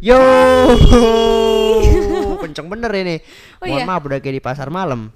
Yo, 0.00 0.16
kenceng 2.40 2.72
bener 2.72 2.88
ini. 2.96 3.20
Oh 3.60 3.68
Mohon 3.68 3.76
iya. 3.76 3.84
maaf 3.84 4.02
udah 4.08 4.16
kayak 4.16 4.40
di 4.40 4.42
pasar 4.42 4.72
malam. 4.72 5.12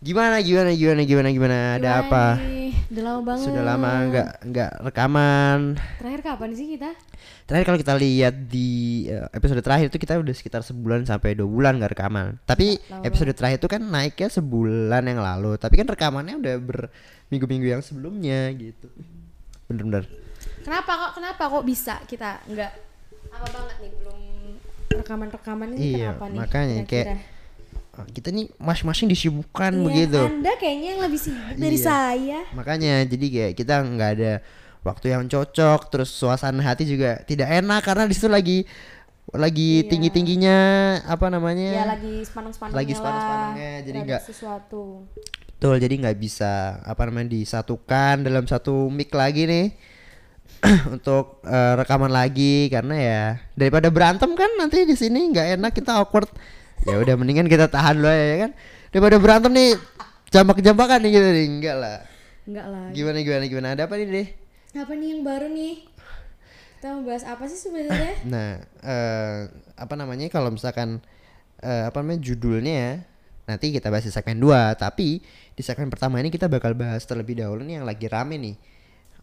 Gimana, 0.00 0.40
gimana, 0.40 0.72
gimana, 0.72 1.04
gimana, 1.04 1.28
gimana? 1.28 1.56
Ada 1.76 1.76
Gimana 1.76 2.00
apa? 2.08 2.24
nih? 2.40 2.72
Udah 2.88 3.02
lama 3.04 3.20
banget. 3.20 3.44
Sudah 3.44 3.62
lama 3.68 3.90
nggak 4.08 4.30
nggak 4.48 4.72
rekaman. 4.80 5.58
Terakhir 6.00 6.20
kapan 6.24 6.50
sih 6.56 6.66
kita? 6.72 6.90
Terakhir 7.44 7.64
kalau 7.68 7.78
kita 7.84 7.94
lihat 8.00 8.34
di 8.48 8.68
eh, 9.12 9.28
episode 9.28 9.60
terakhir 9.60 9.92
itu 9.92 10.00
kita 10.00 10.16
udah 10.16 10.32
sekitar 10.32 10.64
sebulan 10.64 11.04
sampai 11.04 11.36
dua 11.36 11.48
bulan 11.48 11.76
nggak 11.76 11.92
rekaman. 11.92 12.40
Tapi 12.48 12.80
Lama 12.80 13.04
episode 13.04 13.36
terakhir 13.36 13.60
itu 13.60 13.68
kan 13.68 13.84
naiknya 13.84 14.28
sebulan 14.32 15.04
yang 15.04 15.20
lalu. 15.20 15.60
Tapi 15.60 15.76
kan 15.76 15.84
rekamannya 15.84 16.40
udah 16.40 16.54
berminggu-minggu 16.64 17.76
yang 17.76 17.84
sebelumnya 17.84 18.48
gitu. 18.56 18.88
Bener-bener. 19.68 20.08
Kenapa 20.64 20.92
kok 20.96 21.12
kenapa 21.20 21.42
kok 21.52 21.64
bisa 21.68 22.00
kita 22.08 22.40
nggak 22.48 22.93
apa 23.34 23.46
banget 23.46 23.76
nih 23.78 23.90
belum 23.94 24.18
rekaman-rekaman 24.92 25.68
ini 25.70 25.78
Iya, 25.92 26.08
kenapa 26.10 26.24
nih? 26.26 26.38
makanya 26.38 26.76
kayak 26.84 27.06
kira-kira? 27.06 27.32
eh, 27.94 28.06
kita 28.10 28.28
nih 28.30 28.46
masing-masing 28.58 29.06
disibukkan 29.08 29.72
Iya, 29.72 29.82
begitu. 29.82 30.20
Anda 30.20 30.52
kayaknya 30.56 30.88
yang 30.88 31.02
lebih 31.02 31.20
sibuk 31.20 31.54
dari 31.56 31.76
Iya. 31.76 31.84
saya. 31.84 32.38
Makanya 32.52 32.94
jadi 33.04 33.26
kayak 33.28 33.52
kita 33.54 33.74
nggak 33.80 34.10
ada 34.12 34.32
waktu 34.80 35.06
yang 35.08 35.24
cocok, 35.24 35.80
terus 35.88 36.10
suasana 36.10 36.60
hati 36.60 36.84
juga 36.84 37.22
tidak 37.22 37.48
enak 37.54 37.80
karena 37.80 38.04
di 38.04 38.14
situ 38.14 38.26
lagi 38.26 38.58
lagi 39.32 39.80
Iya. 39.80 39.88
tinggi 39.88 40.08
tingginya 40.10 40.58
apa 41.02 41.26
namanya? 41.26 41.70
Ya 41.72 41.84
lagi 41.88 42.22
sepanang-sepanangnya 42.22 42.76
Lagi 42.76 42.92
sepanang-sepanangnya, 42.92 43.70
lah, 43.72 43.82
jadi 43.82 43.98
nggak- 44.00 44.22
sesuatu. 44.24 44.82
Betul, 45.48 45.74
jadi 45.80 45.94
nggak 45.96 46.18
bisa 46.18 46.52
apa 46.82 47.02
namanya 47.04 47.32
disatukan 47.32 48.20
dalam 48.20 48.44
satu 48.44 48.86
mic 48.88 49.08
lagi 49.10 49.42
nih 49.44 49.66
untuk 50.94 51.44
eh, 51.44 51.72
rekaman 51.76 52.08
lagi 52.08 52.72
karena 52.72 52.94
ya 52.96 53.22
daripada 53.52 53.88
berantem 53.92 54.32
kan 54.32 54.48
nanti 54.56 54.88
di 54.88 54.96
sini 54.96 55.30
nggak 55.32 55.60
enak 55.60 55.72
kita 55.76 56.00
awkward. 56.00 56.28
Ya 56.84 57.00
udah 57.00 57.14
mendingan 57.16 57.48
kita 57.48 57.68
tahan 57.68 58.00
loh 58.00 58.12
ya 58.12 58.48
kan. 58.48 58.50
Daripada 58.92 59.16
berantem 59.20 59.52
nih 59.52 59.70
jambak-jambakan 60.32 60.98
nih 61.04 61.10
gitu 61.12 61.28
nih. 61.28 61.46
Enggak 61.48 61.76
lah. 61.76 61.98
Enggak 62.44 62.66
lah. 62.68 62.86
Gimana 62.92 63.18
gimana 63.24 63.44
gimana 63.48 63.68
ada 63.76 63.82
apa 63.88 63.94
nih 63.96 64.06
deh? 64.08 64.28
Apa 64.74 64.92
nih 64.96 65.08
yang 65.16 65.22
baru 65.22 65.46
nih? 65.48 65.74
Kita 66.80 66.86
mau 67.00 67.02
bahas 67.08 67.24
apa 67.24 67.44
sih 67.48 67.58
sebenarnya? 67.60 68.14
Nah, 68.32 68.50
eh 68.84 69.38
apa 69.76 69.94
namanya 69.96 70.28
kalau 70.28 70.52
misalkan 70.52 71.00
eh, 71.60 71.84
apa 71.88 71.96
namanya 72.00 72.20
judulnya 72.20 72.74
ya, 72.74 72.92
nanti 73.48 73.72
kita 73.72 73.88
bahas 73.88 74.04
di 74.04 74.12
segmen 74.12 74.40
2, 74.40 74.76
tapi 74.76 75.24
di 75.54 75.62
segmen 75.62 75.88
pertama 75.88 76.20
ini 76.20 76.28
kita 76.28 76.50
bakal 76.50 76.76
bahas 76.76 77.04
terlebih 77.08 77.40
dahulu 77.40 77.64
nih 77.64 77.80
yang 77.80 77.86
lagi 77.88 78.06
rame 78.08 78.36
nih. 78.36 78.56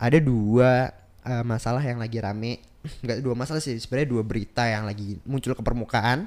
Ada 0.01 0.17
dua 0.17 0.89
eh, 1.25 1.43
masalah 1.45 1.81
yang 1.81 1.97
lagi 2.01 2.17
rame, 2.21 2.61
enggak 3.03 3.19
dua 3.21 3.35
masalah 3.37 3.61
sih, 3.61 3.77
sebenarnya 3.77 4.09
dua 4.09 4.23
berita 4.25 4.65
yang 4.65 4.85
lagi 4.85 5.17
muncul 5.25 5.53
ke 5.53 5.63
permukaan 5.63 6.25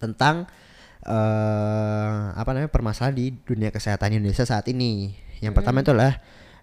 tentang 0.00 0.44
eh 1.04 2.22
apa 2.32 2.48
namanya 2.56 2.72
permasalahan 2.72 3.12
di 3.12 3.36
dunia 3.44 3.68
kesehatan 3.68 4.16
Indonesia 4.16 4.48
saat 4.48 4.64
ini. 4.72 5.12
Yang 5.44 5.60
pertama 5.60 5.84
itu 5.84 5.92
adalah 5.92 6.16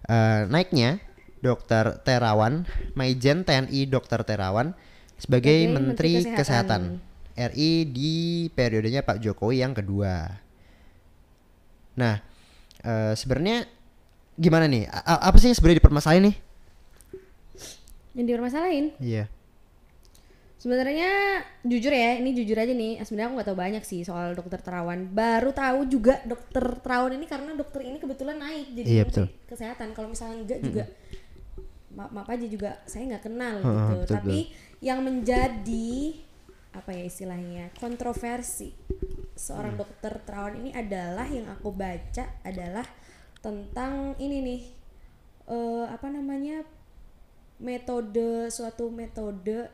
eh, 0.06 0.50
naiknya 0.50 0.98
Dokter 1.42 2.02
Terawan, 2.02 2.66
Maijen 2.94 3.42
TNI 3.42 3.86
Dokter 3.86 4.22
Terawan 4.26 4.74
sebagai 5.18 5.70
Sebagai 5.70 5.74
Menteri, 5.78 6.12
Menteri 6.26 6.34
Kesehatan. 6.38 6.82
Kesehatan. 6.98 7.10
RI 7.32 7.88
di 7.88 8.14
periodenya 8.52 9.00
Pak 9.00 9.16
Jokowi 9.24 9.64
yang 9.64 9.72
kedua. 9.72 10.28
Nah, 11.96 12.20
eh, 12.84 13.12
sebenarnya 13.16 13.64
gimana 14.36 14.68
nih? 14.68 14.84
A- 14.88 15.16
a- 15.16 15.22
apa 15.32 15.36
sih 15.40 15.48
yang 15.48 15.56
sebenarnya 15.56 15.80
dipermasalahin 15.80 16.28
nih? 16.28 16.36
Yang 18.12 18.24
dipermasalahin? 18.28 18.86
Iya. 19.00 19.24
Sebenarnya 20.62 21.42
jujur 21.66 21.90
ya, 21.90 22.22
ini 22.22 22.38
jujur 22.38 22.54
aja 22.54 22.70
nih. 22.70 23.02
Sebenarnya 23.02 23.28
aku 23.32 23.36
nggak 23.42 23.48
tahu 23.50 23.58
banyak 23.58 23.82
sih 23.82 24.06
soal 24.06 24.38
dokter 24.38 24.62
Terawan. 24.62 25.10
Baru 25.10 25.50
tahu 25.50 25.90
juga 25.90 26.22
dokter 26.22 26.78
Terawan 26.78 27.18
ini 27.18 27.26
karena 27.26 27.50
dokter 27.58 27.82
ini 27.82 27.98
kebetulan 27.98 28.38
naik 28.38 28.70
jadi 28.70 28.86
Iya, 28.86 29.02
betul. 29.02 29.26
kesehatan. 29.50 29.90
Kalau 29.90 30.14
misalnya 30.14 30.38
enggak 30.38 30.60
juga 30.62 30.84
maaf, 31.98 32.10
maaf 32.14 32.28
aja 32.30 32.46
juga 32.46 32.78
saya 32.86 33.10
nggak 33.10 33.24
kenal 33.26 33.56
Heeh, 33.58 33.74
gitu. 33.74 33.94
betul, 34.06 34.14
Tapi 34.14 34.38
yang 34.78 35.00
menjadi 35.02 35.90
apa 36.72 36.88
ya 36.88 37.04
istilahnya 37.04 37.68
kontroversi 37.76 38.72
seorang 39.36 39.76
dokter 39.76 40.14
Terawan 40.24 40.56
ini 40.62 40.70
adalah 40.72 41.26
yang 41.26 41.50
aku 41.50 41.68
baca 41.74 42.40
adalah 42.46 42.86
tentang 43.42 44.14
ini 44.16 44.38
nih 44.40 44.60
eh, 45.50 45.84
apa 45.90 46.06
namanya 46.08 46.62
metode 47.58 48.28
suatu 48.48 48.88
metode 48.88 49.68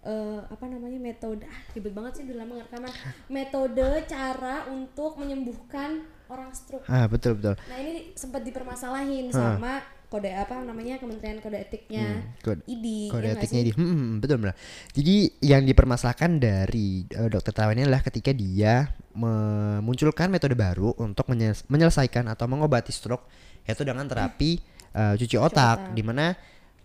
eh 0.00 0.40
apa 0.42 0.64
namanya 0.64 0.96
metode 0.96 1.44
ah 1.44 1.60
ribet 1.70 1.92
banget 1.92 2.12
sih 2.14 2.24
udah 2.24 2.36
lama 2.38 2.54
rekaman 2.58 2.88
metode 3.28 3.84
cara 4.06 4.64
untuk 4.66 5.14
menyembuhkan 5.14 6.00
orang 6.26 6.50
stroke 6.50 6.88
Ah, 6.88 7.04
betul 7.04 7.36
betul. 7.36 7.52
nah 7.60 7.76
ini 7.76 8.14
sempat 8.14 8.40
dipermasalahin 8.40 9.28
sama 9.28 9.78
kode 10.08 10.26
apa 10.26 10.56
namanya 10.58 10.96
kementerian 10.96 11.38
kode 11.38 11.60
etiknya 11.60 12.18
Hmm, 12.18 12.32
kode- 12.40 12.64
ID 12.66 12.86
Kode 13.08 13.26
ya 13.26 13.34
etiknya 13.36 13.60
sih? 13.60 13.66
di 13.66 13.72
hmm, 13.72 13.86
hmm, 13.86 14.10
betul 14.18 14.36
benar. 14.38 14.54
Jadi 14.90 15.14
yang 15.38 15.62
dipermasalahkan 15.62 16.30
dari 16.36 16.88
eh, 17.06 17.28
dokter 17.28 17.52
Terawan 17.52 17.76
ini 17.76 17.84
adalah 17.84 18.02
ketika 18.02 18.32
dia 18.32 18.90
memunculkan 19.12 20.26
metode 20.26 20.54
baru 20.54 20.96
untuk 20.96 21.28
menyelesaikan 21.68 22.26
atau 22.26 22.46
mengobati 22.46 22.90
stroke 22.90 23.28
yaitu 23.62 23.84
dengan 23.84 24.02
terapi 24.04 24.58
eh, 24.90 25.14
cuci 25.14 25.36
otak 25.36 25.52
otak. 25.78 25.78
di 25.92 26.02
mana 26.02 26.34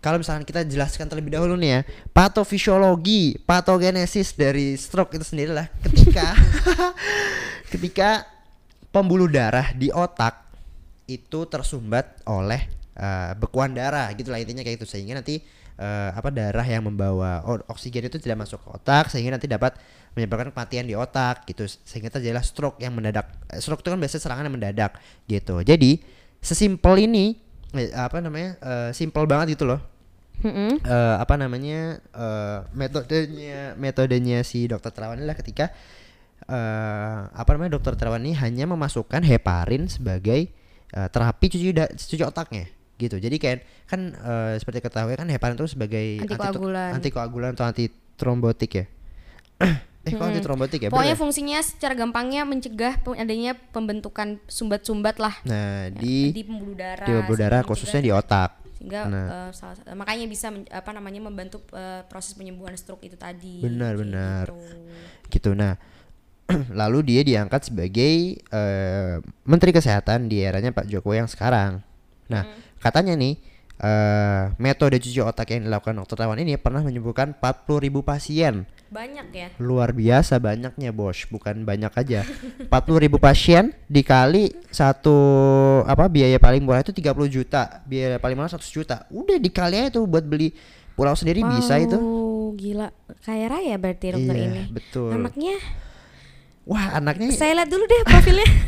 kalau 0.00 0.22
misalkan 0.22 0.46
kita 0.46 0.62
jelaskan 0.62 1.10
terlebih 1.10 1.34
dahulu 1.34 1.58
nih 1.58 1.70
ya, 1.70 1.80
patofisiologi, 2.14 3.40
patogenesis 3.42 4.36
dari 4.38 4.78
stroke 4.78 5.16
itu 5.18 5.26
sendiri 5.26 5.52
lah. 5.52 5.66
Ketika 5.82 6.26
ketika 7.74 8.10
pembuluh 8.94 9.26
darah 9.26 9.74
di 9.74 9.90
otak 9.90 10.46
itu 11.10 11.46
tersumbat 11.46 12.22
oleh 12.26 12.66
eh, 12.96 13.32
bekuan 13.38 13.74
darah 13.74 14.10
gitulah 14.14 14.40
intinya 14.40 14.62
kayak 14.62 14.82
itu 14.82 14.86
sehingga 14.88 15.18
nanti 15.18 15.42
eh, 15.76 16.10
apa 16.12 16.32
darah 16.32 16.64
yang 16.64 16.88
membawa 16.88 17.44
oksigen 17.68 18.08
itu 18.08 18.18
tidak 18.18 18.46
masuk 18.46 18.58
ke 18.62 18.68
otak 18.72 19.12
sehingga 19.12 19.36
nanti 19.36 19.46
dapat 19.46 19.76
menyebabkan 20.16 20.48
kematian 20.50 20.88
di 20.88 20.96
otak 20.96 21.44
gitu. 21.44 21.68
Sehingga 21.68 22.08
terjadilah 22.08 22.42
stroke 22.42 22.80
yang 22.80 22.96
mendadak. 22.96 23.28
Eh, 23.52 23.60
stroke 23.60 23.84
itu 23.84 23.92
kan 23.92 24.00
biasanya 24.00 24.22
serangan 24.24 24.44
yang 24.48 24.56
mendadak 24.56 24.92
gitu. 25.28 25.60
Jadi 25.60 26.00
sesimpel 26.40 27.04
ini 27.04 27.45
apa 27.92 28.16
namanya 28.18 28.50
eh, 28.58 28.90
simple 28.90 29.24
banget 29.24 29.54
gitu 29.54 29.64
loh 29.64 29.80
Mm-mm. 30.36 30.80
eh, 30.80 31.16
apa 31.16 31.34
namanya 31.34 31.96
eh, 32.00 32.58
metodenya 32.72 33.72
metodenya 33.74 34.40
si 34.40 34.64
dokter 34.64 34.92
Terawan 34.92 35.16
adalah 35.16 35.32
ketika 35.34 35.72
eh, 36.44 37.18
apa 37.26 37.50
namanya 37.52 37.76
dokter 37.76 37.96
Terawan 37.96 38.20
ini 38.20 38.36
hanya 38.36 38.64
memasukkan 38.66 39.22
heparin 39.22 39.88
sebagai 39.88 40.52
eh, 40.92 41.08
terapi 41.08 41.46
cuci 41.48 41.72
da- 41.72 41.90
cuci 41.90 42.22
otaknya 42.22 42.68
gitu 42.96 43.16
jadi 43.16 43.36
kayak 43.36 43.58
kan 43.84 44.00
eh, 44.12 44.54
seperti 44.56 44.80
ketahui 44.80 45.14
kan 45.14 45.28
heparin 45.28 45.56
itu 45.56 45.68
sebagai 45.68 46.20
anti- 46.20 46.32
Antikoagulan. 46.32 46.90
antikoagulan 46.96 47.50
atau 47.52 47.64
anti 47.64 47.86
trombotik 48.16 48.72
ya 48.72 48.84
eh 50.06 50.14
kok 50.14 50.22
anti 50.22 50.38
trombotik 50.38 50.80
ya 50.80 50.88
pokoknya 50.88 51.12
bener 51.12 51.18
ya? 51.18 51.20
fungsinya 51.20 51.58
secara 51.60 51.92
gampangnya 51.92 52.46
mencegah 52.46 52.94
adanya 53.18 53.58
pembentukan 53.74 54.38
sumbat-sumbat 54.46 55.18
lah 55.18 55.34
nah 55.42 55.90
di 55.90 56.30
di 56.30 56.46
pembuluh 56.46 56.78
darah 56.78 57.02
di 57.02 57.12
pembuluh 57.12 57.38
darah 57.38 57.62
khususnya 57.66 57.98
di 57.98 58.14
otak 58.14 58.62
sehingga 58.76 59.02
Nah. 59.08 59.26
eh, 59.26 59.50
salah- 59.50 59.96
makanya 59.96 60.28
bisa 60.28 60.52
men- 60.52 60.68
apa 60.68 60.92
namanya 60.92 61.18
membantu 61.18 61.64
eh, 61.72 62.06
proses 62.06 62.36
penyembuhan 62.36 62.76
stroke 62.76 63.02
itu 63.02 63.16
tadi 63.16 63.64
Benar, 63.64 63.96
benar. 63.96 64.44
gitu. 64.46 64.56
gitu 65.32 65.50
nah 65.52 65.74
lalu 66.78 67.02
dia 67.02 67.20
diangkat 67.24 67.72
sebagai 67.72 68.38
eh, 68.38 69.14
menteri 69.42 69.74
kesehatan 69.74 70.30
di 70.30 70.38
eranya 70.38 70.70
Pak 70.70 70.86
Jokowi 70.86 71.18
yang 71.18 71.26
sekarang 71.26 71.82
nah 72.28 72.46
katanya 72.78 73.16
nih 73.16 73.34
eh, 73.76 74.42
metode 74.56 75.00
cuci 75.00 75.18
otak 75.18 75.50
yang 75.50 75.66
dilakukan 75.66 75.96
dokter 75.96 76.14
Terawan 76.16 76.38
ini 76.38 76.54
pernah 76.54 76.80
menyembuhkan 76.80 77.34
40.000 77.34 77.90
pasien 78.04 78.54
banyak 78.86 79.26
ya? 79.30 79.48
Luar 79.58 79.90
biasa 79.90 80.38
banyaknya 80.38 80.90
bos. 80.90 81.26
Bukan 81.26 81.62
banyak 81.62 81.92
aja. 81.92 82.20
40.000 82.72 82.72
pasien 83.18 83.64
dikali 83.86 84.54
satu 84.68 85.16
apa 85.84 86.06
biaya 86.06 86.38
paling 86.38 86.62
murah 86.62 86.80
itu 86.80 86.94
30 86.94 87.12
juta. 87.28 87.82
Biaya 87.84 88.16
paling 88.16 88.36
mahal 88.36 88.54
100 88.54 88.62
juta. 88.68 89.04
Udah 89.10 89.36
dikali 89.36 89.76
aja 89.76 89.96
tuh 89.96 90.06
buat 90.06 90.22
beli 90.22 90.54
pulau 90.94 91.12
sendiri 91.12 91.44
bisa 91.44 91.76
itu. 91.76 91.98
Wow, 91.98 92.54
gila. 92.54 92.88
Kaya 93.20 93.46
raya 93.48 93.74
berarti 93.76 94.06
dokter 94.14 94.34
Iya, 94.34 94.46
ini. 94.48 94.62
betul. 94.70 95.12
Anaknya? 95.12 95.56
Wah 96.66 96.98
anaknya 96.98 97.30
saya 97.30 97.62
lihat 97.62 97.70
dulu 97.70 97.84
deh 97.86 98.02
profilnya. 98.02 98.48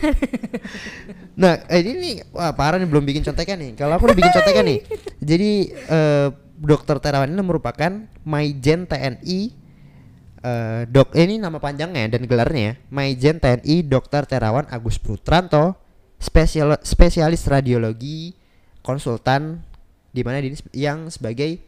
Nah, 1.39 1.55
eh, 1.71 1.87
ini 1.87 1.95
nih, 1.95 2.17
wah 2.35 2.51
parah 2.51 2.83
nih 2.83 2.91
belum 2.91 3.07
bikin 3.07 3.23
contekan 3.23 3.55
nih. 3.55 3.79
Kalau 3.79 3.95
aku 3.95 4.11
udah 4.11 4.19
bikin 4.19 4.35
contekan 4.35 4.65
nih. 4.67 4.81
Jadi 5.31 5.51
eh, 5.71 6.29
Dokter 6.59 6.99
Terawan 6.99 7.31
ini 7.31 7.39
merupakan 7.39 7.91
Maijen 8.27 8.91
TNI 8.91 9.55
eh, 10.41 10.83
dok 10.87 11.15
ini 11.15 11.37
nama 11.37 11.59
panjangnya 11.59 12.09
dan 12.09 12.23
gelarnya 12.25 12.63
ya. 12.63 12.75
Maijen 12.89 13.39
TNI 13.39 13.85
Dokter 13.85 14.25
Terawan 14.25 14.67
Agus 14.69 14.97
Putranto, 14.97 15.75
spesial 16.17 16.79
spesialis 16.83 17.47
radiologi, 17.47 18.35
konsultan 18.81 19.63
di 20.09 20.23
mana 20.25 20.41
yang 20.73 21.07
sebagai 21.09 21.61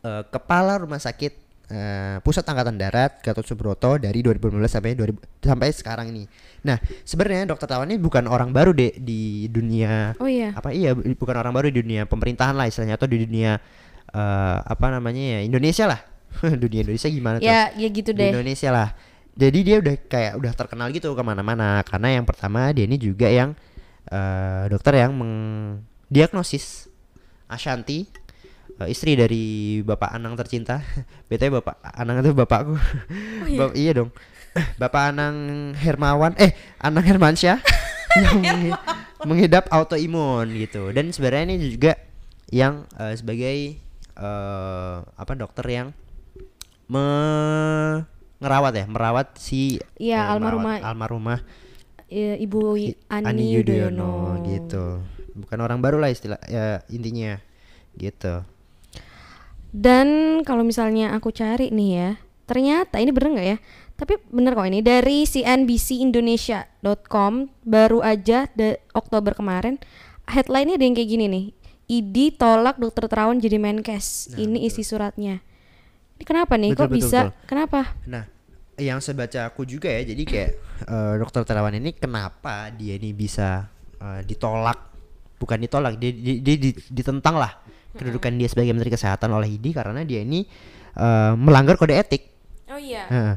eh, 0.00 0.22
kepala 0.28 0.82
rumah 0.82 0.98
sakit 0.98 1.32
eh, 1.70 2.16
Pusat 2.20 2.44
Angkatan 2.50 2.76
Darat 2.76 3.12
Gatot 3.22 3.46
Subroto 3.46 3.96
dari 3.96 4.20
2015 4.20 4.68
sampai 4.68 4.92
2000 4.92 5.44
sampai 5.44 5.68
sekarang 5.72 6.06
ini. 6.12 6.24
Nah, 6.64 6.76
sebenarnya 7.04 7.48
Dokter 7.48 7.68
Terawan 7.68 7.92
ini 7.92 8.00
bukan 8.00 8.24
orang 8.24 8.48
baru 8.50 8.72
deh 8.72 8.96
di 8.96 9.46
dunia 9.48 10.16
Oh 10.16 10.28
iya. 10.28 10.56
apa 10.56 10.72
iya 10.72 10.96
bu- 10.96 11.04
bukan 11.16 11.36
orang 11.36 11.52
baru 11.52 11.68
di 11.68 11.84
dunia 11.84 12.08
pemerintahan 12.08 12.56
lah 12.56 12.64
istilahnya 12.64 12.96
atau 12.96 13.08
di 13.08 13.20
dunia 13.22 13.60
eh, 14.10 14.58
apa 14.64 14.86
namanya 14.88 15.38
ya 15.38 15.40
Indonesia 15.44 15.84
lah. 15.88 16.00
dunia 16.62 16.80
Indonesia 16.84 17.08
gimana 17.08 17.36
tuh? 17.38 17.46
Ya, 17.46 17.70
ya 17.74 17.88
gitu 17.90 18.10
di 18.12 18.20
deh. 18.20 18.30
Indonesia 18.32 18.70
lah. 18.70 18.88
Jadi 19.34 19.58
dia 19.66 19.76
udah 19.82 19.94
kayak 20.06 20.32
udah 20.38 20.52
terkenal 20.54 20.86
gitu 20.94 21.10
ke 21.10 21.22
mana-mana 21.26 21.82
karena 21.82 22.22
yang 22.22 22.24
pertama 22.26 22.70
dia 22.70 22.86
ini 22.86 22.94
juga 22.94 23.26
yang 23.26 23.58
eh, 24.06 24.64
dokter 24.70 25.02
yang 25.02 25.10
mengdiagnosis 25.18 26.86
Ashanti 27.50 28.06
eh, 28.78 28.88
istri 28.90 29.18
dari 29.18 29.80
Bapak 29.82 30.14
Anang 30.14 30.38
tercinta. 30.38 30.78
BTW 31.28 31.58
Bapak 31.62 31.82
Anang 31.82 32.22
itu 32.22 32.30
bapakku. 32.30 32.78
iya? 33.50 33.58
Bap- 33.58 33.76
iya 33.76 33.92
dong. 33.94 34.10
Bapak 34.80 35.10
Anang 35.10 35.36
Hermawan 35.74 36.38
eh 36.38 36.54
Anang 36.78 37.02
Hermansyah 37.02 37.58
yang 38.14 38.38
mengidap 39.26 39.66
autoimun 39.74 40.46
gitu. 40.54 40.94
Dan 40.94 41.10
sebenarnya 41.10 41.50
ini 41.50 41.74
juga 41.74 41.98
yang 42.54 42.86
eh, 43.02 43.18
sebagai 43.18 43.56
eh, 44.14 44.96
apa 45.02 45.32
dokter 45.34 45.66
yang 45.66 45.88
me 46.86 47.06
ngerawat 48.38 48.72
ya, 48.74 48.84
merawat 48.84 49.28
si 49.36 49.80
Iya, 49.96 50.20
eh, 50.20 50.32
almarhumah- 50.36 50.82
almarhumah 50.82 51.40
Ya, 52.04 52.36
Ibu 52.36 52.78
I- 52.78 52.94
Ani, 53.10 53.50
Yudhoyono. 53.50 54.38
gitu. 54.44 55.00
Bukan 55.34 55.58
orang 55.58 55.80
baru 55.80 55.98
lah 55.98 56.08
istilah 56.08 56.38
ya 56.46 56.84
intinya 56.86 57.40
gitu. 57.96 58.44
Dan 59.74 60.40
kalau 60.44 60.62
misalnya 60.62 61.10
aku 61.10 61.34
cari 61.34 61.74
nih 61.74 61.90
ya, 61.90 62.10
ternyata 62.46 63.02
ini 63.02 63.10
bener 63.10 63.30
nggak 63.34 63.48
ya? 63.48 63.58
Tapi 63.94 64.14
bener 64.30 64.54
kok 64.54 64.64
ini 64.64 64.78
dari 64.78 65.24
cnbcindonesia.com 65.24 67.32
baru 67.62 67.98
aja 67.98 68.46
de 68.52 68.78
Oktober 68.92 69.34
kemarin 69.34 69.78
headline-nya 70.26 70.78
ada 70.78 70.84
yang 70.84 70.94
kayak 70.94 71.10
gini 71.10 71.26
nih. 71.26 71.46
ID 71.84 72.34
tolak 72.34 72.78
dokter 72.78 73.06
Terawan 73.06 73.38
jadi 73.38 73.58
Menkes. 73.58 74.34
ini 74.36 74.64
isi 74.64 74.80
suratnya. 74.80 75.44
Ini 76.14 76.24
kenapa 76.24 76.54
nih? 76.54 76.70
Betul, 76.72 76.82
kok 76.86 76.90
betul, 76.90 77.00
bisa? 77.02 77.20
betul. 77.26 77.30
Kenapa? 77.50 77.80
Nah, 78.06 78.24
yang 78.78 78.98
sebaca 79.02 79.40
aku 79.50 79.62
juga 79.66 79.90
ya, 79.90 80.02
jadi 80.06 80.22
kayak 80.22 80.50
eh, 80.86 81.14
dokter 81.18 81.42
Terawan 81.46 81.74
ini 81.78 81.90
kenapa 81.94 82.70
dia 82.74 82.94
ini 82.98 83.10
bisa 83.10 83.66
eh, 83.98 84.20
ditolak? 84.22 84.94
Bukan 85.34 85.58
ditolak, 85.60 85.98
dia, 85.98 86.14
dia, 86.14 86.40
dia 86.40 86.56
di- 86.56 86.78
ditentang 86.94 87.36
lah 87.36 87.52
kedudukan 87.94 88.34
dia 88.34 88.48
sebagai 88.50 88.74
Menteri 88.74 88.90
Kesehatan 88.90 89.30
oleh 89.30 89.54
ID 89.54 89.74
karena 89.74 90.02
dia 90.06 90.22
ini 90.22 90.46
eh, 90.94 91.32
melanggar 91.34 91.74
kode 91.74 91.94
etik. 91.94 92.22
Oh 92.70 92.78
iya. 92.78 93.04
Heeh. 93.10 93.34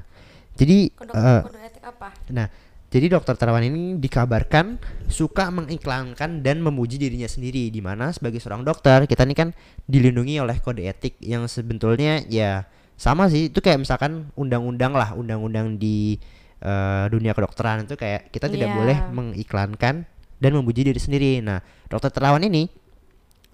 Jadi, 0.57 0.77
eh, 0.89 1.41
etik 1.69 1.83
apa? 1.85 2.09
nah, 2.33 2.50
jadi 2.88 3.12
dokter 3.12 3.36
Terawan 3.36 3.68
ini 3.68 4.00
dikabarkan 4.00 4.80
suka 5.12 5.51
mengiklankan 5.51 6.39
dan 6.39 6.63
memuji 6.63 6.95
dirinya 6.95 7.28
sendiri, 7.28 7.68
di 7.68 7.84
mana 7.84 8.16
sebagai 8.16 8.39
seorang 8.39 8.63
dokter 8.63 9.04
kita 9.04 9.28
ini 9.28 9.36
kan 9.36 9.51
dilindungi 9.92 10.39
oleh 10.39 10.56
kode 10.63 10.88
etik 10.88 11.19
yang 11.19 11.51
sebetulnya 11.51 12.24
ya 12.31 12.63
sama 12.95 13.28
sih 13.28 13.51
itu 13.51 13.60
kayak 13.60 13.84
misalkan 13.84 14.31
undang-undang 14.39 14.95
lah 14.95 15.12
undang-undang 15.13 15.75
di 15.75 16.16
eh, 16.63 17.06
dunia 17.12 17.36
kedokteran 17.36 17.84
itu 17.84 18.00
kayak 18.00 18.31
kita 18.31 18.48
tidak 18.48 18.72
Iya. 18.72 18.78
boleh 18.80 18.98
mengiklankan 19.12 19.95
dan 20.40 20.51
memuji 20.56 20.88
diri 20.88 20.98
sendiri. 20.98 21.44
Nah, 21.44 21.60
dokter 21.92 22.07
Terawan 22.07 22.42
ini 22.48 22.72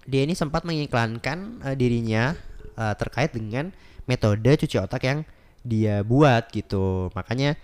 dia 0.06 0.22
ini 0.22 0.38
sempat 0.38 0.62
mengiklankan 0.62 1.66
eh, 1.66 1.76
dirinya 1.76 2.38
eh, 2.78 2.96
terkait 3.02 3.34
dengan 3.34 3.74
metode 4.06 4.62
cuci 4.62 4.78
otak 4.78 5.02
yang 5.10 5.26
dia 5.66 6.06
buat 6.06 6.54
gitu. 6.54 7.10
Makanya 7.18 7.58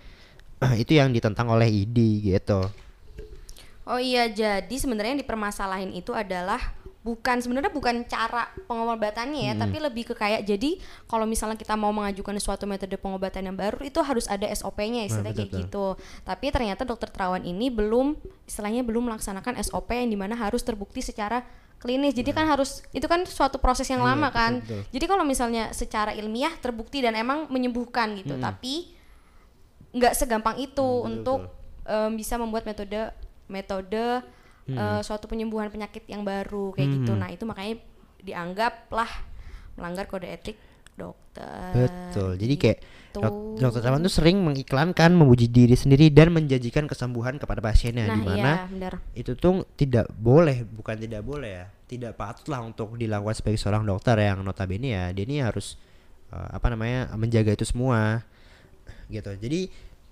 itu 0.76 0.92
yang 0.96 1.08
ditentang 1.10 1.48
oleh 1.48 1.66
ID 1.66 2.30
gitu. 2.36 2.60
Oh 3.88 3.98
iya, 3.98 4.30
jadi 4.30 4.70
sebenarnya 4.70 5.18
yang 5.18 5.22
dipermasalahin 5.24 5.90
itu 5.96 6.14
adalah 6.14 6.60
bukan 7.00 7.40
sebenarnya 7.40 7.72
bukan 7.72 8.04
cara 8.04 8.52
pengobatannya 8.68 9.50
ya, 9.50 9.52
tapi 9.56 9.80
lebih 9.80 10.12
ke 10.12 10.14
kayak 10.14 10.44
jadi 10.44 10.76
kalau 11.08 11.24
misalnya 11.24 11.56
kita 11.56 11.72
mau 11.72 11.88
mengajukan 11.96 12.36
suatu 12.36 12.68
metode 12.68 12.92
pengobatan 13.00 13.48
yang 13.48 13.56
baru 13.56 13.80
itu 13.80 13.98
harus 14.04 14.28
ada 14.28 14.44
SOP-nya 14.52 15.08
istilahnya 15.08 15.32
betul, 15.32 15.48
kayak 15.48 15.60
gitu. 15.64 15.86
Tapi 16.28 16.46
ternyata 16.52 16.84
dokter 16.84 17.08
terawan 17.08 17.40
ini 17.40 17.72
belum 17.72 18.20
istilahnya 18.44 18.84
belum 18.84 19.10
melaksanakan 19.10 19.56
SOP 19.64 19.96
yang 19.96 20.12
di 20.12 20.18
mana 20.20 20.36
harus 20.36 20.60
terbukti 20.60 21.00
secara 21.00 21.40
klinis. 21.80 22.12
Jadi 22.12 22.36
kan 22.36 22.44
harus 22.44 22.84
itu 22.92 23.08
kan 23.08 23.24
suatu 23.24 23.56
proses 23.56 23.88
yang 23.88 24.04
Iya, 24.04 24.12
lama 24.12 24.28
betul, 24.28 24.36
kan. 24.36 24.52
betul. 24.60 24.80
Jadi 24.92 25.04
kalau 25.08 25.24
misalnya 25.24 25.72
secara 25.72 26.12
ilmiah 26.12 26.52
terbukti 26.60 27.00
dan 27.00 27.16
emang 27.16 27.48
menyembuhkan 27.48 28.12
gitu, 28.20 28.36
tapi 28.36 28.99
nggak 29.90 30.14
segampang 30.14 30.56
itu 30.56 30.82
untuk 31.02 31.50
em, 31.82 32.14
bisa 32.14 32.36
membuat 32.36 32.62
metode 32.62 33.10
metode 33.46 34.22
eh, 34.68 35.00
suatu 35.02 35.26
penyembuhan 35.26 35.66
penyakit 35.66 36.06
yang 36.06 36.22
baru 36.22 36.70
kayak 36.72 36.88
gitu. 36.94 37.12
Nah 37.12 37.28
itu 37.28 37.42
makanya 37.42 37.82
dianggaplah 38.20 39.10
melanggar 39.74 40.06
kode 40.06 40.28
etik 40.28 40.56
dokter. 40.94 41.72
Betul. 41.74 42.36
Jadi 42.36 42.54
kayak 42.54 42.78
gitu. 42.78 43.18
dok- 43.18 43.56
dokter 43.58 43.80
Terawan 43.80 44.04
tuh 44.04 44.12
sering 44.12 44.36
mengiklankan 44.38 45.10
memuji 45.10 45.48
diri 45.48 45.72
sendiri 45.72 46.12
dan 46.12 46.30
menjanjikan 46.30 46.84
kesembuhan 46.84 47.40
kepada 47.40 47.58
pasiennya 47.58 48.06
Nah 48.06 48.14
di 48.14 48.22
mana 48.22 48.36
iya 48.36 48.54
benar. 48.68 48.92
itu 49.16 49.32
tuh 49.34 49.64
tidak 49.74 50.12
boleh, 50.14 50.62
bukan 50.62 51.00
tidak 51.00 51.24
boleh 51.24 51.50
ya. 51.50 51.66
Tidak 51.90 52.14
patut 52.14 52.46
lah 52.46 52.62
untuk 52.62 52.94
dilakukan 52.94 53.34
sebagai 53.34 53.58
seorang 53.58 53.82
dokter 53.82 54.14
yang 54.20 54.44
notabene 54.44 54.94
ya 54.94 55.04
dia 55.10 55.24
ini 55.26 55.42
harus 55.42 55.74
eh, 56.30 56.48
apa 56.54 56.70
namanya 56.70 57.10
menjaga 57.16 57.56
itu 57.56 57.66
semua 57.66 58.22
gitu. 59.10 59.34
Jadi 59.36 59.66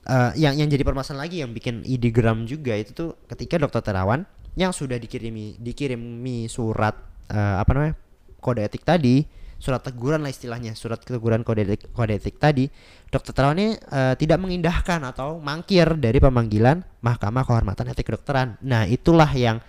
eh, 0.06 0.30
yang 0.36 0.54
yang 0.58 0.68
jadi 0.68 0.82
permasalahan 0.82 1.30
lagi 1.30 1.36
yang 1.40 1.50
bikin 1.54 1.86
ide 1.86 2.10
geram 2.10 2.44
juga 2.44 2.74
itu 2.74 2.92
tuh 2.92 3.14
ketika 3.30 3.62
dokter 3.62 3.80
Terawan 3.80 4.26
yang 4.58 4.74
sudah 4.74 4.98
dikirimi 4.98 5.56
dikirimi 5.62 6.50
surat 6.50 6.98
eh, 7.30 7.56
apa 7.62 7.70
namanya 7.74 7.94
kode 8.42 8.66
etik 8.66 8.82
tadi 8.82 9.22
surat 9.58 9.82
teguran 9.82 10.22
lah 10.22 10.30
istilahnya 10.30 10.78
surat 10.78 11.02
teguran 11.02 11.42
kode 11.42 11.66
etik, 11.66 11.90
kode 11.90 12.14
etik 12.18 12.38
tadi 12.38 12.66
dokter 13.10 13.34
Terawan 13.34 13.58
ini 13.58 13.74
eh, 13.78 14.14
tidak 14.18 14.38
mengindahkan 14.42 15.02
atau 15.06 15.38
mangkir 15.38 15.98
dari 15.98 16.18
pemanggilan 16.18 16.82
Mahkamah 17.02 17.46
Kehormatan 17.46 17.90
Etik 17.94 18.10
Kedokteran 18.10 18.58
nah 18.62 18.86
itulah 18.86 19.30
yang 19.34 19.62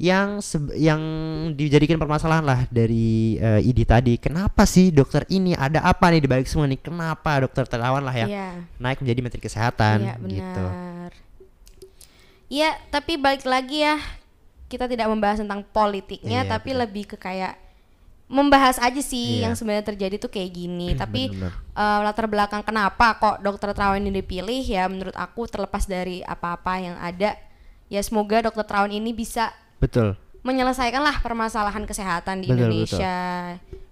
yang 0.00 0.40
yang 0.72 1.00
dijadikan 1.52 1.94
permasalahan 1.94 2.40
lah 2.40 2.60
dari 2.66 3.36
eh, 3.36 3.60
ID 3.62 3.84
tadi 3.84 4.16
kenapa 4.16 4.64
sih 4.64 4.88
dokter 4.88 5.28
ini 5.28 5.52
ada 5.52 5.84
apa 5.84 6.08
nih 6.08 6.24
dibalik 6.24 6.48
semua 6.48 6.64
nih 6.64 6.80
kenapa 6.80 7.44
dokter 7.44 7.68
Terawan 7.68 8.00
lah 8.00 8.16
yang 8.16 8.28
Iya. 8.28 8.48
naik 8.76 8.98
menjadi 8.98 9.20
menteri 9.20 9.40
kesehatan 9.40 9.96
Iya 10.00 10.14
gitu 10.18 10.64
benar. 10.64 11.12
Iya, 12.48 12.70
tapi 12.88 13.14
balik 13.14 13.44
lagi 13.44 13.84
ya 13.84 14.00
kita 14.66 14.86
tidak 14.86 15.06
membahas 15.06 15.38
tentang 15.38 15.62
politiknya, 15.64 16.42
Iya, 16.42 16.48
tapi 16.48 16.70
betul. 16.70 16.80
lebih 16.82 17.04
ke 17.06 17.16
kayak 17.16 17.54
membahas 18.26 18.78
aja 18.78 18.98
sih 18.98 19.38
Iya. 19.38 19.46
yang 19.46 19.54
sebenarnya 19.54 19.84
terjadi 19.84 20.16
tuh 20.16 20.30
kayak 20.30 20.50
gini. 20.50 20.94
tapi 20.94 21.28
benar. 21.28 21.52
eh, 21.52 21.98
latar 22.00 22.24
belakang 22.24 22.62
kenapa 22.62 23.14
kok 23.16 23.38
dokter 23.40 23.70
Terawan 23.70 24.00
ini 24.00 24.16
dipilih 24.16 24.62
ya 24.62 24.86
menurut 24.86 25.12
aku 25.12 25.44
terlepas 25.44 25.84
dari 25.84 26.24
apa-apa 26.24 26.72
yang 26.80 26.96
ada, 26.96 27.36
ya 27.86 28.00
semoga 28.00 28.40
dokter 28.42 28.64
Terawan 28.64 28.90
ini 28.90 29.12
bisa 29.12 29.50
betul. 29.80 30.14
Menyelesaikan 30.40 31.00
lah 31.00 31.20
permasalahan 31.20 31.84
kesehatan 31.84 32.40
di 32.40 32.48
Betul, 32.48 32.70
Indonesia. 32.70 33.16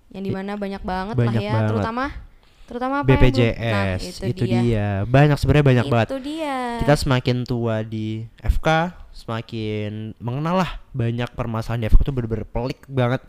Yang 0.08 0.22
di 0.24 0.32
mana 0.32 0.56
banyak 0.56 0.80
banget 0.80 1.14
lah 1.16 1.24
Banyak 1.28 1.42
ya, 1.42 1.52
banget. 1.52 1.68
terutama 1.68 2.04
terutama 2.68 2.94
apa 3.00 3.08
yang 3.08 3.20
BPJS 3.24 4.04
nah, 4.20 4.28
itu, 4.28 4.44
dia. 4.44 4.88
banyak 5.08 5.40
sebenarnya 5.40 5.66
banyak 5.72 5.86
itu 5.88 5.92
banget. 5.96 6.08
dia. 6.20 6.56
kita 6.84 6.94
semakin 7.00 7.36
tua 7.48 7.80
di 7.80 8.28
FK 8.44 8.92
semakin 9.16 10.12
mengenal 10.20 10.60
lah 10.60 10.70
banyak 10.92 11.32
permasalahan 11.32 11.80
di 11.80 11.88
FK 11.88 12.00
itu 12.04 12.12
bener-bener 12.12 12.44
pelik 12.44 12.84
banget. 12.84 13.24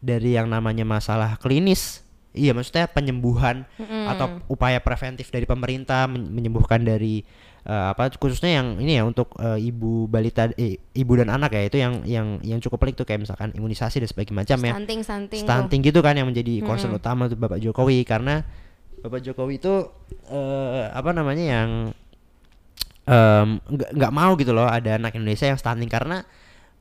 Dari 0.00 0.40
yang 0.40 0.48
namanya 0.48 0.88
masalah 0.88 1.36
klinis 1.36 2.00
iya 2.32 2.52
maksudnya 2.52 2.86
penyembuhan 2.86 3.64
atau 4.08 4.38
upaya 4.46 4.78
preventif 4.78 5.28
dari 5.28 5.44
pemerintah 5.44 6.06
men- 6.06 6.28
menyembuhkan 6.30 6.78
dari 6.80 7.24
eh, 7.68 7.86
apa 7.92 8.08
khususnya 8.16 8.58
yang 8.58 8.80
ini 8.80 8.96
ya 8.96 9.04
untuk 9.04 9.36
eh, 9.36 9.60
ibu 9.60 10.08
balita 10.08 10.48
eh, 10.56 10.80
ibu 10.96 11.12
dan 11.20 11.28
anak 11.28 11.52
ya 11.52 11.62
itu 11.68 11.76
yang 11.76 12.00
yang 12.08 12.40
yang 12.40 12.58
cukup 12.64 12.80
pelik 12.80 12.96
tuh 12.96 13.04
kayak 13.04 13.28
misalkan 13.28 13.52
imunisasi 13.52 14.00
dan 14.00 14.08
sebagainya 14.08 14.36
macam 14.40 14.58
ya 14.64 14.72
stunting 14.72 15.00
stunting 15.04 15.40
tuh. 15.44 15.46
stunting 15.46 15.80
gitu 15.84 16.00
kan 16.00 16.16
yang 16.16 16.26
menjadi 16.26 16.64
concern 16.64 16.96
utama 16.96 17.28
tuh 17.28 17.36
Bapak 17.36 17.60
Jokowi 17.60 18.08
karena 18.08 18.40
Bapak 19.04 19.20
Jokowi 19.20 19.60
itu 19.60 19.74
eh, 20.32 20.84
apa 20.88 21.12
namanya 21.12 21.44
yang 21.44 21.70
nggak 23.08 23.96
nggak 23.96 24.12
mau 24.12 24.36
gitu 24.36 24.52
loh 24.52 24.68
ada 24.68 25.00
anak 25.00 25.16
Indonesia 25.16 25.48
yang 25.48 25.56
stunting 25.56 25.88
karena 25.88 26.24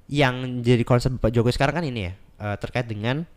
yang 0.08 0.64
jadi 0.64 0.84
concern 0.88 1.20
Bapak 1.20 1.36
Jokowi 1.36 1.56
sekarang 1.56 1.84
kan 1.84 1.86
ini 1.88 2.08
ya 2.08 2.14
eh, 2.16 2.56
terkait 2.60 2.88
dengan 2.88 3.28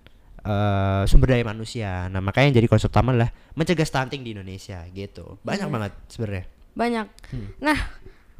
eh, 0.47 1.03
sumber 1.11 1.35
daya 1.35 1.45
manusia. 1.45 2.07
Nah 2.09 2.23
makanya 2.23 2.55
yang 2.55 2.57
jadi 2.63 2.69
concern 2.71 2.91
utama 2.91 3.11
adalah 3.15 3.31
mencegah 3.59 3.87
stunting 3.87 4.23
di 4.23 4.35
Indonesia 4.35 4.87
gitu. 4.95 5.39
Banyak 5.43 5.67
Iya. 5.67 5.75
banget 5.75 5.93
sebenarnya. 6.07 6.60
Banyak 6.81 7.05
nah 7.61 7.77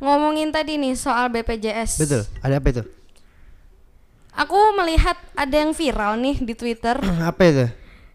ngomongin 0.01 0.49
tadi 0.49 0.81
nih 0.81 0.97
soal 0.97 1.29
BPJS 1.29 1.91
Hmm. 1.93 2.03
Betul. 2.03 2.23
Ada 2.41 2.55
apa 2.57 2.69
itu? 2.71 2.83
aku 4.33 4.59
melihat 4.75 5.19
ada 5.37 5.53
yang 5.53 5.77
viral 5.77 6.17
nih 6.17 6.41
di 6.41 6.55
Twitter 6.55 6.97
apa 7.31 7.43
itu? 7.45 7.67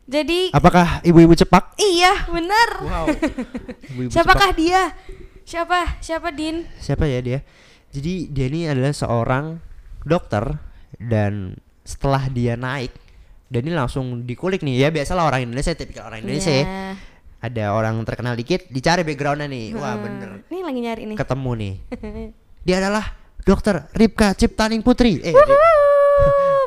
Jadi 0.06 0.54
Apakah 0.54 1.02
ibu-ibu 1.02 1.34
cepak? 1.34 1.74
iya 1.78 2.26
benar. 2.26 2.70
Wow. 2.80 3.06
Ibu-ibu 3.94 4.10
Siapakah 4.10 4.54
dia? 4.54 4.94
Siapa? 5.42 5.98
Siapa 5.98 6.30
Din? 6.30 6.62
cepak. 6.66 6.82
Siapa 6.82 7.04
ya 7.06 7.20
dia? 7.22 7.40
Jadi 7.90 8.30
dia 8.30 8.46
ini 8.46 8.66
adalah 8.66 8.94
seorang 8.94 9.58
dokter 10.06 10.46
dan 10.98 11.58
setelah 11.82 12.30
dia 12.30 12.54
naik 12.54 12.94
dan 13.50 13.62
ini 13.62 13.74
langsung 13.74 14.26
dikulik 14.26 14.62
nih 14.62 14.86
ya 14.86 14.90
biasalah 14.90 15.26
orang 15.26 15.46
Indonesia 15.46 15.74
tipikal 15.74 16.10
orang 16.10 16.22
Indonesia 16.22 16.54
ya. 16.54 16.66
Ada 17.46 17.72
orang 17.72 18.02
terkenal 18.02 18.34
dikit 18.34 18.66
dicari 18.68 19.02
backgroundnya 19.02 19.46
nih 19.46 19.66
wah 19.72 19.94
Hmm. 19.94 20.02
bener 20.02 20.30
Nih 20.48 20.62
lagi 20.62 20.80
nyari 20.80 21.04
nih. 21.06 21.16
ketemu 21.16 21.52
nih 21.56 21.74
dia 22.66 22.76
adalah 22.80 23.06
dokter 23.40 23.86
Ripka 23.92 24.34
Ciptaning 24.34 24.82
Putri 24.82 25.20
eh 25.20 25.30
Wuhu, 25.30 25.54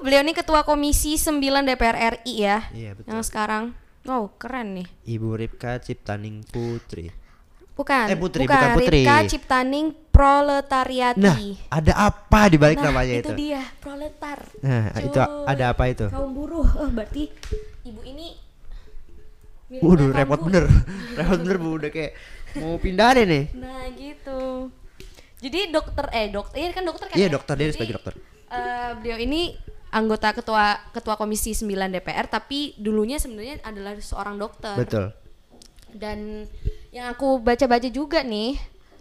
Beliau 0.01 0.23
ini 0.23 0.31
ketua 0.31 0.63
komisi 0.63 1.15
9 1.15 1.43
DPR 1.65 1.97
RI 2.17 2.35
ya. 2.39 2.59
iya 2.71 2.95
betul 2.95 3.11
Yang 3.11 3.27
sekarang. 3.27 3.75
Wow, 4.05 4.31
keren 4.37 4.73
nih. 4.75 4.87
Ibu 5.05 5.37
Ripka 5.37 5.77
Ciptaning 5.79 6.41
Putri 6.45 7.11
Bukan. 7.75 8.07
Eh, 8.07 8.15
Putri, 8.15 8.43
bukan, 8.43 8.57
bukan 8.57 8.71
Putri. 8.75 9.03
Ripka 9.03 9.17
Ciptaning 9.27 9.87
Proletariati. 10.09 11.19
nah 11.21 11.37
ada 11.69 11.93
apa 12.05 12.41
di 12.47 12.57
balik 12.57 12.79
Nah, 12.79 12.87
namanya 12.89 13.15
itu 13.17 13.27
itu 13.29 13.33
dia, 13.41 13.63
proletar. 13.79 14.39
nah 14.61 14.91
itu 14.97 15.15
ada 15.45 15.65
apa 15.69 15.85
itu 15.87 16.07
Kaum 16.09 16.31
buruh. 16.33 16.67
Oh, 16.77 16.89
berarti 16.89 17.31
ibu 17.83 18.03
ini 18.03 18.35
Waduh 19.71 20.09
repot 20.11 20.41
bener 20.41 20.65
repot 21.19 21.39
bener 21.39 21.57
bu 21.57 21.69
udah 21.77 21.91
kayak 21.91 22.13
mau 22.57 22.77
pindah 22.77 23.11
deh 23.13 23.25
nih 23.25 23.45
Nah, 23.55 23.85
gitu. 23.93 24.73
Jadi 25.39 25.71
dokter 25.71 26.09
eh 26.11 26.27
dokter 26.29 26.57
ini 26.59 26.73
kan 26.73 26.83
dokter 26.83 27.07
kan 27.07 27.15
Iya, 27.15 27.29
ya? 27.29 27.31
dokter, 27.31 27.55
dia 27.55 27.67
Jadi, 27.67 27.75
sebagai 27.77 27.95
dokter. 27.95 28.15
eh, 28.49 28.91
beliau 28.97 29.19
ini 29.19 29.55
anggota 29.91 30.33
ketua 30.33 30.65
ketua 30.91 31.15
komisi 31.15 31.53
9 31.53 31.69
DPR 31.89 32.27
tapi 32.27 32.75
dulunya 32.75 33.17
sebenarnya 33.17 33.63
adalah 33.63 33.95
seorang 33.99 34.35
dokter. 34.37 34.75
betul 34.75 35.13
Dan 35.89 36.49
yang 36.91 37.09
aku 37.09 37.39
baca-baca 37.39 37.89
juga 37.89 38.21
nih 38.21 38.57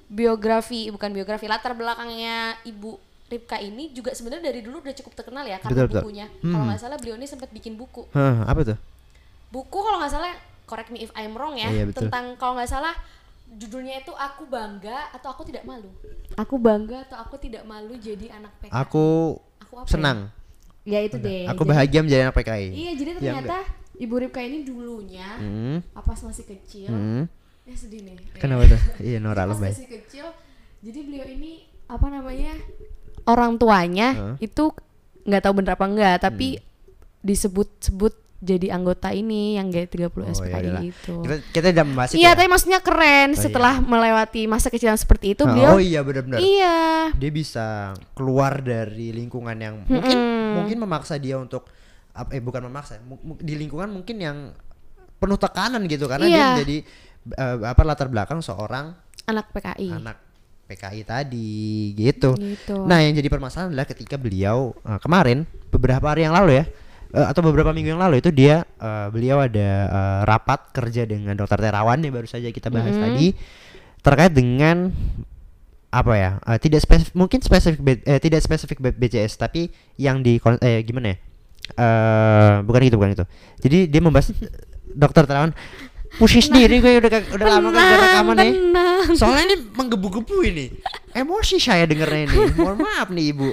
biografi 0.08 0.88
bukan 0.88 1.12
biografi 1.12 1.46
latar 1.46 1.74
belakangnya 1.74 2.56
Ibu 2.64 2.96
Ripka 3.28 3.60
ini 3.60 3.92
juga 3.92 4.16
sebenarnya 4.16 4.48
dari 4.48 4.64
dulu 4.64 4.80
udah 4.80 4.96
cukup 4.96 5.12
terkenal 5.14 5.44
ya 5.44 5.60
karena 5.60 5.74
Betul, 5.74 5.88
betul. 5.90 6.02
bukunya. 6.02 6.26
Kalau 6.40 6.56
Hmm. 6.58 6.68
nggak 6.70 6.80
salah 6.80 6.96
beliau 6.96 7.16
ini 7.16 7.28
sempat 7.28 7.52
bikin 7.52 7.76
buku. 7.76 8.08
Hah, 8.12 8.46
apa 8.46 8.62
tuh 8.64 8.78
Buku 9.48 9.78
kalau 9.78 10.00
nggak 10.00 10.12
salah 10.12 10.32
correct 10.68 10.90
me 10.90 11.00
if 11.00 11.12
I'm 11.14 11.32
wrong 11.32 11.56
ya 11.56 11.72
Iya, 11.72 11.84
betul. 11.86 12.06
tentang 12.06 12.36
kalau 12.36 12.54
nggak 12.54 12.68
salah 12.68 12.94
judulnya 13.50 13.98
itu 13.98 14.12
aku 14.12 14.44
bangga 14.46 15.08
atau 15.10 15.32
aku 15.32 15.42
tidak 15.42 15.64
malu. 15.64 15.88
Aku 16.36 16.56
bangga 16.58 17.02
atau 17.02 17.18
aku 17.18 17.36
tidak 17.38 17.64
malu 17.64 17.96
jadi 17.96 18.28
anak 18.34 18.52
PKI. 18.60 18.76
aku 18.76 19.06
Aku 19.58 19.74
apa 19.78 19.84
ya? 19.84 19.90
senang 19.90 20.20
Ya 20.84 21.00
itu 21.02 21.16
deh. 21.18 21.44
aku 21.46 21.62
Jadi- 21.62 21.72
bahagia 21.74 22.00
menjadi 22.02 22.22
anak 22.24 22.36
PKI 22.36 22.68
Iya, 22.70 22.92
jadi 22.94 23.10
Ya, 23.10 23.16
ternyata 23.18 23.58
Ibu 23.98 24.16
Ripka 24.20 24.40
ini 24.40 24.62
dulunya 24.62 25.30
Hmm, 25.36 25.80
pas 25.92 26.20
masih 26.20 26.46
kecil. 26.46 26.88
hmm. 26.88 27.24
Ya 27.64 27.74
sedih 27.74 28.00
nih. 28.02 28.16
kenapa 28.36 28.64
tuh 28.66 28.80
iya 29.08 29.18
Nora 29.18 29.44
pas 29.44 29.52
lebay 29.54 29.72
masih 29.72 29.88
kecil 29.90 30.28
jadi 30.80 31.00
beliau 31.02 31.26
ini 31.26 31.52
apa 31.86 32.08
namanya 32.08 32.54
orang 33.24 33.56
tuanya 33.56 34.08
Hah? 34.14 34.36
itu 34.38 34.72
nggak 35.24 35.42
tahu 35.42 35.54
bener 35.58 35.74
apa 35.74 35.86
enggak 35.86 36.16
tapi 36.22 36.48
Hmm. 36.54 36.64
disebut-sebut 37.26 38.14
jadi 38.38 38.70
anggota 38.70 39.10
ini 39.10 39.58
yang 39.58 39.68
G30 39.68 40.14
Oh, 40.14 40.30
SPKI 40.30 40.52
yaudahlah. 40.54 40.84
itu 40.84 41.14
kita 41.22 41.36
kita 41.52 41.66
udah 41.72 41.86
membahas 41.86 42.10
iya 42.12 42.22
ya? 42.24 42.32
tapi 42.34 42.48
maksudnya 42.48 42.80
keren 42.80 43.30
Oh, 43.30 43.40
setelah 43.40 43.76
melewati 43.78 44.42
masa 44.46 44.68
kecil 44.68 44.88
yang 44.88 44.98
seperti 44.98 45.34
itu 45.34 45.42
Ah, 45.42 45.50
beliau 45.50 45.72
oh 45.74 45.82
iya 45.82 46.00
benar-benar 46.00 46.38
iya 46.38 47.10
dia 47.12 47.32
bisa 47.32 47.66
keluar 48.12 48.60
dari 48.60 49.10
lingkungan 49.12 49.58
yang 49.58 49.76
mungkin 49.84 50.18
mungkin 50.54 50.78
memaksa 50.80 51.18
dia 51.18 51.36
untuk 51.36 51.66
eh 52.28 52.38
bukan 52.38 52.62
memaksa 52.64 53.02
di 53.38 53.54
lingkungan 53.54 53.90
mungkin 53.92 54.18
yang 54.18 54.38
penuh 55.18 55.36
tekanan 55.36 55.86
gitu 55.86 56.06
karena 56.06 56.26
dia 56.26 56.34
Iya. 56.36 56.48
menjadi 56.54 56.78
eh, 57.34 57.58
apa 57.64 57.82
latar 57.82 58.06
belakang 58.08 58.40
seorang 58.40 58.94
anak 59.26 59.50
PKI 59.52 59.90
anak 59.92 60.18
PKI 60.68 61.02
tadi 61.02 61.96
gitu. 61.96 62.36
Gitu. 62.36 62.76
Nah, 62.84 63.00
yang 63.00 63.16
jadi 63.16 63.32
permasalahan 63.32 63.72
adalah 63.72 63.88
ketika 63.88 64.20
beliau 64.20 64.76
eh, 64.78 65.00
kemarin 65.00 65.48
beberapa 65.70 66.04
hari 66.06 66.22
yang 66.22 66.36
lalu 66.36 66.60
ya 66.60 66.66
eh, 67.14 67.28
atau 67.28 67.42
beberapa 67.44 67.72
minggu 67.72 67.96
yang 67.96 68.02
lalu 68.02 68.20
itu 68.20 68.30
dia 68.32 68.64
eh, 68.80 69.08
beliau 69.12 69.44
ada 69.44 69.70
eh, 69.88 70.20
rapat 70.28 70.72
kerja 70.74 71.08
dengan 71.08 71.36
Dokter 71.38 71.60
Terawan 71.60 72.00
yang 72.02 72.14
baru 72.16 72.28
saja 72.28 72.50
kita 72.52 72.68
bahas 72.72 72.96
tadi 72.96 73.36
terkait 74.02 74.34
dengan 74.34 74.92
apa 75.88 76.14
ya 76.16 76.32
eh, 76.44 76.60
tidak 76.60 76.84
spesifik 76.84 77.14
mungkin 77.16 77.40
spesifik 77.40 77.80
B- 77.80 78.04
eh, 78.04 78.20
tidak 78.20 78.44
spesifik 78.44 78.78
B- 78.84 78.98
BCS 78.98 79.40
tapi 79.40 79.72
yang 79.96 80.20
di 80.20 80.40
eh 80.60 80.84
gimana 80.84 81.16
ya 81.16 81.18
eh 81.76 82.54
bukan 82.64 82.82
itu 82.84 82.96
bukan 82.96 83.12
itu 83.16 83.26
jadi 83.60 83.78
dia 83.92 84.02
membahas 84.04 84.32
dokter 84.92 85.28
terawan 85.28 85.52
pusing 86.16 86.40
sendiri 86.44 86.80
gue 86.80 87.04
udah 87.04 87.12
udah 87.36 87.48
lama 87.48 87.70
kagak 87.76 88.00
rekaman 88.00 88.36
nih. 88.40 88.54
soalnya 89.20 89.44
ini 89.44 89.56
menggebu-gebu 89.76 90.38
ini. 90.48 90.66
Emosi 91.12 91.60
saya 91.60 91.84
dengernya 91.84 92.32
ini. 92.32 92.38
Mohon 92.56 92.78
maaf 92.88 93.08
nih 93.12 93.36
ibu 93.36 93.52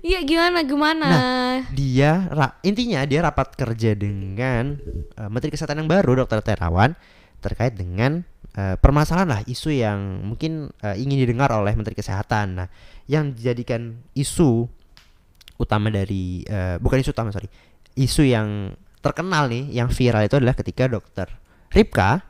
iya 0.00 0.20
gimana 0.24 0.64
gimana 0.64 1.06
Nah, 1.06 1.56
dia 1.72 2.24
ra- 2.32 2.56
intinya 2.64 3.04
dia 3.04 3.20
rapat 3.20 3.52
kerja 3.54 3.92
dengan 3.92 4.80
eh, 5.16 5.28
Menteri 5.28 5.52
Kesehatan 5.52 5.84
yang 5.84 5.90
baru 5.90 6.24
Dokter 6.24 6.40
Terawan 6.40 6.96
terkait 7.40 7.76
dengan 7.76 8.24
eh, 8.56 8.76
permasalahan 8.80 9.28
lah 9.28 9.40
isu 9.44 9.70
yang 9.72 10.24
mungkin 10.24 10.72
eh, 10.80 10.96
ingin 10.96 11.20
didengar 11.24 11.52
oleh 11.52 11.72
Menteri 11.76 11.96
Kesehatan. 11.96 12.46
Nah, 12.64 12.68
yang 13.08 13.32
dijadikan 13.36 14.00
isu 14.16 14.68
utama 15.60 15.92
dari 15.92 16.44
eh, 16.48 16.80
bukan 16.80 17.00
isu 17.00 17.12
utama 17.12 17.28
sorry, 17.32 17.48
isu 17.96 18.24
yang 18.24 18.72
terkenal 19.04 19.48
nih, 19.48 19.68
yang 19.72 19.88
viral 19.92 20.24
itu 20.24 20.36
adalah 20.36 20.56
ketika 20.56 20.88
Dokter 20.88 21.28
Ripka 21.72 22.24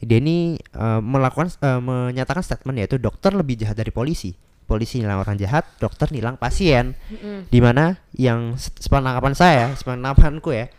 dia 0.00 0.16
ini 0.16 0.56
eh, 0.56 1.00
melakukan 1.04 1.52
eh, 1.60 1.80
menyatakan 1.80 2.40
statement 2.40 2.80
yaitu 2.80 2.96
dokter 2.96 3.36
lebih 3.36 3.60
jahat 3.60 3.76
dari 3.76 3.92
polisi. 3.92 4.32
Polisi 4.70 5.02
nilang 5.02 5.18
orang 5.18 5.34
jahat, 5.34 5.66
dokter 5.82 6.06
nilang 6.14 6.38
pasien. 6.38 6.94
Mm-mm. 7.10 7.50
di 7.50 7.58
mana 7.58 7.98
yang 8.14 8.54
se- 8.54 8.70
sepenangkapan 8.78 9.34
saya 9.34 9.64
sepenangkapanku 9.74 10.54
ya 10.54 10.70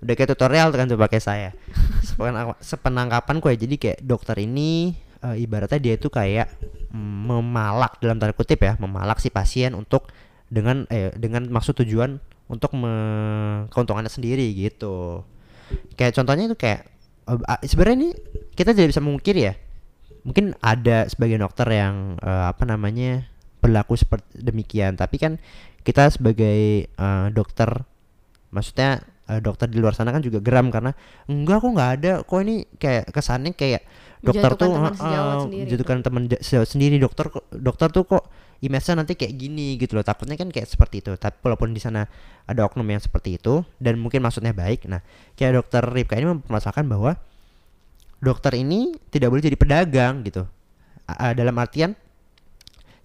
udah 0.00 0.14
kayak 0.16 0.32
tutorial 0.32 0.72
kan 0.72 0.88
tuh 0.88 0.96
pakai 0.96 1.20
saya. 1.20 1.50
Sepenangkap- 2.08 2.60
sepenangkapanku 2.64 3.52
ya 3.52 3.56
jadi 3.60 3.74
kayak 3.76 3.98
dokter 4.00 4.40
ini 4.40 4.96
eh, 5.20 5.36
ibaratnya 5.36 5.76
dia 5.76 5.94
itu 6.00 6.08
kayak 6.08 6.48
memalak 6.96 8.00
dalam 8.00 8.16
tanda 8.16 8.32
kutip 8.32 8.60
ya 8.60 8.80
memalak 8.80 9.20
si 9.20 9.28
pasien 9.28 9.76
untuk 9.76 10.08
dengan 10.48 10.86
eh 10.88 11.12
dengan 11.12 11.44
maksud 11.50 11.76
tujuan 11.82 12.16
untuk 12.46 12.72
me- 12.72 13.66
keuntungannya 13.68 14.08
sendiri 14.08 14.46
gitu. 14.54 15.20
Kayak 15.98 16.16
contohnya 16.16 16.46
itu 16.46 16.56
kayak 16.56 16.86
a- 17.26 17.60
sebenarnya 17.66 17.96
ini 18.00 18.10
kita 18.54 18.70
tidak 18.72 18.94
bisa 18.94 19.02
mengukir 19.02 19.34
ya 19.34 19.52
mungkin 20.26 20.58
ada 20.58 21.06
sebagian 21.06 21.38
dokter 21.38 21.70
yang 21.70 22.18
eh, 22.18 22.44
apa 22.50 22.66
namanya 22.66 23.30
berlaku 23.62 23.94
seperti 23.94 24.42
demikian. 24.42 24.98
Tapi 24.98 25.16
kan 25.22 25.38
kita 25.86 26.10
sebagai 26.10 26.90
eh, 26.90 27.26
dokter 27.30 27.86
maksudnya 28.50 29.06
eh, 29.30 29.38
dokter 29.38 29.70
di 29.70 29.78
luar 29.78 29.94
sana 29.94 30.10
kan 30.10 30.20
juga 30.26 30.42
geram 30.42 30.74
karena 30.74 30.90
enggak 31.30 31.62
kok 31.62 31.70
nggak 31.70 31.90
ada. 32.02 32.12
Kok 32.26 32.38
ini 32.42 32.66
kayak 32.74 33.14
kesannya 33.14 33.54
kayak 33.54 33.86
dokter 34.26 34.50
tuh 34.58 34.74
teman 34.74 34.92
sendiri. 35.46 35.62
menjatuhkan 35.62 35.98
teman 36.02 36.22
ja- 36.26 36.42
sejawat 36.42 36.68
sendiri. 36.74 36.96
Dokter 36.98 37.26
dokter 37.54 37.88
tuh 37.94 38.04
kok 38.10 38.24
image-nya 38.56 39.04
nanti 39.04 39.14
kayak 39.14 39.34
gini 39.38 39.78
gitu 39.78 39.94
loh. 39.94 40.02
Takutnya 40.02 40.34
kan 40.34 40.50
kayak 40.50 40.66
seperti 40.66 41.06
itu. 41.06 41.14
Tapi 41.14 41.38
walaupun 41.38 41.70
di 41.70 41.78
sana 41.78 42.02
ada 42.50 42.66
oknum 42.66 42.86
yang 42.86 42.98
seperti 42.98 43.38
itu 43.38 43.62
dan 43.78 43.94
mungkin 44.02 44.26
maksudnya 44.26 44.50
baik. 44.50 44.90
Nah 44.90 45.06
kayak 45.38 45.62
dokter 45.62 45.86
Ripka 45.86 46.18
ini 46.18 46.34
mempermasalahkan 46.34 46.86
bahwa 46.90 47.14
dokter 48.26 48.58
ini 48.58 48.90
tidak 49.14 49.30
boleh 49.30 49.46
jadi 49.46 49.54
pedagang 49.54 50.26
gitu. 50.26 50.42
A- 51.06 51.30
dalam 51.38 51.54
artian 51.62 51.94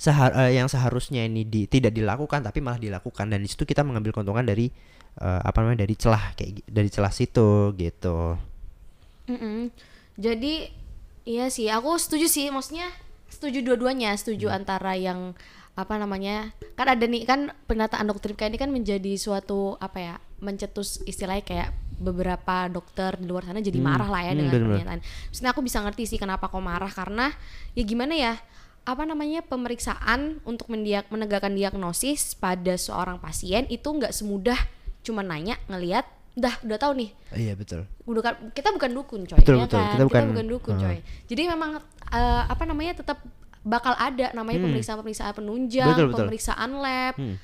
sehar 0.01 0.33
eh, 0.33 0.57
yang 0.57 0.65
seharusnya 0.65 1.21
ini 1.29 1.45
di, 1.45 1.69
tidak 1.69 1.93
dilakukan 1.93 2.41
tapi 2.41 2.57
malah 2.57 2.81
dilakukan. 2.81 3.29
Dan 3.29 3.45
di 3.45 3.49
situ 3.53 3.69
kita 3.69 3.85
mengambil 3.85 4.17
keuntungan 4.17 4.41
dari 4.41 4.73
eh, 5.21 5.41
apa 5.45 5.61
namanya 5.61 5.85
dari 5.85 5.93
celah 5.93 6.33
kayak 6.33 6.65
dari 6.65 6.89
celah 6.89 7.13
situ 7.13 7.77
gitu. 7.77 8.33
Mm-mm. 9.29 9.69
Jadi 10.17 10.73
iya 11.29 11.47
sih, 11.53 11.69
aku 11.69 11.95
setuju 12.01 12.25
sih, 12.25 12.49
maksudnya 12.49 12.89
setuju 13.29 13.61
dua-duanya, 13.61 14.11
setuju 14.17 14.49
Hmm. 14.49 14.57
antara 14.65 14.97
yang 14.97 15.37
apa 15.73 15.93
namanya 15.95 16.49
kan 16.73 16.87
ada 16.87 17.03
nih 17.03 17.23
kan 17.23 17.39
penataan 17.63 18.05
dokter 18.05 18.29
Ripka 18.29 18.45
ini 18.45 18.55
kan 18.55 18.69
menjadi 18.69 19.15
suatu 19.15 19.75
apa 19.77 19.97
ya 19.97 20.13
mencetus 20.39 20.99
istilahnya 21.03 21.41
kayak 21.41 21.69
beberapa 21.95 22.65
dokter 22.67 23.13
di 23.15 23.23
luar 23.23 23.45
sana 23.45 23.59
jadi 23.59 23.77
Hmm. 23.77 23.87
marah 23.87 24.09
lah 24.09 24.21
ya 24.21 24.27
Hmm, 24.27 24.37
dengan 24.37 24.51
bener-bener. 24.51 24.73
pernyataan. 24.81 24.99
Maksudnya 25.27 25.49
aku 25.49 25.61
bisa 25.61 25.77
ngerti 25.79 26.03
sih 26.05 26.17
kenapa 26.17 26.45
kok 26.45 26.59
marah 26.59 26.89
karena 26.89 27.29
ya 27.71 27.83
gimana 27.83 28.13
ya 28.13 28.33
apa 28.81 29.03
namanya 29.03 29.41
pemeriksaan 29.41 30.41
untuk 30.43 30.65
mendiak 30.67 31.05
menegakkan 31.07 31.53
diagnosis 31.53 32.33
pada 32.33 32.73
seorang 32.75 33.15
pasien 33.15 33.63
itu 33.67 33.85
nggak 33.85 34.09
semudah 34.09 34.57
cuma 35.01 35.21
nanya 35.21 35.61
ngelihat 35.67 36.03
udah 36.33 36.53
udah 36.61 36.77
tahu 36.79 36.93
nih 36.95 37.09
iya 37.35 37.53
betul 37.53 37.85
bukan 38.01 38.33
kita 38.51 38.71
bukan 38.71 38.89
dukun 38.91 39.21
coy 39.23 39.37
Betul, 39.37 39.55
ya 39.55 39.63
betul. 39.63 39.77
kan? 39.77 39.91
Kita 39.91 40.05
bukan- 40.07 40.47
dukun 40.47 40.73
uh. 40.73 40.79
coy 40.79 40.97
jadi 41.27 41.41
memang 41.47 41.71
eh, 42.09 42.43
apa 42.47 42.63
namanya 42.63 42.97
tetap 42.97 43.21
bakal 43.61 43.93
ada 43.93 44.33
namanya 44.33 44.57
Hmm. 44.59 44.65
pemeriksaan 44.69 44.97
pemeriksaan 44.97 45.33
penunjang 45.33 45.89
Betul, 45.93 46.07
betul. 46.09 46.19
pemeriksaan 46.25 46.69
lab 46.75 47.13
Hmm. 47.15 47.35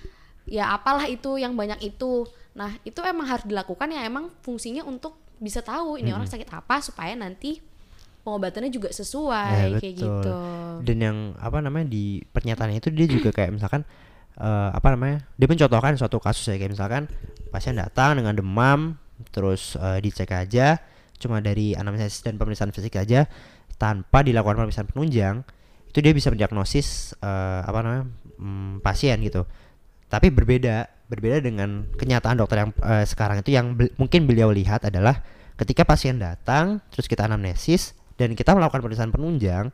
ya 0.44 0.72
apalah 0.72 1.06
itu 1.06 1.38
yang 1.38 1.54
banyak 1.54 1.78
itu 1.84 2.26
nah 2.52 2.74
itu 2.82 2.98
emang 3.02 3.28
harus 3.28 3.46
dilakukan 3.46 3.86
ya 3.88 4.02
emang 4.04 4.34
fungsinya 4.42 4.82
untuk 4.82 5.14
bisa 5.38 5.62
tahu 5.62 5.96
ini 5.96 6.10
orang 6.10 6.26
sakit 6.26 6.50
apa 6.50 6.82
supaya 6.82 7.14
nanti 7.14 7.62
pengobatannya 8.26 8.68
juga 8.68 8.90
Ya, 8.90 8.98
sesuai 8.98 9.78
kayak 9.78 9.94
betul. 9.94 9.94
gitu. 9.96 10.38
Dan 10.84 10.98
yang 10.98 11.18
apa 11.38 11.62
namanya 11.62 11.88
di 11.88 12.20
pernyataannya 12.26 12.82
itu 12.82 12.90
dia 12.90 13.08
juga 13.08 13.30
kayak 13.32 13.54
misalkan 13.54 13.86
eh, 14.36 14.70
apa 14.70 14.88
namanya? 14.92 15.26
Dia 15.34 15.48
mencontohkan 15.48 15.96
suatu 15.96 16.18
kasus 16.18 16.46
ya 16.46 16.58
kayak 16.58 16.74
misalkan 16.74 17.06
pasien 17.50 17.74
datang 17.74 18.18
dengan 18.18 18.34
demam 18.34 18.80
terus 19.32 19.74
eh, 19.74 19.98
dicek 19.98 20.30
aja 20.30 20.78
cuma 21.16 21.40
dari 21.40 21.74
anamnesis 21.74 22.22
dan 22.22 22.36
pemeriksaan 22.36 22.70
fisik 22.70 22.98
aja 22.98 23.26
tanpa 23.78 24.22
dilakukan 24.22 24.58
pemeriksaan 24.60 24.86
penunjang 24.88 25.42
itu 25.98 26.06
dia 26.06 26.14
bisa 26.14 26.30
mendiagnosis 26.30 27.18
eh, 27.18 27.62
apa 27.66 27.82
namanya 27.82 28.06
mm, 28.38 28.86
pasien 28.86 29.18
gitu. 29.26 29.50
Tapi 30.06 30.30
berbeda 30.30 30.86
berbeda 31.10 31.42
dengan 31.42 31.90
kenyataan 31.98 32.38
dokter 32.38 32.62
yang 32.62 32.72
eh, 32.86 33.02
sekarang 33.10 33.42
itu 33.42 33.50
yang 33.50 33.74
bel- 33.74 33.98
mungkin 33.98 34.30
beliau 34.30 34.54
lihat 34.54 34.86
adalah 34.86 35.26
ketika 35.58 35.90
pasien 35.90 36.22
datang 36.22 36.86
terus 36.94 37.10
kita 37.10 37.26
anamnesis 37.26 37.98
dan 38.14 38.38
kita 38.38 38.54
melakukan 38.54 38.86
pemeriksaan 38.86 39.10
penunjang 39.10 39.74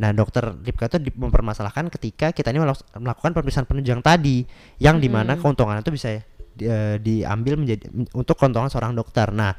Nah, 0.00 0.16
dokter 0.16 0.40
Ripka 0.64 0.88
itu 0.88 1.12
mempermasalahkan 1.12 1.92
ketika 1.92 2.32
kita 2.32 2.48
ini 2.56 2.64
melak- 2.64 2.88
melakukan 2.96 3.36
pemeriksaan 3.36 3.68
penunjang 3.68 4.00
tadi 4.00 4.48
yang 4.80 4.96
di 4.96 5.12
mana 5.12 5.36
keuntungan 5.36 5.76
itu 5.76 5.92
bisa 5.92 6.24
di- 6.56 6.64
eh, 6.64 6.96
diambil 6.96 7.60
menjadi 7.60 7.84
untuk 8.16 8.40
keuntungan 8.40 8.72
seorang 8.72 8.96
dokter. 8.96 9.28
Nah, 9.28 9.52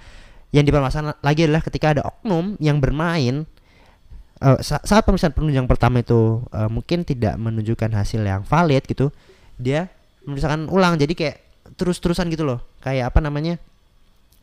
yang 0.50 0.66
dipermasalahkan 0.66 1.22
lagi 1.22 1.46
adalah 1.46 1.62
ketika 1.62 1.94
ada 1.94 2.02
oknum 2.10 2.58
yang 2.58 2.82
bermain 2.82 3.46
sa- 4.66 4.82
saat 4.82 5.06
pemeriksaan 5.06 5.38
penunjang 5.38 5.70
pertama 5.70 6.02
itu 6.02 6.42
eh, 6.50 6.70
mungkin 6.70 7.06
tidak 7.06 7.38
menunjukkan 7.38 7.94
hasil 7.94 8.26
yang 8.26 8.42
valid 8.42 8.84
gitu, 8.90 9.14
dia 9.62 9.88
memeriksakan 10.26 10.66
ulang. 10.70 10.98
Jadi 10.98 11.14
kayak 11.14 11.38
terus-terusan 11.78 12.28
gitu 12.34 12.44
loh. 12.46 12.60
Kayak 12.82 13.14
apa 13.14 13.22
namanya? 13.22 13.62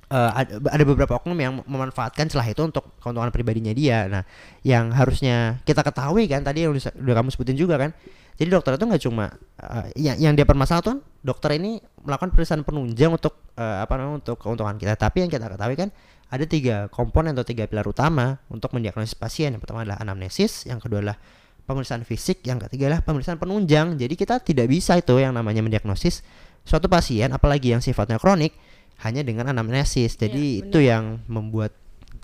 eh, 0.09 0.31
ada, 0.47 0.83
beberapa 0.88 1.21
oknum 1.21 1.37
yang 1.37 1.61
memanfaatkan 1.69 2.33
celah 2.33 2.49
itu 2.49 2.64
untuk 2.64 2.97
keuntungan 3.00 3.28
pribadinya 3.28 3.73
dia. 3.76 4.09
Nah, 4.09 4.23
yang 4.64 4.88
harusnya 4.97 5.61
kita 5.69 5.85
ketahui 5.85 6.25
kan 6.25 6.40
tadi 6.40 6.64
yang 6.64 6.73
udah 6.73 7.14
kamu 7.21 7.28
sebutin 7.28 7.57
juga 7.61 7.76
kan. 7.76 7.90
Jadi 8.38 8.49
dokter 8.54 8.78
itu 8.78 8.85
nggak 8.87 9.02
cuma 9.02 9.35
eh, 9.59 9.87
yang 9.99 10.16
yang 10.23 10.33
dia 10.38 10.47
permasalahan 10.47 10.95
tuh 10.95 10.97
dokter 11.26 11.59
ini 11.59 11.83
melakukan 12.07 12.30
pemeriksaan 12.30 12.62
penunjang 12.62 13.11
untuk 13.11 13.35
eh, 13.59 13.78
apa 13.83 13.99
namanya 13.99 14.23
untuk 14.23 14.38
keuntungan 14.38 14.78
kita. 14.78 14.95
Tapi 14.95 15.26
yang 15.26 15.30
kita 15.30 15.50
ketahui 15.50 15.75
kan 15.75 15.90
ada 16.30 16.45
tiga 16.47 16.87
komponen 16.95 17.35
atau 17.35 17.42
tiga 17.42 17.66
pilar 17.66 17.83
utama 17.90 18.38
untuk 18.47 18.71
mendiagnosis 18.78 19.18
pasien. 19.18 19.59
Yang 19.59 19.66
pertama 19.66 19.83
adalah 19.83 19.99
anamnesis, 19.99 20.71
yang 20.71 20.78
kedua 20.78 21.02
adalah 21.02 21.18
pemeriksaan 21.66 22.07
fisik, 22.07 22.47
yang 22.47 22.62
ketiga 22.62 22.95
adalah 22.95 23.02
pemeriksaan 23.02 23.42
penunjang. 23.42 23.99
Jadi 23.99 24.14
kita 24.14 24.38
tidak 24.38 24.71
bisa 24.71 24.95
itu 24.95 25.18
yang 25.18 25.35
namanya 25.35 25.61
mendiagnosis 25.61 26.23
suatu 26.62 26.87
pasien 26.87 27.33
apalagi 27.35 27.75
yang 27.75 27.83
sifatnya 27.83 28.23
kronik 28.23 28.54
hanya 29.02 29.26
dengan 29.26 29.50
anamnesis. 29.50 30.14
Jadi 30.14 30.62
Iya, 30.62 30.71
itu 30.71 30.78
yang 30.78 31.26
membuat 31.26 31.75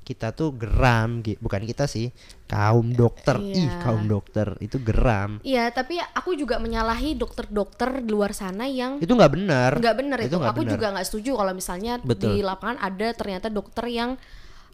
kita 0.05 0.31
tuh 0.31 0.53
geram, 0.53 1.19
bukan 1.41 1.65
kita 1.65 1.89
sih, 1.89 2.13
kaum 2.45 2.93
dokter. 2.93 3.41
Ih, 3.41 3.65
Iya. 3.65 3.81
kaum 3.81 4.05
dokter 4.05 4.55
itu 4.61 4.77
geram. 4.79 5.41
Iya, 5.41 5.73
tapi 5.73 5.97
aku 5.97 6.37
juga 6.37 6.61
menyalahi 6.61 7.17
dokter-dokter 7.17 8.05
di 8.05 8.13
luar 8.13 8.31
sana 8.31 8.69
yang 8.69 9.01
Itu 9.01 9.17
nggak 9.17 9.33
benar. 9.33 9.71
nggak 9.81 9.97
bener 9.97 10.19
itu. 10.23 10.37
nggak 10.37 10.53
Aku 10.53 10.63
benar. 10.63 10.73
juga 10.77 10.87
nggak 10.93 11.07
setuju 11.09 11.31
kalau 11.35 11.53
misalnya 11.53 11.93
Betul. 11.99 12.31
di 12.31 12.45
lapangan 12.45 12.77
ada 12.79 13.09
ternyata 13.11 13.49
dokter 13.49 13.89
yang 13.89 14.21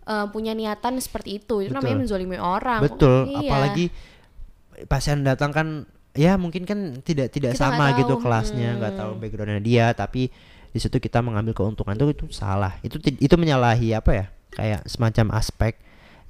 eh, 0.02 0.26
punya 0.28 0.50
niatan 0.52 0.98
seperti 0.98 1.38
itu. 1.38 1.62
Itu 1.62 1.70
namanya 1.70 1.94
Betul. 1.94 2.02
menzolimi 2.02 2.36
orang. 2.36 2.80
Betul, 2.82 3.30
Iya. 3.30 3.38
apalagi 3.46 3.84
pasien 4.86 5.22
datang 5.22 5.52
kan 5.52 5.66
ya 6.12 6.34
mungkin 6.34 6.66
kan 6.66 6.98
tidak 7.00 7.30
tidak 7.30 7.54
Kita 7.54 7.62
sama 7.68 7.92
nggak 7.92 8.02
gitu 8.02 8.14
tahu. 8.18 8.22
kelasnya, 8.24 8.70
nggak 8.76 8.94
tahu 8.96 9.12
Hmm. 9.14 9.20
backgroundnya 9.22 9.62
dia, 9.62 9.86
tapi 9.92 10.26
di 10.66 10.78
situ 10.78 10.96
kita 10.96 11.20
mengambil 11.20 11.52
keuntungan 11.52 11.94
itu 11.94 12.06
itu 12.10 12.24
salah. 12.30 12.74
Itu 12.80 12.98
itu 12.98 13.34
menyalahi 13.36 13.92
apa 13.92 14.10
ya? 14.10 14.26
Kayak 14.50 14.82
semacam 14.86 15.26
aspek 15.34 15.74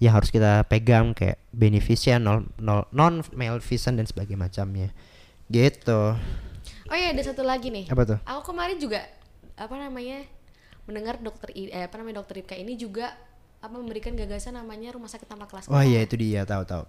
yang 0.01 0.17
harus 0.17 0.33
kita 0.33 0.65
pegang 0.65 1.13
kayak 1.13 1.37
beneficent, 1.53 2.25
non 2.25 2.49
non 2.89 3.15
malfeasant 3.33 4.01
dan 4.01 4.09
sebagainya 4.09 4.41
macamnya. 4.41 4.89
Gitu. 5.47 6.01
Oh 6.87 6.97
iya, 6.97 7.13
ada 7.13 7.23
satu 7.23 7.45
lagi 7.45 7.69
nih. 7.69 7.87
Apa 7.89 8.03
tuh? 8.05 8.19
Aku 8.25 8.53
kemarin 8.53 8.81
juga 8.81 9.05
apa 9.55 9.77
namanya 9.77 10.25
mendengar 10.89 11.21
dokter 11.21 11.53
eh, 11.53 11.85
apa 11.85 12.01
namanya 12.01 12.25
dokter 12.25 12.41
Ipka 12.41 12.57
ini 12.57 12.75
juga 12.75 13.13
apa 13.61 13.77
memberikan 13.77 14.17
gagasan 14.17 14.57
namanya 14.57 14.97
rumah 14.97 15.07
sakit 15.07 15.29
tanpa 15.29 15.45
kelas. 15.45 15.69
Oh 15.69 15.85
iya 15.85 16.01
itu 16.01 16.17
dia, 16.17 16.49
tahu 16.49 16.65
tahu. 16.65 16.85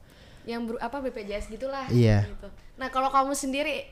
Yang 0.47 0.61
ber- 0.73 0.81
apa 0.81 0.97
BPJS 1.03 1.51
gitulah. 1.51 1.85
Iya. 1.91 2.31
Gitu. 2.31 2.47
Nah 2.79 2.87
kalau 2.87 3.11
kamu 3.11 3.35
sendiri, 3.35 3.91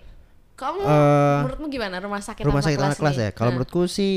kamu 0.56 0.80
Eh, 0.82 1.38
menurutmu 1.44 1.68
gimana 1.68 2.00
rumah 2.00 2.24
sakit 2.24 2.42
Rumah 2.42 2.64
tanpa 2.64 2.68
sakit 2.72 2.78
kelas 2.80 2.88
anak 2.88 3.00
kelas 3.04 3.16
nih? 3.16 3.22
ya. 3.22 3.30
Kalau 3.36 3.50
Nah, 3.52 3.54
menurutku 3.54 3.82
sih 3.86 4.14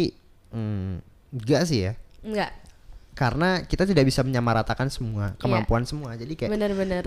hmm, 0.55 0.93
enggak 1.35 1.63
sih 1.67 1.79
ya. 1.85 1.93
enggak, 2.23 2.51
Karena 3.13 3.61
kita 3.61 3.85
tidak 3.85 4.05
bisa 4.05 4.21
menyamaratakan 4.21 4.87
Iya. 4.87 4.95
semua 4.95 5.25
kemampuan 5.37 5.85
semua. 5.85 6.15
Jadi 6.15 6.33
kayak 6.35 6.51
bener-bener. 6.51 7.07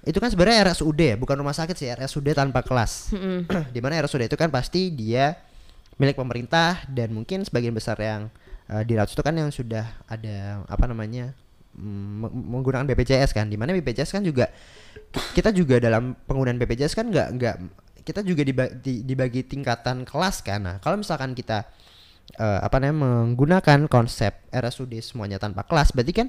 itu 0.00 0.16
kan 0.16 0.30
sebenarnya 0.30 0.64
RSUD 0.64 1.00
ya, 1.04 1.14
bukan 1.14 1.36
rumah 1.36 1.52
sakit 1.52 1.74
sih, 1.74 1.88
RSUD 1.90 2.32
tanpa 2.32 2.60
kelas. 2.60 3.12
Di 3.74 3.78
mana 3.78 3.98
RSUD 3.98 4.24
itu 4.24 4.34
kan 4.34 4.48
pasti 4.48 4.88
dia 4.88 5.36
milik 5.94 6.14
pemerintah 6.14 6.86
dan 6.86 7.10
mungkin 7.10 7.42
sebagian 7.42 7.70
besar 7.70 7.98
yang 7.98 8.30
uh, 8.66 8.82
dirawat 8.82 9.10
itu 9.10 9.18
kan 9.18 9.34
yang 9.34 9.50
sudah 9.50 9.84
ada 10.06 10.62
apa 10.64 10.86
namanya 10.86 11.34
mm, 11.74 12.08
meng- 12.24 12.34
menggunakan 12.56 12.86
BPJS 12.86 13.30
kan, 13.32 13.46
di 13.46 13.58
mana 13.58 13.74
BPJS 13.74 14.10
kan 14.10 14.22
juga 14.22 14.46
ki- 15.10 15.36
kita 15.36 15.50
juga 15.50 15.76
dalam 15.76 16.14
penggunaan 16.24 16.56
BPJS 16.56 16.94
kan 16.94 17.06
nggak 17.06 17.28
nggak 17.34 17.56
kita 18.00 18.22
juga 18.22 18.40
diba- 18.40 18.72
di- 18.72 19.02
dibagi 19.02 19.42
tingkatan 19.42 20.02
kelas 20.02 20.40
kan. 20.40 20.62
Nah, 20.62 20.76
kalau 20.78 20.96
misalkan 20.96 21.34
kita 21.34 21.66
eh, 22.36 22.60
apa 22.60 22.76
namanya 22.82 23.24
menggunakan 23.32 23.88
konsep 23.88 24.36
RSUD 24.52 25.00
semuanya 25.00 25.40
tanpa 25.40 25.64
kelas, 25.64 25.96
berarti 25.96 26.12
kan 26.12 26.28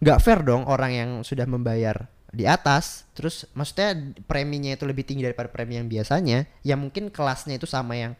nggak 0.00 0.18
fair 0.20 0.40
dong 0.44 0.64
orang 0.68 0.92
yang 0.92 1.10
sudah 1.24 1.44
membayar 1.48 2.08
di 2.30 2.46
atas, 2.46 3.08
terus 3.12 3.48
maksudnya 3.58 4.14
preminya 4.30 4.70
itu 4.70 4.86
lebih 4.86 5.02
tinggi 5.02 5.26
daripada 5.26 5.50
premi 5.50 5.80
yang 5.80 5.90
biasanya, 5.90 6.46
yang 6.62 6.78
mungkin 6.78 7.10
kelasnya 7.10 7.58
itu 7.58 7.66
sama 7.66 7.98
yang 7.98 8.14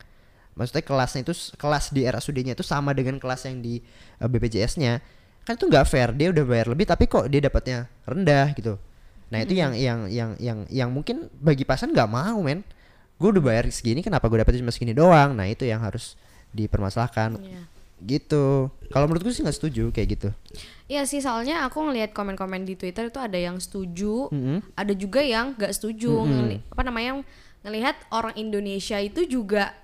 maksudnya 0.59 0.83
kelasnya 0.83 1.21
itu 1.25 1.35
kelas 1.55 1.95
di 1.95 2.03
RSUD-nya 2.05 2.59
itu 2.59 2.67
sama 2.67 2.91
dengan 2.91 3.23
kelas 3.23 3.47
yang 3.47 3.63
di 3.63 3.81
eh, 4.19 4.29
BPJS-nya, 4.29 4.99
kan 5.47 5.55
itu 5.57 5.65
nggak 5.71 5.87
fair, 5.87 6.11
dia 6.13 6.35
udah 6.35 6.45
bayar 6.45 6.67
lebih 6.75 6.91
tapi 6.91 7.07
kok 7.07 7.31
dia 7.31 7.41
dapatnya 7.41 7.87
rendah 8.05 8.51
gitu. 8.59 8.77
Nah 9.31 9.39
itu 9.47 9.55
yang 9.55 9.73
yang 9.79 10.11
yang 10.11 10.31
yang 10.43 10.59
yang 10.67 10.91
mungkin 10.91 11.31
bagi 11.39 11.63
pasien 11.63 11.95
nggak 11.95 12.11
mau 12.11 12.43
men, 12.43 12.67
gue 13.15 13.29
udah 13.31 13.45
bayar 13.45 13.71
segini 13.71 14.03
kenapa 14.03 14.27
gue 14.27 14.43
dapetnya 14.43 14.67
cuma 14.67 14.75
segini 14.75 14.91
doang, 14.91 15.39
nah 15.39 15.47
itu 15.47 15.63
yang 15.63 15.81
harus 15.87 16.19
dipermasalahkan 16.53 17.37
Iya. 17.37 17.63
gitu. 18.01 18.69
Kalau 18.89 19.07
menurutku 19.07 19.29
sih 19.29 19.41
nggak 19.41 19.55
setuju 19.55 19.91
kayak 19.91 20.09
gitu. 20.15 20.29
Iya 20.87 21.05
sih 21.05 21.21
soalnya 21.21 21.63
aku 21.63 21.79
ngelihat 21.83 22.11
komen-komen 22.11 22.65
di 22.65 22.75
Twitter 22.75 23.07
itu 23.07 23.17
ada 23.17 23.37
yang 23.37 23.57
setuju, 23.57 24.27
Mm-mm. 24.29 24.59
ada 24.75 24.93
juga 24.93 25.21
yang 25.21 25.55
nggak 25.55 25.71
setuju. 25.71 26.11
Ngeli- 26.21 26.63
apa 26.67 26.83
namanya 26.83 27.23
ngelihat 27.61 27.95
orang 28.11 28.35
Indonesia 28.35 28.97
itu 28.97 29.23
juga 29.25 29.77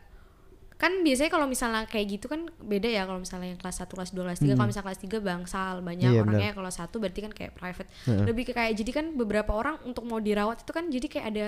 kan 0.77 0.93
biasanya 1.01 1.31
kalau 1.31 1.49
misalnya 1.49 1.85
kayak 1.85 2.07
gitu 2.11 2.27
kan 2.27 2.53
beda 2.59 2.85
ya 2.85 3.05
kalau 3.05 3.17
misalnya 3.17 3.49
yang 3.49 3.57
kelas 3.57 3.81
1, 3.81 3.97
kelas 3.97 4.11
2, 4.13 4.21
kelas 4.23 4.41
3 4.41 4.53
kalau 4.53 4.69
misalnya 4.69 4.87
kelas 4.87 5.01
3 5.01 5.19
bangsal 5.23 5.75
banyak 5.81 6.11
Iya, 6.11 6.21
orangnya 6.21 6.53
kalau 6.53 6.69
satu 6.69 7.01
berarti 7.01 7.21
kan 7.23 7.33
kayak 7.33 7.53
private 7.55 7.89
lebih 8.29 8.45
ke 8.45 8.53
kayak 8.53 8.77
jadi 8.77 8.91
kan 8.93 9.07
beberapa 9.15 9.53
orang 9.53 9.81
untuk 9.83 10.05
mau 10.05 10.21
dirawat 10.21 10.61
itu 10.61 10.73
kan 10.73 10.85
jadi 10.87 11.07
kayak 11.07 11.27
ada 11.27 11.47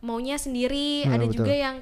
maunya 0.00 0.36
sendiri 0.36 1.08
ada 1.08 1.24
betul. 1.24 1.40
juga 1.40 1.52
yang 1.56 1.76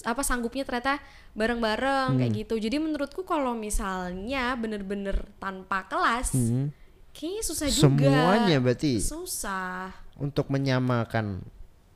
apa 0.00 0.22
sanggupnya 0.22 0.62
ternyata 0.62 0.98
bareng-bareng 1.32 2.16
kayak 2.16 2.30
Hmm. 2.30 2.40
gitu 2.40 2.54
jadi 2.56 2.76
menurutku 2.76 3.22
kalau 3.22 3.52
misalnya 3.52 4.54
bener-bener 4.54 5.28
tanpa 5.36 5.84
kelas 5.84 6.32
Hmm. 6.32 6.70
kayaknya 7.10 7.42
susah 7.42 7.66
juga 7.66 8.06
Semuanya 8.06 8.56
berarti 8.58 8.98
susah 8.98 9.90
untuk 10.16 10.46
menyamakan 10.48 11.42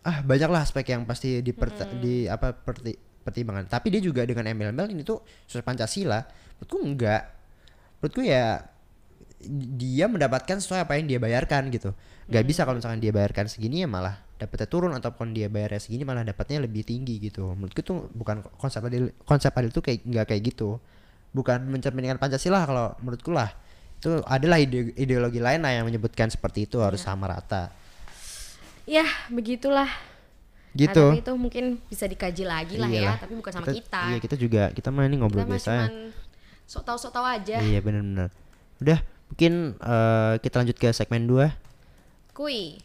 ah 0.02 0.20
banyaklah 0.20 0.61
aspek 0.61 0.90
yang 0.90 1.04
pasti 1.04 1.40
diperta- 1.40 1.88
di 1.94 2.26
apa 2.26 2.52
perti- 2.52 2.98
pertimbangan. 3.24 3.64
Tapi 3.64 3.88
dia 3.88 4.00
juga 4.00 4.20
dengan 4.22 4.44
embel-embel 4.44 4.92
ini 4.92 5.00
tuh 5.00 5.24
sesuai 5.48 5.64
Pancasila. 5.64 6.20
Menurutku 6.61 6.76
enggak. 6.76 7.22
Menurutku 7.96 8.20
ya 8.20 8.61
dia 9.74 10.07
mendapatkan 10.09 10.57
sesuai 10.57 10.85
apa 10.85 10.96
yang 10.96 11.09
dia 11.09 11.16
bayarkan 11.16 11.68
gitu. 11.68 11.92
Gak 12.24 12.44
bisa 12.44 12.64
kalau 12.64 12.80
misalkan 12.80 13.00
dia 13.00 13.12
bayarkan 13.12 13.44
segini 13.44 13.80
ya 13.80 13.88
malah 13.88 14.23
dapetnya 14.44 14.66
turun 14.66 14.92
ataupun 14.92 15.33
dia 15.33 15.48
bayarnya 15.48 15.78
segini 15.78 16.02
malah 16.02 16.22
dapatnya 16.22 16.61
lebih 16.61 16.83
tinggi 16.83 17.18
gitu. 17.18 17.50
Menurutku 17.50 17.80
tuh 17.80 18.07
bukan 18.11 18.40
konsep 18.54 18.80
adil 18.80 19.09
konsep 19.22 19.50
adil 19.50 19.70
tuh 19.70 19.80
kayak 19.80 20.02
nggak 20.02 20.26
kayak 20.26 20.42
gitu. 20.46 20.76
Bukan 21.30 21.66
mencerminkan 21.66 22.16
Pancasila 22.16 22.62
kalau 22.62 22.92
menurutku 22.98 23.30
lah. 23.30 23.50
Itu 23.96 24.20
adalah 24.22 24.57
ide- 24.57 24.92
ideologi 24.94 25.38
lain 25.38 25.59
lah 25.59 25.72
yang 25.72 25.85
menyebutkan 25.85 26.28
seperti 26.28 26.64
itu 26.64 26.78
harus 26.78 27.00
sama 27.00 27.26
rata. 27.26 27.72
ya 28.85 29.00
begitulah 29.26 29.88
Nah, 29.88 30.76
Gitu. 30.76 31.04
tapi 31.09 31.22
itu 31.22 31.33
mungkin 31.35 31.64
bisa 31.87 32.04
dikaji 32.04 32.44
lagi 32.44 32.76
lah 32.76 32.90
Iyalah. 32.90 33.14
ya 33.14 33.22
tapi 33.22 33.33
bukan 33.33 33.52
sama 33.54 33.66
kita, 33.66 34.02
Iya 34.11 34.18
kita 34.18 34.35
juga 34.35 34.62
kita 34.68 34.90
mah 34.90 35.07
ini 35.07 35.16
ngobrol 35.16 35.40
kita 35.40 35.54
biasa. 35.54 35.70
ya. 35.70 35.78
cuman 35.80 35.94
sok 36.66 36.83
tahu 36.83 36.96
sok 36.98 37.12
tahu 37.12 37.24
aja 37.24 37.57
Iya 37.61 37.78
benar-benar. 37.78 38.28
Udah 38.76 38.98
mungkin 39.24 39.52
eh, 39.72 40.33
kita 40.37 40.54
lanjut 40.59 40.76
ke 40.76 40.88
segmen 40.90 41.24
2 41.24 41.48
kui 42.35 42.76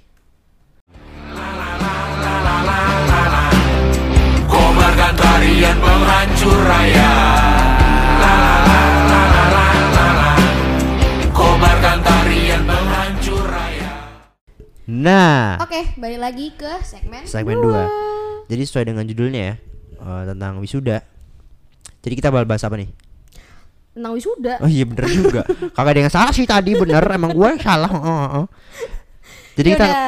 Tarian 5.40 5.80
penghancur 5.80 6.60
raya. 6.68 7.12
La 8.20 8.34
la 8.44 8.60
la 8.60 8.84
la 9.08 9.44
la 9.48 9.68
la 9.72 10.08
la 10.20 10.32
Kobarkan 11.32 12.04
tarian 12.04 12.68
penghancur 12.68 13.48
raya. 13.48 14.20
Nah. 14.84 15.56
Oke, 15.64 15.80
okay, 15.80 15.84
balik 15.96 16.20
lagi 16.20 16.52
ke 16.60 16.84
segmen 16.84 17.24
Segmen 17.24 17.56
2 17.56 18.52
Jadi 18.52 18.62
sesuai 18.68 18.92
dengan 18.92 19.08
judulnya 19.08 19.42
ya 19.48 19.56
uh, 20.04 20.28
Tentang 20.28 20.60
wisuda. 20.60 21.08
Jadi 22.04 22.14
kita 22.20 22.36
bahas 22.36 22.60
apa 22.60 22.76
nih? 22.76 22.92
Tentang 23.96 24.12
wisuda. 24.20 24.60
Oh 24.60 24.68
iya 24.68 24.84
bener 24.84 25.08
juga. 25.08 25.48
Kakak 25.80 25.92
ada 25.96 26.00
yang 26.04 26.12
salah 26.12 26.36
sih 26.36 26.44
tadi 26.44 26.76
bener. 26.76 27.00
Emang 27.16 27.32
gue 27.32 27.48
yang 27.48 27.64
salah 27.64 27.88
oh, 27.88 28.04
oh, 28.04 28.30
oh. 28.44 28.46
Jadi 29.56 29.72
Yaudah. 29.72 29.88
kita 29.88 30.04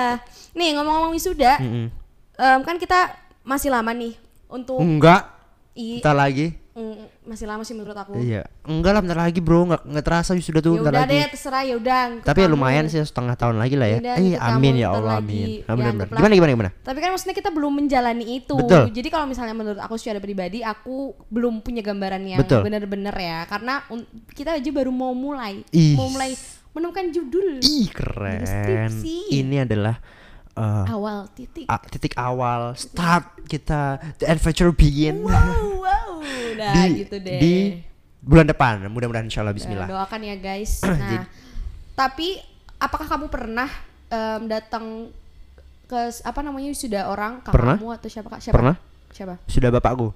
Nih 0.59 0.75
ngomong-ngomong 0.75 1.15
wisuda 1.15 1.55
mm 1.55 1.71
-hmm. 1.71 1.87
um, 2.35 2.59
Kan 2.67 2.75
kita 2.75 3.15
masih 3.47 3.71
lama 3.71 3.95
nih 3.95 4.19
untuk 4.51 4.77
enggak. 4.77 5.39
i 5.71 5.97
Bentar 5.97 6.11
lagi. 6.13 6.51
mm, 6.71 7.23
masih 7.23 7.47
lama 7.47 7.63
sih 7.63 7.71
menurut 7.71 7.91
aku. 7.93 8.15
Iya. 8.15 8.43
Enggak 8.61 8.91
lah 8.91 9.01
bentar 9.01 9.19
lagi 9.21 9.39
bro. 9.39 9.63
Enggak 9.63 9.81
enggak 9.83 10.03
terasa 10.03 10.31
wisuda 10.31 10.59
tuh 10.59 10.75
Ya 10.75 10.77
bentar 10.77 10.91
udah 10.91 11.03
lagi. 11.03 11.11
deh 11.13 11.23
terserah 11.31 11.63
ya 11.63 11.75
udah. 11.75 12.01
ikut 12.13 12.27
Tapi 12.27 12.39
ya 12.39 12.47
lumayan 12.47 12.85
sih 12.85 12.99
setengah 12.99 13.35
tahun 13.35 13.55
lagi 13.55 13.75
lah 13.75 13.87
ya. 13.87 13.97
Yaudah, 13.97 14.15
Eh 14.17 14.35
amin 14.37 14.73
ya 14.75 14.87
Allah 14.89 15.13
amin. 15.17 15.47
Ya, 15.57 15.63
Ah, 15.65 15.75
anggaplah. 15.75 16.17
Gimana 16.17 16.33
gimana 16.33 16.51
gimana? 16.51 16.71
Tapi 16.77 16.97
kan 16.97 17.09
maksudnya 17.09 17.31
kita 17.33 17.49
belum 17.49 17.71
menjalani 17.73 18.25
itu. 18.35 18.55
Betul. 18.57 18.83
Jadi 18.89 19.07
kalau 19.07 19.25
misalnya 19.25 19.55
menurut 19.55 19.79
aku 19.79 19.95
secara 19.95 20.19
pribadi 20.19 20.59
aku 20.59 20.95
belum 21.27 21.59
punya 21.59 21.79
gambaran 21.79 22.23
yang 22.25 22.39
Betul. 22.39 22.63
benar-benar 22.63 23.15
ya 23.15 23.39
karena 23.45 23.79
kita 24.29 24.55
aja 24.55 24.69
baru 24.69 24.91
mau 24.91 25.11
mulai, 25.11 25.63
Ih. 25.71 25.95
mau 25.95 26.07
mulai 26.07 26.35
menemukan 26.71 27.07
judul 27.09 27.59
Ih 27.59 27.87
keren. 27.87 28.91
Ini 29.29 29.63
adalah 29.63 29.99
eh, 30.53 30.85
awal 30.87 31.17
titik. 31.29 31.65
a- 31.65 31.87
titik 31.87 32.13
awal 32.13 32.73
start 32.73 33.23
kita 33.45 33.79
the 34.17 34.25
adventure 34.25 34.69
begin 34.69 35.21
Wow, 35.21 35.31
wow. 35.85 36.09
Nah, 36.53 36.73
di 36.85 37.01
gitu 37.01 37.17
deh. 37.17 37.39
di 37.39 37.53
bulan 38.19 38.45
depan. 38.45 38.85
Mudah-mudahan 38.85 39.25
insyaallah 39.25 39.51
Bismillah. 39.51 39.87
doakan 39.87 40.21
ya 40.21 40.35
guys. 40.35 40.83
Nah, 40.85 41.25
tapi 41.97 42.37
apakah 42.77 43.07
kamu 43.07 43.27
pernah 43.27 43.69
em, 44.07 44.45
datang 44.45 45.09
ke 45.85 45.99
apa 46.21 46.39
namanya 46.39 46.71
sudah 46.71 47.07
orang 47.07 47.41
Pernah. 47.41 47.75
kakakmu 47.75 47.89
atau 47.91 48.07
siapa 48.07 48.27
kak? 48.29 48.39
Siapa? 48.41 48.55
Pernah? 48.55 48.75
Siapa? 49.11 49.35
Sudah 49.43 49.69
bapakku? 49.69 50.15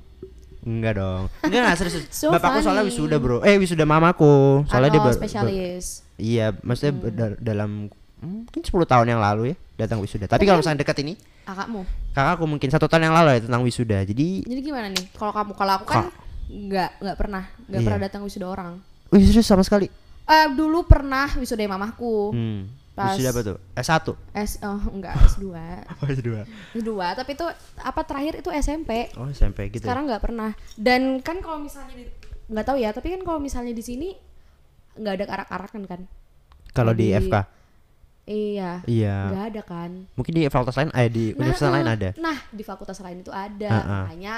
Enggak 0.62 0.98
dong. 0.98 1.24
Enggak, 1.42 1.62
enggak 1.62 1.78
serius. 1.78 1.96
So 2.10 2.30
bapakku 2.30 2.60
soalnya 2.60 2.82
wisuda, 2.84 3.18
Bro. 3.18 3.42
Eh, 3.42 3.54
wisuda 3.56 3.84
mamaku. 3.84 4.66
Soalnya 4.66 4.90
dia 4.90 4.98
Atau 4.98 5.06
ber- 5.06 5.14
ber- 5.14 5.20
spesialis. 5.20 5.86
Iya, 6.16 6.56
maksudnya 6.60 6.94
da- 7.12 7.38
dalam 7.38 7.92
hmm, 7.92 8.05
mungkin 8.18 8.62
10 8.62 8.72
tahun 8.86 9.08
yang 9.08 9.20
lalu 9.20 9.52
ya 9.52 9.56
datang 9.78 10.00
wisuda. 10.00 10.26
Tapi 10.26 10.44
kalau 10.44 10.60
misalnya 10.60 10.82
dekat 10.82 10.98
ini, 11.04 11.14
Kakakmu. 11.44 11.82
kakakku 12.12 12.46
mungkin 12.46 12.70
satu 12.70 12.88
tahun 12.88 13.04
yang 13.06 13.16
lalu 13.16 13.30
ya 13.34 13.42
tentang 13.44 13.62
wisuda. 13.62 14.00
Jadi, 14.02 14.44
Jadi 14.44 14.62
gimana 14.62 14.88
nih? 14.88 15.06
Kalau 15.14 15.32
kamu 15.32 15.52
kalau 15.54 15.74
aku 15.76 15.86
kan 15.86 16.08
nggak 16.46 16.90
nggak 17.02 17.18
pernah 17.18 17.44
nggak 17.66 17.82
Iya. 17.82 17.86
pernah 17.86 18.00
datang 18.02 18.22
wisuda 18.24 18.48
orang. 18.48 18.72
wisuda 19.10 19.42
sama 19.42 19.62
sekali. 19.62 19.88
Eh 20.26 20.48
dulu 20.52 20.84
pernah 20.84 21.30
wisuda 21.34 21.62
mamahku. 21.66 22.32
Hmm. 22.32 22.62
Pas- 22.96 23.12
Wisuda 23.12 23.30
apa 23.30 23.42
tuh? 23.44 23.58
S1. 23.76 24.08
S 24.34 24.52
oh 24.64 24.80
enggak 24.90 25.20
S2. 25.28 25.52
Oh, 26.00 26.08
S2. 26.08 26.30
S2, 26.74 26.90
tapi 27.12 27.32
itu 27.36 27.44
apa 27.76 28.02
terakhir 28.02 28.40
itu 28.40 28.48
SMP. 28.50 29.12
Oh, 29.20 29.28
SMP 29.28 29.68
gitu. 29.68 29.84
ya? 29.84 29.92
Sekarang 29.92 30.08
nggak 30.08 30.24
pernah. 30.24 30.56
Dan 30.74 31.20
kan 31.20 31.44
kalau 31.44 31.60
misalnya 31.60 31.92
nggak 32.48 32.64
tahu 32.64 32.78
ya, 32.80 32.96
tapi 32.96 33.12
kan 33.12 33.22
kalau 33.22 33.44
misalnya 33.44 33.76
di 33.76 33.84
sini 33.84 34.16
nggak 34.96 35.14
ada 35.14 35.26
arak-arakan 35.30 35.84
kan? 35.84 36.02
Kalau 36.72 36.96
di 36.96 37.12
di- 37.12 37.20
FK. 37.22 37.36
Iya. 38.26 38.82
Iya. 38.84 39.18
Nggak 39.30 39.46
ada 39.48 39.62
kan? 39.62 39.92
Mungkin 40.14 40.34
di 40.34 40.42
fakultas 40.46 40.76
lain 40.76 40.90
eh 40.92 41.08
di 41.08 41.26
universitas 41.32 41.70
Nah, 41.70 41.76
lain 41.76 41.86
eh, 41.86 41.94
ada. 41.94 42.10
Nah, 42.18 42.38
di 42.50 42.64
fakultas 42.64 42.98
lain 43.00 43.18
itu 43.22 43.30
ada. 43.30 43.70
Heeh. 43.72 44.04
Makanya 44.04 44.36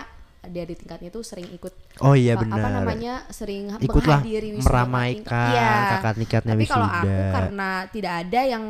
dia 0.47 0.63
di 0.63 0.75
tingkatnya 0.75 1.09
itu 1.09 1.19
sering 1.21 1.47
ikut 1.49 1.73
Oh 1.99 2.15
iya 2.15 2.35
benar. 2.35 2.61
apa 2.61 2.69
namanya 2.73 3.13
sering 3.27 3.67
Ikutlah 3.79 4.23
menghadiri 4.23 4.55
wisuda 4.55 4.67
meramaikan. 4.69 5.49
Iya. 5.49 5.71
kakak 5.93 6.13
tingkatnya 6.15 6.53
Tapi 6.53 6.65
kalau 6.65 6.87
wisuda. 6.87 6.99
aku 7.03 7.33
karena 7.33 7.69
tidak 7.89 8.13
ada 8.21 8.41
yang 8.45 8.63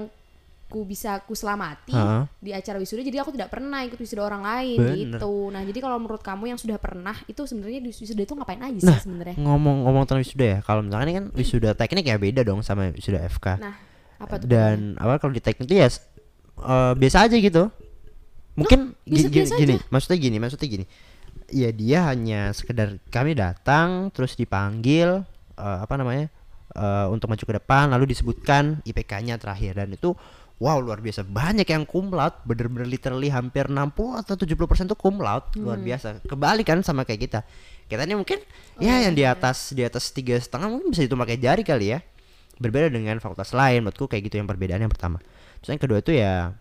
ku 0.67 0.83
bisa 0.83 1.23
ku 1.23 1.31
selamati 1.31 1.95
Heeh. 1.95 2.23
di 2.39 2.51
acara 2.51 2.75
wisuda 2.75 2.99
jadi 2.99 3.23
aku 3.23 3.31
tidak 3.31 3.47
pernah 3.47 3.87
ikut 3.87 3.95
wisuda 3.95 4.19
orang 4.19 4.43
lain 4.43 4.77
Bener. 4.77 4.95
gitu. 5.15 5.33
Nah, 5.47 5.61
jadi 5.63 5.79
kalau 5.79 5.95
menurut 5.95 6.19
kamu 6.19 6.43
yang 6.47 6.59
sudah 6.59 6.75
pernah 6.75 7.15
itu 7.23 7.39
sebenarnya 7.39 7.79
di 7.79 7.89
wisuda 7.89 8.21
itu 8.21 8.33
ngapain 8.33 8.59
aja 8.59 8.79
Nah, 8.81 8.97
sih 8.97 9.05
sebenarnya? 9.05 9.35
Ngomong-ngomong 9.37 10.03
tentang 10.03 10.19
wisuda 10.19 10.45
ya, 10.45 10.59
kalau 10.61 10.81
misalkan 10.81 11.07
ini 11.07 11.15
kan 11.15 11.25
wisuda 11.31 11.69
teknik 11.71 12.05
ya 12.05 12.17
beda 12.17 12.41
dong 12.41 12.59
sama 12.61 12.91
wisuda 12.91 13.21
FK. 13.23 13.47
Nah, 13.57 13.75
apa 14.17 14.33
tuh? 14.41 14.47
Dan 14.49 14.97
awal 14.97 15.21
kalau 15.21 15.33
di 15.33 15.41
teknik 15.41 15.69
itu 15.69 15.77
ya 15.77 15.89
eh, 15.89 16.93
biasa 16.97 17.29
aja 17.29 17.35
gitu. 17.37 17.69
Mungkin 18.57 18.97
biasa-biasa 19.05 19.53
gini, 19.53 19.61
gini, 19.61 19.75
maksudnya 19.93 20.17
gini, 20.17 20.37
maksudnya 20.41 20.67
gini. 20.67 20.85
Ya 21.47 21.69
dia 21.69 22.09
hanya 22.09 22.51
sekedar 22.51 22.97
kami 23.13 23.37
datang 23.37 24.09
terus 24.09 24.33
dipanggil 24.33 25.21
eh, 25.55 25.77
apa 25.81 25.93
namanya? 25.95 26.33
eh, 26.77 27.05
untuk 27.09 27.27
maju 27.31 27.43
ke 27.43 27.53
depan 27.57 27.89
lalu 27.89 28.13
disebutkan 28.13 28.83
IPK-nya 28.85 29.41
terakhir 29.41 29.81
dan 29.81 29.89
itu 29.93 30.13
wow 30.57 30.81
luar 30.81 31.01
biasa 31.01 31.25
banyak 31.25 31.65
yang 31.69 31.85
cum 31.85 32.09
laude 32.13 32.37
bener-bener 32.45 32.89
literally 32.89 33.29
hampir 33.29 33.69
60 33.69 33.77
atau 34.25 34.33
70% 34.33 34.89
tuh 34.89 34.97
cum 34.97 35.21
laude 35.21 35.47
luar 35.57 35.77
biasa 35.77 36.25
kebalik 36.25 36.65
kan 36.65 36.81
sama 36.81 37.05
kayak 37.05 37.29
kita 37.29 37.39
kita 37.87 38.03
ini 38.03 38.17
mungkin 38.17 38.41
ya 38.81 39.05
yang 39.05 39.13
di 39.13 39.23
atas 39.23 39.71
di 39.73 39.85
atas 39.85 40.09
tiga 40.13 40.37
setengah 40.37 40.67
mungkin 40.69 40.91
bisa 40.91 41.05
dihitung 41.05 41.21
pakai 41.21 41.37
jari 41.37 41.63
kali 41.65 41.93
ya 41.97 41.99
berbeda 42.57 42.89
dengan 42.89 43.17
fakultas 43.17 43.51
lain 43.51 43.81
menurutku 43.81 44.05
kayak 44.05 44.27
gitu 44.27 44.37
yang 44.37 44.45
perbedaan 44.45 44.79
yang 44.79 44.91
pertama 44.91 45.17
terus 45.59 45.69
yang 45.71 45.81
kedua 45.81 45.99
itu 45.99 46.11
ya 46.11 46.53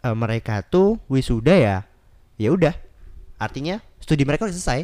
eh, 0.00 0.16
mereka 0.16 0.60
tuh 0.62 1.00
wisuda 1.06 1.54
ya 1.54 1.76
ya 2.36 2.48
udah 2.50 2.74
artinya 3.36 3.80
studi 3.98 4.22
mereka 4.22 4.44
udah 4.44 4.54
selesai 4.54 4.80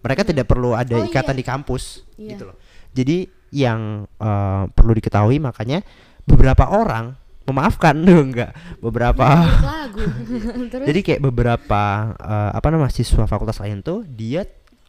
mereka 0.00 0.22
tidak 0.22 0.46
perlu 0.46 0.72
ada 0.72 0.94
Oh, 0.94 1.04
ikatan 1.04 1.34
iya. 1.34 1.40
di 1.40 1.44
kampus 1.44 1.84
Iya. 2.16 2.30
gitu 2.34 2.42
loh 2.48 2.56
jadi 2.92 3.16
yang 3.50 3.80
eh, 4.08 4.62
perlu 4.68 4.92
diketahui 4.92 5.36
makanya 5.38 5.84
beberapa 6.24 6.66
orang 6.66 7.14
memaafkan 7.46 7.94
tuh 8.02 8.26
enggak 8.26 8.50
beberapa 8.80 9.22
lagu. 9.70 10.02
Terus 10.74 10.82
jadi 10.82 11.00
kayak 11.00 11.20
beberapa 11.22 11.82
eh, 12.16 12.50
apa 12.52 12.66
namanya 12.72 12.90
siswa 12.90 13.22
fakultas 13.24 13.62
lain 13.62 13.80
tuh 13.80 14.02
dia 14.02 14.42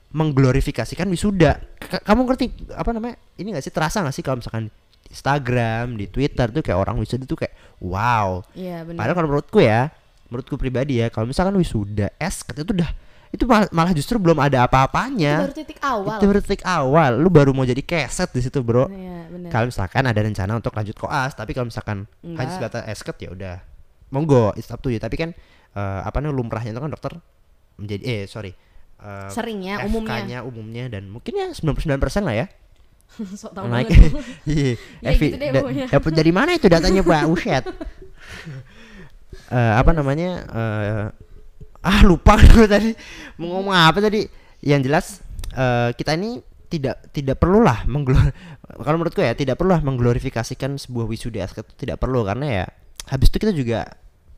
mengglorifikasikan 0.09 1.05
wisuda. 1.07 1.61
K- 1.77 2.01
kamu 2.01 2.21
ngerti 2.25 2.45
apa 2.73 2.89
namanya? 2.89 3.21
Ini 3.35 3.53
gak 3.53 3.61
sih 3.61 3.69
terasa 3.69 4.01
gak 4.01 4.15
sih 4.15 4.23
kalau 4.23 4.41
misalkan 4.41 4.73
Instagram, 5.09 5.95
di 5.95 6.05
Twitter 6.05 6.47
tuh 6.47 6.61
kayak 6.61 6.77
orang 6.77 6.95
wisuda 6.97 7.23
tuh 7.23 7.35
kayak 7.35 7.53
wow. 7.79 8.43
Iya, 8.53 8.83
benar. 8.83 8.97
Padahal 8.99 9.15
kalau 9.15 9.27
menurutku 9.29 9.59
ya, 9.59 9.89
menurutku 10.27 10.55
pribadi 10.55 10.99
ya, 10.99 11.07
kalau 11.07 11.25
misalkan 11.25 11.55
wisuda 11.55 12.11
S 12.15 12.43
itu 12.43 12.63
udah 12.63 12.91
itu 13.27 13.43
mal- 13.43 13.67
malah 13.69 13.91
justru 13.91 14.15
belum 14.15 14.39
ada 14.39 14.63
Itu 14.63 14.65
apa-apanya. 14.65 15.33
baru 15.43 15.53
titik 15.53 15.79
awal. 15.83 16.15
Itu 16.15 16.25
baru 16.25 16.39
titik 16.39 16.63
awal. 16.63 17.11
Lu 17.15 17.27
baru 17.27 17.51
mau 17.51 17.63
jadi 17.63 17.83
keset 17.83 18.31
di 18.31 18.39
situ, 18.39 18.63
Bro. 18.63 18.87
Iya. 18.87 19.27
Kalau 19.47 19.67
misalkan 19.67 20.03
ada 20.03 20.15
rencana 20.17 20.55
untuk 20.55 20.71
lanjut 20.71 20.95
koas, 20.95 21.31
tapi 21.31 21.51
kalau 21.51 21.67
misalkan 21.67 22.07
hanya 22.21 22.39
Enggak. 22.47 22.55
sebatas 22.55 22.81
esket 22.87 23.15
ya 23.19 23.29
udah. 23.31 23.55
Monggo, 24.07 24.55
it's 24.55 24.71
up 24.71 24.79
to 24.79 24.87
you. 24.87 24.97
Tapi 24.97 25.19
kan 25.19 25.29
eh, 25.73 25.99
apa 26.01 26.17
namanya 26.17 26.39
lumrahnya 26.39 26.71
itu 26.71 26.79
kan 26.79 26.87
dokter 26.89 27.13
menjadi 27.75 28.03
eh 28.07 28.23
sorry. 28.25 28.55
eh, 28.97 29.29
Seringnya, 29.29 29.83
FK-nya 29.83 29.85
umumnya. 29.85 30.39
umumnya 30.41 30.85
dan 30.89 31.11
mungkin 31.11 31.33
ya 31.35 31.47
99% 31.51 31.99
lah 32.23 32.33
ya. 32.33 32.45
Sok 33.39 33.51
tahu 33.55 33.65
naik. 33.69 33.87
banget. 33.89 34.13
Iya. 34.49 34.71
Ya 35.05 35.09
Evi, 35.15 35.27
gitu 35.31 35.37
deh 35.39 35.49
dapat 35.89 36.11
dari 36.13 36.31
mana 36.31 36.51
itu 36.53 36.67
datanya, 36.69 37.01
Pak? 37.01 37.23
Uset. 37.31 37.63
Eh, 39.47 39.73
apa 39.79 39.91
namanya? 39.95 40.29
eh, 40.43 41.05
ah 41.87 41.99
lupa 42.03 42.35
gue 42.35 42.67
tadi 42.67 42.91
mau 43.39 43.57
ngomong 43.59 43.75
apa 43.75 43.99
tadi. 44.03 44.27
Yang 44.61 44.81
jelas 44.89 45.05
eh, 45.55 45.89
kita 45.95 46.19
ini 46.19 46.43
tidak 46.67 47.15
tidak 47.15 47.39
perlulah 47.39 47.87
mengglor 47.87 48.19
kalau 48.83 48.99
menurutku 48.99 49.23
ya 49.23 49.31
tidak 49.31 49.55
perlulah 49.55 49.79
mengglorifikasikan 49.79 50.75
sebuah 50.75 51.07
wisuda 51.07 51.47
SK 51.47 51.63
itu 51.63 51.87
tidak 51.87 52.03
perlu 52.03 52.27
karena 52.27 52.45
ya 52.45 52.65
habis 53.07 53.31
itu 53.31 53.39
kita 53.39 53.55
juga 53.55 53.87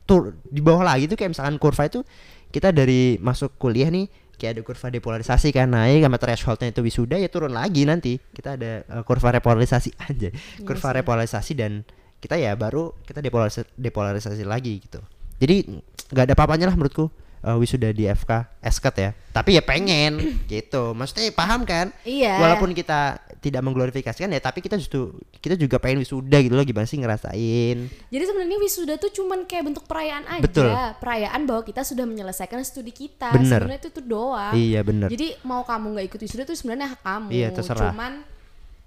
tur 0.06 0.38
di 0.46 0.62
bawah 0.62 0.86
lagi 0.86 1.10
tuh 1.10 1.18
kayak 1.18 1.34
misalkan 1.34 1.58
kurva 1.58 1.90
itu 1.90 2.06
kita 2.54 2.70
dari 2.70 3.18
masuk 3.18 3.58
kuliah 3.58 3.90
nih 3.90 4.06
kayak 4.40 4.56
ada 4.56 4.62
kurva 4.64 4.88
depolarisasi 4.88 5.52
kan 5.52 5.68
naik 5.68 6.00
sama 6.00 6.16
thresholdnya 6.16 6.72
itu 6.72 6.80
wisuda 6.80 7.20
ya 7.20 7.28
turun 7.28 7.52
lagi 7.52 7.84
nanti. 7.84 8.16
Kita 8.16 8.56
ada 8.56 8.80
eh, 8.80 9.02
kurva 9.04 9.36
repolarisasi 9.36 9.92
aja 10.08 10.32
kurva 10.64 10.88
sih. 10.88 10.96
repolarisasi 11.04 11.52
dan 11.52 11.84
kita 12.24 12.40
ya 12.40 12.56
baru 12.56 12.96
kita 13.04 13.20
depolarisasi, 13.20 13.68
depolarisasi 13.76 14.44
lagi 14.48 14.80
gitu. 14.80 15.04
Jadi 15.36 15.68
nggak 16.08 16.24
ada 16.24 16.32
apa-apanya 16.32 16.72
lah 16.72 16.74
menurutku 16.80 17.12
eh, 17.44 17.56
wisuda 17.60 17.92
di 17.92 18.08
FK 18.08 18.64
esket 18.64 18.94
ya. 18.96 19.10
Tapi 19.36 19.60
ya 19.60 19.62
pengen 19.62 20.16
gitu. 20.52 20.96
Maksudnya 20.96 21.28
paham 21.36 21.68
kan? 21.68 21.92
Iya. 22.08 22.40
walaupun 22.40 22.72
kita 22.72 23.20
tidak 23.40 23.64
mengglorifikasikan 23.64 24.28
ya 24.28 24.40
tapi 24.40 24.60
kita 24.60 24.76
justru 24.76 25.16
kita 25.40 25.56
juga 25.56 25.80
pengen 25.80 26.04
wisuda 26.04 26.38
gitu 26.44 26.52
loh 26.52 26.64
gimana 26.64 26.84
sih 26.84 27.00
ngerasain 27.00 27.88
Jadi 28.12 28.24
sebenarnya 28.28 28.58
wisuda 28.60 28.94
tuh 29.00 29.08
cuman 29.10 29.48
kayak 29.48 29.64
bentuk 29.72 29.84
perayaan 29.88 30.24
aja, 30.28 30.44
Betul. 30.44 30.68
perayaan 31.00 31.40
bahwa 31.48 31.64
kita 31.64 31.80
sudah 31.80 32.04
menyelesaikan 32.04 32.60
studi 32.62 32.92
kita. 32.92 33.32
Sebenarnya 33.32 33.80
itu 33.80 33.90
tuh 33.90 34.04
doang. 34.04 34.52
iya 34.52 34.84
bener 34.84 35.08
Jadi 35.08 35.40
mau 35.42 35.64
kamu 35.64 35.96
nggak 35.96 36.06
ikut 36.12 36.20
wisuda 36.20 36.42
tuh 36.44 36.56
sebenarnya 36.56 36.92
hak 36.94 37.00
kamu. 37.00 37.28
Iya, 37.32 37.48
terserah. 37.56 37.90
Cuman 37.90 38.12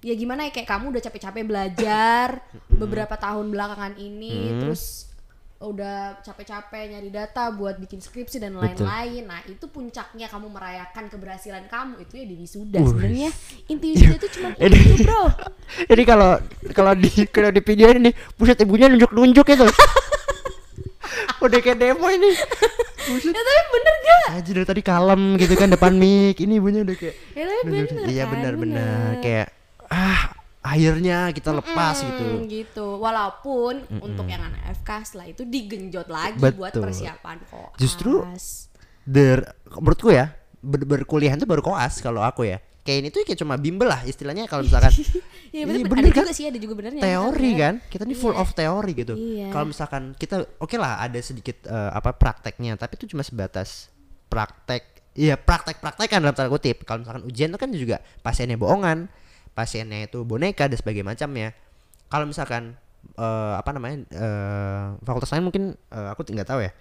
ya 0.04 0.14
gimana 0.14 0.46
ya 0.46 0.52
kayak 0.52 0.70
kamu 0.70 0.86
udah 0.94 1.02
capek-capek 1.02 1.44
belajar 1.48 2.28
beberapa 2.68 3.16
tahun 3.16 3.50
belakangan 3.50 3.96
ini, 3.98 4.62
terus 4.62 5.13
udah 5.64 6.20
capek-capek 6.20 6.92
nyari 6.92 7.08
data 7.08 7.56
buat 7.56 7.80
bikin 7.80 8.04
skripsi 8.04 8.44
dan 8.44 8.60
lain-lain. 8.60 9.24
Nah 9.24 9.40
itu 9.48 9.64
puncaknya 9.72 10.28
kamu 10.28 10.52
merayakan 10.52 11.08
keberhasilan 11.08 11.72
kamu 11.72 12.04
itu 12.04 12.14
ya 12.20 12.26
di 12.28 12.36
wisuda. 12.36 12.80
Wih. 12.84 12.90
Sebenarnya 12.92 13.30
inti 13.72 13.88
wisuda 13.96 14.16
itu 14.20 14.28
cuma 14.36 14.48
itu 14.60 15.08
bro. 15.08 15.24
Jadi 15.92 16.04
kalau 16.04 16.32
kalau 16.76 16.92
di 17.00 17.10
kalau 17.32 17.50
di 17.56 17.62
video 17.64 17.88
ini 17.96 18.12
buset 18.36 18.60
ibunya 18.60 18.92
nunjuk-nunjuk 18.92 19.48
itu. 19.56 19.68
Udah 21.44 21.60
kayak 21.60 21.80
demo 21.80 22.08
ini. 22.12 22.32
ya 23.04 23.42
tapi 23.44 23.62
bener 23.76 23.96
gak? 24.00 24.28
Aja 24.40 24.50
dari 24.56 24.68
tadi 24.68 24.82
kalem 24.84 25.36
gitu 25.36 25.54
kan 25.60 25.68
depan 25.72 25.92
mic. 25.96 26.40
Ini 26.40 26.60
ibunya 26.60 26.88
udah 26.88 26.96
kayak 26.96 27.16
Ya 27.36 27.44
tapi 27.48 27.62
bener 27.68 27.84
Iya 28.08 28.24
kan? 28.24 28.32
benar-benar 28.32 29.10
kayak 29.20 29.48
akhirnya 30.64 31.30
kita 31.30 31.52
lepas 31.52 31.96
Mm, 31.98 32.08
gitu. 32.08 32.26
gitu. 32.48 32.88
Walaupun 32.98 33.74
untuk 34.00 34.26
yang 34.26 34.42
anak 34.42 34.64
FK 34.74 34.90
setelah 35.06 35.28
itu 35.28 35.44
digenjot 35.44 36.08
lagi 36.08 36.40
buat 36.40 36.72
Betul. 36.72 36.88
persiapan 36.88 37.38
kok. 37.44 37.70
Justru- 37.76 38.24
Der, 39.04 39.44
menurutku 39.70 40.10
ya 40.10 40.32
ber 40.58 40.80
berkuliah 40.82 41.36
itu 41.36 41.44
baru 41.44 41.60
koas 41.62 42.00
kalau 42.00 42.24
aku 42.24 42.48
ya. 42.48 42.64
Kayak 42.82 42.98
ini 42.98 43.08
tuh 43.10 43.20
kayak 43.22 43.36
cuma 43.38 43.56
bimbel 43.56 43.86
lah 43.86 44.00
istilahnya 44.02 44.44
kalau 44.46 44.60
misalkan 44.62 44.92
Iya 44.96 45.20
Iya, 45.54 45.64
bener, 45.66 45.80
bener 45.86 46.02
ada 46.02 46.10
kan? 46.10 46.24
juga 46.24 46.34
sih 46.34 46.46
ada 46.46 46.56
juga 46.58 46.74
benernya. 46.74 47.00
teori 47.00 47.52
kan 47.54 47.74
kita 47.86 48.04
ini 48.04 48.12
full 48.14 48.32
Iya. 48.32 48.42
of 48.42 48.50
teori 48.54 48.92
gitu 48.94 49.14
Iya. 49.14 49.48
kalau 49.50 49.66
misalkan 49.66 50.04
kita 50.14 50.36
oke 50.58 50.76
lah 50.76 50.98
ada 50.98 51.20
sedikit 51.20 51.64
eh, 51.64 51.92
apa 51.94 52.12
prakteknya 52.12 52.74
tapi 52.74 52.96
itu 52.96 53.06
cuma 53.06 53.22
sebatas 53.22 53.88
praktek 54.28 54.84
iya 55.14 55.38
praktek 55.38 55.78
praktek 55.78 56.08
kan 56.10 56.20
dalam 56.20 56.34
tanda 56.34 56.50
kutip 56.50 56.82
kalau 56.82 57.04
misalkan 57.04 57.24
ujian 57.24 57.48
itu 57.48 57.58
kan 57.58 57.70
juga 57.72 57.96
pasiennya 58.20 58.58
bohongan 58.58 59.08
pasiennya 59.54 60.10
itu 60.10 60.26
boneka 60.26 60.66
dan 60.70 60.78
sebagainya 60.78 61.08
macamnya. 61.14 61.50
Kalau 62.10 62.26
misalkan 62.30 62.78
eh, 63.18 63.54
apa 63.58 63.70
namanya 63.74 64.06
eh, 64.14 64.86
fakultas 65.06 65.32
lain 65.34 65.46
mungkin 65.46 65.64
eh, 65.74 66.08
aku 66.14 66.26
nggak 66.30 66.50
tahu 66.50 66.62
ya. 66.66 66.72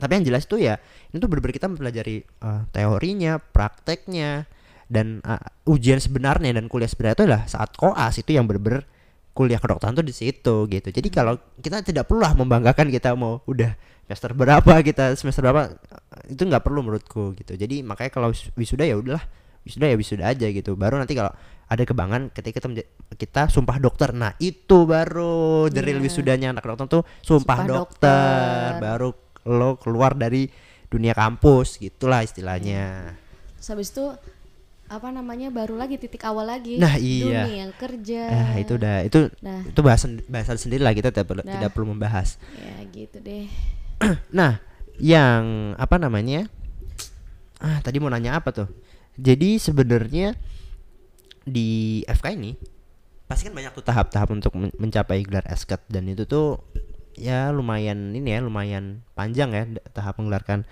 Tapi 0.00 0.12
yang 0.16 0.24
jelas 0.24 0.48
itu 0.48 0.56
ya 0.56 0.80
ini 1.12 1.20
tuh 1.20 1.28
benar-benar 1.28 1.54
kita 1.56 1.68
mempelajari 1.68 2.16
eh, 2.24 2.62
teorinya 2.72 3.36
prakteknya 3.40 4.48
dan 4.88 5.20
eh, 5.22 5.70
ujian 5.70 6.00
sebenarnya 6.00 6.56
dan 6.56 6.66
kuliah 6.66 6.88
sebenarnya 6.88 7.16
itu 7.20 7.24
adalah 7.28 7.42
saat 7.46 7.70
koas 7.76 8.16
itu 8.18 8.32
yang 8.34 8.48
benar-benar 8.48 8.88
kuliah 9.30 9.62
kedokteran 9.62 9.94
tuh 9.94 10.04
di 10.04 10.12
situ 10.12 10.66
gitu. 10.66 10.88
Jadi 10.90 11.08
kalau 11.08 11.38
kita 11.62 11.80
tidak 11.86 12.10
perlu 12.10 12.20
lah 12.24 12.34
membanggakan 12.34 12.90
kita 12.90 13.14
mau 13.14 13.40
udah 13.46 13.72
semester 14.10 14.34
berapa 14.34 14.74
kita 14.82 15.14
semester 15.14 15.46
berapa 15.46 15.78
itu 16.26 16.42
nggak 16.42 16.62
perlu 16.66 16.82
menurutku 16.82 17.32
gitu. 17.38 17.54
Jadi 17.54 17.86
makanya 17.86 18.10
kalau 18.10 18.34
wis- 18.34 18.50
wisuda 18.58 18.82
ya 18.82 18.98
udahlah 18.98 19.22
wisuda 19.62 19.86
ya 19.86 19.96
wisuda 19.96 20.24
aja 20.26 20.46
gitu 20.46 20.74
baru 20.74 20.96
nanti 20.96 21.12
kalau 21.12 21.30
ada 21.66 21.82
kebanggaan 21.82 22.28
ketika 22.28 22.58
kita 22.58 22.82
kita 23.14 23.42
sumpah 23.46 23.76
dokter 23.76 24.10
nah 24.10 24.34
itu 24.36 24.82
baru 24.82 25.68
Iya. 25.68 26.00
wisudanya 26.00 26.48
anak 26.50 26.64
dokter 26.64 26.86
tuh 26.90 27.02
sumpah, 27.20 27.62
Sumpah 27.62 27.66
dokter. 27.66 28.08
dokter. 28.10 28.70
baru 28.80 29.08
lo 29.42 29.70
keluar 29.76 30.12
dari 30.12 30.50
dunia 30.86 31.12
kampus 31.12 31.76
gitulah 31.76 32.20
istilahnya 32.20 33.14
Terus 33.56 33.68
habis 33.70 33.88
itu 33.90 34.04
apa 34.86 35.06
namanya 35.08 35.48
baru 35.48 35.78
lagi 35.78 35.94
titik 35.96 36.24
awal 36.24 36.42
lagi 36.44 36.74
Nah, 36.74 36.98
iya. 36.98 37.46
dunia 37.46 37.70
kerja 37.72 38.22
ah 38.26 38.54
itu 38.58 38.74
udah 38.74 38.96
itu 39.02 39.30
Nah. 39.38 39.62
itu 39.62 39.80
bahasan 39.80 40.18
bahasan 40.26 40.58
sendiri 40.58 40.82
lah 40.82 40.90
kita 40.90 41.08
tidak 41.08 41.28
perlu 41.28 41.42
Nah. 41.42 41.52
tidak 41.54 41.70
perlu 41.70 41.86
membahas 41.88 42.40
ya 42.56 42.74
gitu 42.90 43.22
deh 43.22 43.46
nah 44.34 44.58
yang 44.98 45.72
apa 45.76 45.96
namanya 45.96 46.50
ah 47.56 47.78
tadi 47.78 47.96
mau 47.96 48.08
nanya 48.08 48.34
apa 48.34 48.50
tuh 48.50 48.68
jadi 49.20 49.56
sebenarnya 49.56 50.32
di 51.42 51.68
FK 52.04 52.26
ini 52.32 52.52
pasti 53.26 53.46
kan 53.46 53.54
banyak 53.54 53.72
tuh 53.72 53.84
tahap-tahap 53.84 54.28
untuk 54.30 54.52
men- 54.54 54.74
mencapai 54.74 55.22
gelar 55.22 55.46
esket 55.46 55.80
dan 55.86 56.04
itu 56.04 56.24
tuh 56.24 56.58
ya 57.14 57.50
lumayan 57.50 58.10
ini 58.10 58.26
ya 58.28 58.40
lumayan 58.40 59.04
panjang 59.12 59.50
ya 59.50 59.62
tahap 59.90 60.16
menggelarkan 60.16 60.66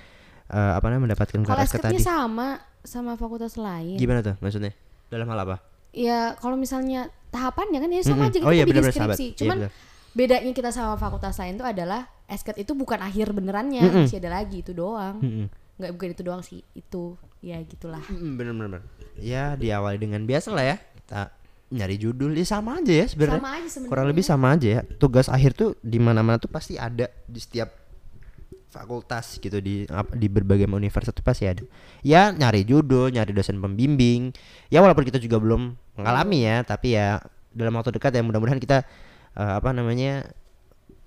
eh, 0.49 0.73
apa 0.75 0.85
namanya 0.87 1.13
mendapatkan 1.13 1.39
gelar 1.39 1.63
esket 1.63 1.83
tadi 1.83 2.01
sama 2.01 2.59
sama 2.83 3.15
fakultas 3.15 3.55
lain 3.55 3.95
gimana 3.95 4.21
tuh 4.21 4.35
maksudnya 4.39 4.75
dalam 5.07 5.29
hal 5.29 5.39
apa 5.41 5.57
ya 5.91 6.35
kalau 6.37 6.55
misalnya 6.55 7.09
tahapannya 7.29 7.79
kan 7.79 7.91
ya 7.91 8.03
sama 8.03 8.17
Mm-mm. 8.19 8.29
aja 8.29 8.39
kita 8.39 8.49
Oh 8.49 8.55
iya, 8.55 8.65
bikin 8.65 8.83
sahabat. 8.83 9.17
skripsi 9.17 9.27
Iya, 9.27 9.37
cuman 9.37 9.57
benar. 9.59 9.71
bedanya 10.11 10.53
kita 10.53 10.71
sama 10.71 10.95
fakultas 10.97 11.37
lain 11.37 11.55
tuh 11.57 11.67
adalah 11.67 12.01
esket 12.27 12.57
itu 12.57 12.73
bukan 12.73 12.99
akhir 12.99 13.31
benerannya 13.31 13.83
Mm-mm. 13.85 14.05
masih 14.05 14.19
ada 14.19 14.31
lagi 14.35 14.61
itu 14.61 14.73
doang 14.73 15.21
Mm-mm. 15.21 15.47
nggak 15.79 15.91
bukan 15.93 16.09
itu 16.11 16.23
doang 16.23 16.43
sih 16.43 16.61
itu 16.73 17.15
ya 17.39 17.59
gitulah 17.63 18.03
Mm, 18.11 18.35
bener 18.35 18.53
bener 18.55 18.69
bener. 18.79 18.83
Ya 19.19 19.55
diawali 19.59 19.99
dengan 19.99 20.23
biasa 20.27 20.55
lah 20.55 20.65
ya. 20.65 20.77
Kita 20.79 21.23
nyari 21.69 21.97
judul 22.01 22.33
ya 22.33 22.47
sama 22.49 22.81
aja 22.81 22.93
ya 22.93 23.07
sebenarnya. 23.07 23.43
sama 23.43 23.51
aja 23.59 23.69
sebenarnya 23.69 23.91
Kurang 23.93 24.07
lebih 24.09 24.25
sama 24.25 24.47
aja 24.57 24.69
ya. 24.69 24.81
Tugas 24.97 25.27
akhir 25.29 25.53
tuh 25.55 25.71
di 25.83 25.99
mana-mana 25.99 26.39
tuh 26.39 26.49
pasti 26.49 26.79
ada 26.79 27.11
di 27.27 27.39
setiap 27.39 27.69
fakultas 28.69 29.41
gitu 29.41 29.59
di 29.65 29.89
di 30.17 30.27
berbagai 30.29 30.69
universitas 30.69 31.13
tuh 31.17 31.25
pasti 31.25 31.49
ada. 31.49 31.65
Ya 32.05 32.31
nyari 32.31 32.63
judul, 32.69 33.11
nyari 33.11 33.33
dosen 33.33 33.59
pembimbing. 33.59 34.31
Ya 34.69 34.85
walaupun 34.85 35.09
kita 35.09 35.17
juga 35.19 35.41
belum 35.41 35.75
mengalami 35.99 36.47
ya, 36.47 36.63
tapi 36.63 36.95
ya 36.95 37.19
dalam 37.51 37.75
waktu 37.75 37.97
dekat 37.97 38.15
ya 38.15 38.23
mudah-mudahan 38.23 38.61
kita 38.61 38.85
eh, 39.35 39.53
apa 39.59 39.73
namanya 39.75 40.31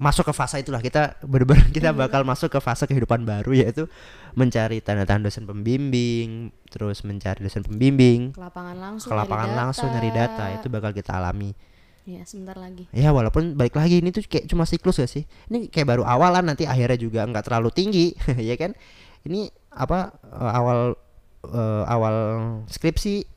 masuk 0.02 0.26
ke 0.26 0.34
fase 0.34 0.58
itulah. 0.58 0.82
Kita 0.82 1.22
benar-benar 1.22 1.70
kita 1.70 1.94
bakal 1.94 2.26
masuk 2.26 2.50
ke 2.50 2.58
fase 2.58 2.90
kehidupan 2.90 3.22
baru 3.22 3.54
yaitu 3.54 3.86
mencari 4.34 4.82
tanda-tanda 4.82 5.30
dosen 5.30 5.46
pembimbing 5.46 6.50
terus 6.74 7.06
mencari 7.06 7.46
dosen 7.46 7.62
pembimbing 7.62 8.34
ke 8.34 8.42
lapangan 8.42 8.74
ke 8.74 8.82
langsung 8.82 9.10
lapangan 9.14 9.48
nyari 9.54 9.60
langsung 9.62 9.88
nyari 9.94 10.10
data 10.10 10.46
itu 10.58 10.68
bakal 10.74 10.90
kita 10.90 11.14
alami. 11.14 11.54
Ya 12.10 12.26
sebentar 12.26 12.58
lagi. 12.58 12.90
Ya 12.90 13.14
walaupun 13.14 13.54
balik 13.54 13.78
lagi 13.78 14.02
ini 14.02 14.10
tuh 14.10 14.26
kayak 14.26 14.50
cuma 14.50 14.66
siklus 14.66 14.98
gak 14.98 15.12
sih? 15.14 15.30
Ini 15.54 15.70
kayak 15.70 15.86
baru 15.86 16.04
awalan 16.04 16.50
nanti 16.50 16.66
akhirnya 16.66 16.98
juga 16.98 17.22
nggak 17.30 17.46
terlalu 17.46 17.70
tinggi 17.70 18.18
ya 18.50 18.58
kan? 18.58 18.74
Ini 19.22 19.54
apa 19.70 20.18
eh, 20.34 20.52
awal 20.58 20.98
eh, 21.46 21.84
awal 21.86 22.16
skripsi 22.66 23.30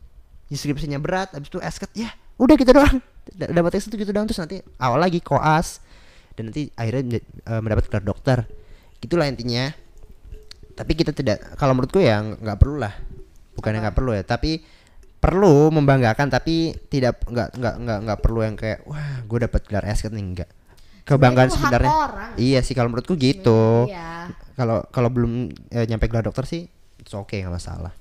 skripsinya 0.54 1.02
berat 1.02 1.34
habis 1.34 1.50
itu 1.50 1.58
esket 1.60 1.92
ya 1.92 2.08
udah 2.40 2.56
gitu 2.56 2.72
doang. 2.72 3.04
Dapat 3.36 3.76
esket 3.76 4.00
gitu 4.00 4.16
doang 4.16 4.24
terus 4.24 4.40
nanti 4.40 4.64
awal 4.80 4.96
lagi 4.96 5.20
koas 5.20 5.83
dan 6.34 6.50
nanti 6.50 6.70
akhirnya 6.74 7.20
eh, 7.22 7.60
mendapat 7.60 7.90
gelar 7.90 8.04
dokter. 8.04 8.38
Gitulah 9.00 9.26
intinya. 9.30 9.70
Tapi 10.74 10.92
kita 10.98 11.14
tidak 11.14 11.54
kalau 11.54 11.78
menurutku 11.78 12.02
ya 12.02 12.20
nggak 12.22 12.58
perlu 12.58 12.82
lah. 12.82 12.94
Bukannya 13.54 13.86
nggak 13.86 13.96
perlu 13.96 14.10
ya 14.14 14.26
tapi 14.26 14.58
perlu 15.22 15.72
membanggakan 15.72 16.28
tapi 16.28 16.76
tidak 16.92 17.22
nggak 17.24 17.56
nggak 17.56 17.74
nggak 17.80 17.98
nggak 18.04 18.18
perlu 18.20 18.40
yang 18.44 18.56
kayak 18.60 18.84
wah 18.84 19.24
gue 19.24 19.38
dapat 19.46 19.60
gelar 19.70 19.84
esket 19.86 20.10
nih. 20.10 20.24
Enggak 20.24 20.50
kebanggaan 21.04 21.52
sebenarnya. 21.52 21.92
iya 22.40 22.64
sih 22.64 22.72
kalau 22.72 22.88
menurutku 22.88 23.14
gitu. 23.20 23.86
Iya. 23.88 24.32
kalau 24.56 24.86
kalau 24.88 25.12
belum 25.12 25.52
eh, 25.68 25.84
nyampe 25.84 26.08
gelar 26.08 26.24
dokter 26.24 26.48
sih 26.48 26.64
it's 27.04 27.12
okay 27.12 27.44
nggak 27.44 27.60
masalah 27.60 27.92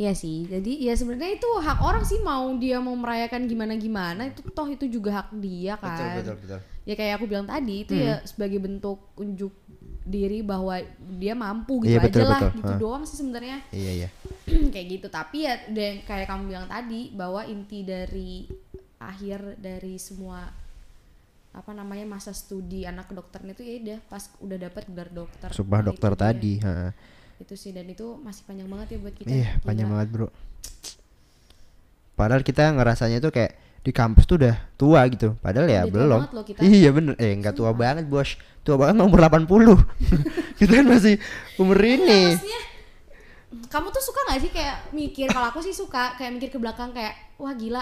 Iya 0.00 0.16
sih, 0.16 0.48
jadi 0.48 0.72
ya 0.80 0.96
sebenarnya 0.96 1.36
itu 1.36 1.50
hak 1.60 1.78
orang 1.84 2.08
sih 2.08 2.24
mau 2.24 2.48
dia 2.56 2.80
mau 2.80 2.96
merayakan 2.96 3.44
gimana 3.44 3.76
gimana 3.76 4.32
itu 4.32 4.40
toh 4.48 4.64
itu 4.64 4.88
juga 4.88 5.20
hak 5.20 5.36
dia 5.36 5.76
kan. 5.76 6.24
betul 6.24 6.56
Ya 6.88 6.96
kayak 6.96 7.20
aku 7.20 7.28
bilang 7.28 7.44
tadi 7.44 7.84
itu 7.84 7.92
ya 7.92 8.24
sebagai 8.24 8.64
bentuk 8.64 8.96
unjuk 9.20 9.52
diri 10.00 10.40
bahwa 10.40 10.80
dia 11.20 11.36
mampu 11.36 11.84
gitu 11.84 12.00
Iya, 12.00 12.00
aja 12.00 12.08
betul, 12.08 12.26
lah 12.26 12.40
betul. 12.40 12.56
gitu 12.56 12.72
Hah. 12.72 12.80
doang 12.80 13.04
sih 13.04 13.20
sebenarnya 13.20 13.60
iya 13.70 13.92
iya 13.92 14.08
kayak 14.72 14.86
gitu. 14.88 15.06
Tapi 15.12 15.38
ya 15.44 15.54
dan 15.68 16.00
kayak 16.08 16.26
kamu 16.32 16.42
bilang 16.48 16.66
tadi 16.66 17.12
bahwa 17.12 17.44
inti 17.44 17.84
dari 17.84 18.48
akhir 18.96 19.60
dari 19.60 20.00
semua 20.00 20.48
apa 21.50 21.70
namanya 21.74 22.06
masa 22.06 22.32
studi 22.32 22.86
anak 22.86 23.10
kedokteran 23.12 23.52
itu 23.52 23.62
ya 23.66 23.76
udah 23.84 23.98
pas 24.08 24.22
udah 24.40 24.56
dapat 24.56 24.82
gelar 24.88 25.10
dokter. 25.12 25.48
sumpah 25.52 25.84
Nah, 25.84 25.86
dokter 25.92 26.12
tadi 26.16 26.56
ha. 26.64 26.94
Itu 27.40 27.54
sih 27.54 27.72
dan 27.72 27.84
itu 27.86 28.20
masih 28.20 28.44
panjang 28.44 28.68
banget 28.68 28.86
ya 28.90 28.98
buat 29.00 29.14
kita. 29.14 29.28
iya 29.28 29.48
panjang 29.60 29.88
banget 29.88 30.08
bro 30.08 30.28
padahal 32.12 32.42
kita 32.42 32.68
ngerasanya 32.70 33.18
tuh 33.18 33.32
kayak 33.32 33.56
di 33.80 33.90
kampus 33.90 34.28
tuh 34.28 34.36
udah 34.36 34.56
tua 34.76 35.00
gitu 35.08 35.32
padahal 35.40 35.64
ya 35.64 35.82
Udah 35.82 35.90
belum 35.90 36.20
loh 36.28 36.44
kita. 36.44 36.60
iya 36.60 36.92
bener 36.92 37.16
eh 37.16 37.32
nggak 37.32 37.56
tua 37.56 37.72
banget 37.72 38.04
bos 38.04 38.36
tua 38.60 38.76
banget 38.76 39.00
umur 39.00 39.24
80 39.24 39.48
kita 40.60 40.72
kan 40.74 40.86
masih 40.86 41.16
umur 41.56 41.80
ini 41.80 42.36
kamu 43.66 43.88
tuh 43.88 44.04
suka 44.04 44.20
nggak 44.28 44.38
sih 44.38 44.50
kayak 44.52 44.76
mikir 44.92 45.26
kalau 45.26 45.48
aku 45.48 45.64
sih 45.64 45.72
suka 45.72 46.12
kayak 46.14 46.36
mikir 46.36 46.48
ke 46.50 46.58
belakang 46.60 46.92
kayak 46.92 47.16
wah 47.34 47.56
gila 47.56 47.80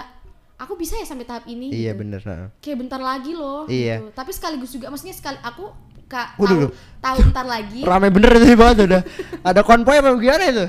aku 0.55 0.79
bisa 0.79 0.95
ya 0.95 1.03
sampai 1.03 1.27
tahap 1.27 1.43
ini 1.45 1.67
iya 1.69 1.91
gitu. 1.91 1.99
bener 1.99 2.21
kayak 2.63 2.77
bentar 2.79 2.97
lagi 2.97 3.35
loh 3.35 3.67
Iya. 3.67 3.99
gitu. 3.99 4.07
tapi 4.15 4.31
sekaligus 4.31 4.71
juga 4.71 4.87
maksudnya 4.87 5.11
sekali 5.11 5.35
aku 5.37 5.67
kak 6.09 6.35
Waduh, 6.35 6.49
tahu 6.49 6.59
waduh. 6.59 6.71
tahu 6.99 7.17
bentar 7.29 7.45
lagi. 7.45 7.79
Rame 7.81 8.07
bener 8.09 8.31
sih 8.35 8.55
banget 8.55 8.77
udah. 8.83 9.01
Ada 9.39 9.61
konvoy 9.61 9.95
apa 9.95 10.09
gimana 10.15 10.43
itu? 10.43 10.65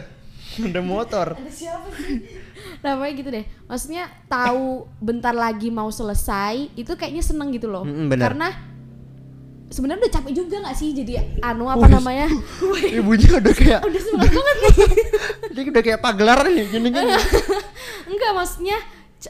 Ada 0.60 0.80
motor. 0.80 1.26
Ada 1.32 1.48
siapa 1.50 1.88
sih? 1.96 2.20
Namanya 2.80 3.12
gitu 3.14 3.28
deh. 3.30 3.44
Maksudnya 3.64 4.04
tahu 4.26 4.64
bentar 4.98 5.32
lagi 5.32 5.68
mau 5.68 5.88
selesai 5.88 6.68
itu 6.74 6.92
kayaknya 6.94 7.20
seneng 7.20 7.48
gitu 7.50 7.66
loh. 7.66 7.82
Mm-mm, 7.82 8.08
benar. 8.08 8.30
karena 8.30 8.48
sebenarnya 9.66 10.02
udah 10.02 10.12
capek 10.12 10.32
juga 10.34 10.56
nggak 10.60 10.76
sih 10.76 10.90
jadi 10.90 11.12
anu 11.40 11.66
apa 11.66 11.84
Wih. 11.84 11.92
namanya? 11.92 12.26
Ibunya 12.98 13.30
udah 13.38 13.54
kayak 13.54 13.80
udah 13.80 14.00
semangat 14.02 14.32
banget 14.32 14.56
nih. 14.58 14.74
Dia 15.54 15.62
udah 15.66 15.82
kayak 15.82 16.00
pagelaran 16.00 16.50
nih 16.50 16.66
gini 16.68 16.88
gini 16.88 17.10
Enggak 18.10 18.32
maksudnya 18.34 18.76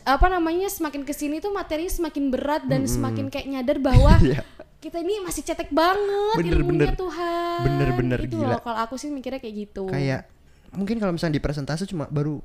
apa 0.03 0.27
namanya 0.27 0.66
semakin 0.66 1.03
ke 1.03 1.11
sini 1.11 1.38
tuh 1.38 1.51
materinya 1.51 1.90
semakin 1.90 2.31
berat 2.31 2.62
dan 2.64 2.87
semakin 2.87 3.27
kayak 3.27 3.46
nyadar 3.49 3.77
bahwa 3.79 4.14
Iya. 4.18 4.40
Kita 4.80 4.96
ini 4.96 5.20
masih 5.20 5.42
cetek 5.42 5.68
banget 5.70 6.36
Bener, 6.36 6.56
ilmunya 6.56 6.88
bener. 6.88 6.96
Tuhan. 6.96 7.58
Bener, 7.62 7.88
bener, 7.92 8.18
itu 8.18 8.32
gila. 8.34 8.56
kalau 8.58 8.78
aku 8.80 8.96
sih 8.96 9.08
mikirnya 9.08 9.36
kayak 9.36 9.54
gitu. 9.62 9.84
kayak 9.86 10.24
mungkin 10.70 10.96
kalau 10.96 11.12
misalnya 11.12 11.36
di 11.36 11.42
presentasi 11.42 11.84
cuma 11.84 12.06
baru 12.06 12.40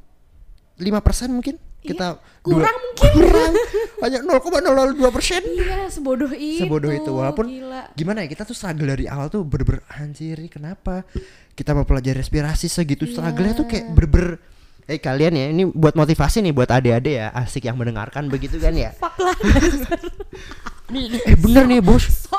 5% 0.76 0.84
mungkin 1.32 1.56
Iya, 1.78 1.94
kita 1.94 2.08
kurang 2.42 2.66
dua- 2.66 2.82
mungkin. 2.82 3.12
kurang 3.14 3.54
hanya 4.04 4.20
0,02 4.20 5.06
persen 5.14 5.42
iya 5.46 5.86
sebodoh 5.86 6.28
itu 6.28 6.60
sebodoh 6.60 6.90
itu 6.90 7.08
walaupun 7.08 7.46
gila. 7.46 7.94
gimana 7.94 8.26
ya 8.26 8.28
kita 8.28 8.42
tuh 8.42 8.52
struggle 8.52 8.90
dari 8.90 9.06
awal 9.06 9.30
tuh 9.30 9.46
bener-bener 9.46 9.86
anjir 9.94 10.34
ini 10.36 10.50
kenapa 10.50 11.06
kita 11.54 11.72
mau 11.72 11.86
pelajari 11.86 12.18
respirasi 12.18 12.66
segitu 12.68 13.06
struggle 13.06 13.48
tuh 13.54 13.66
kayak 13.66 13.94
bener-bener 13.94 14.42
Eh 14.86 14.98
kalian 15.00 15.34
ya 15.34 15.46
ini 15.48 15.66
buat 15.66 15.94
motivasi 15.94 16.42
nih 16.42 16.54
buat 16.54 16.70
adik-adik 16.70 17.14
ya 17.16 17.34
asik 17.36 17.66
yang 17.66 17.74
mendengarkan 17.74 18.26
begitu 18.28 18.58
kan 18.58 18.70
ya 18.70 18.94
fuck 18.94 19.18
lah 19.18 19.34
Nih, 20.86 21.10
nih, 21.10 21.22
eh 21.26 21.38
bener 21.38 21.64
nih 21.66 21.82
bos. 21.82 22.06
So 22.26 22.38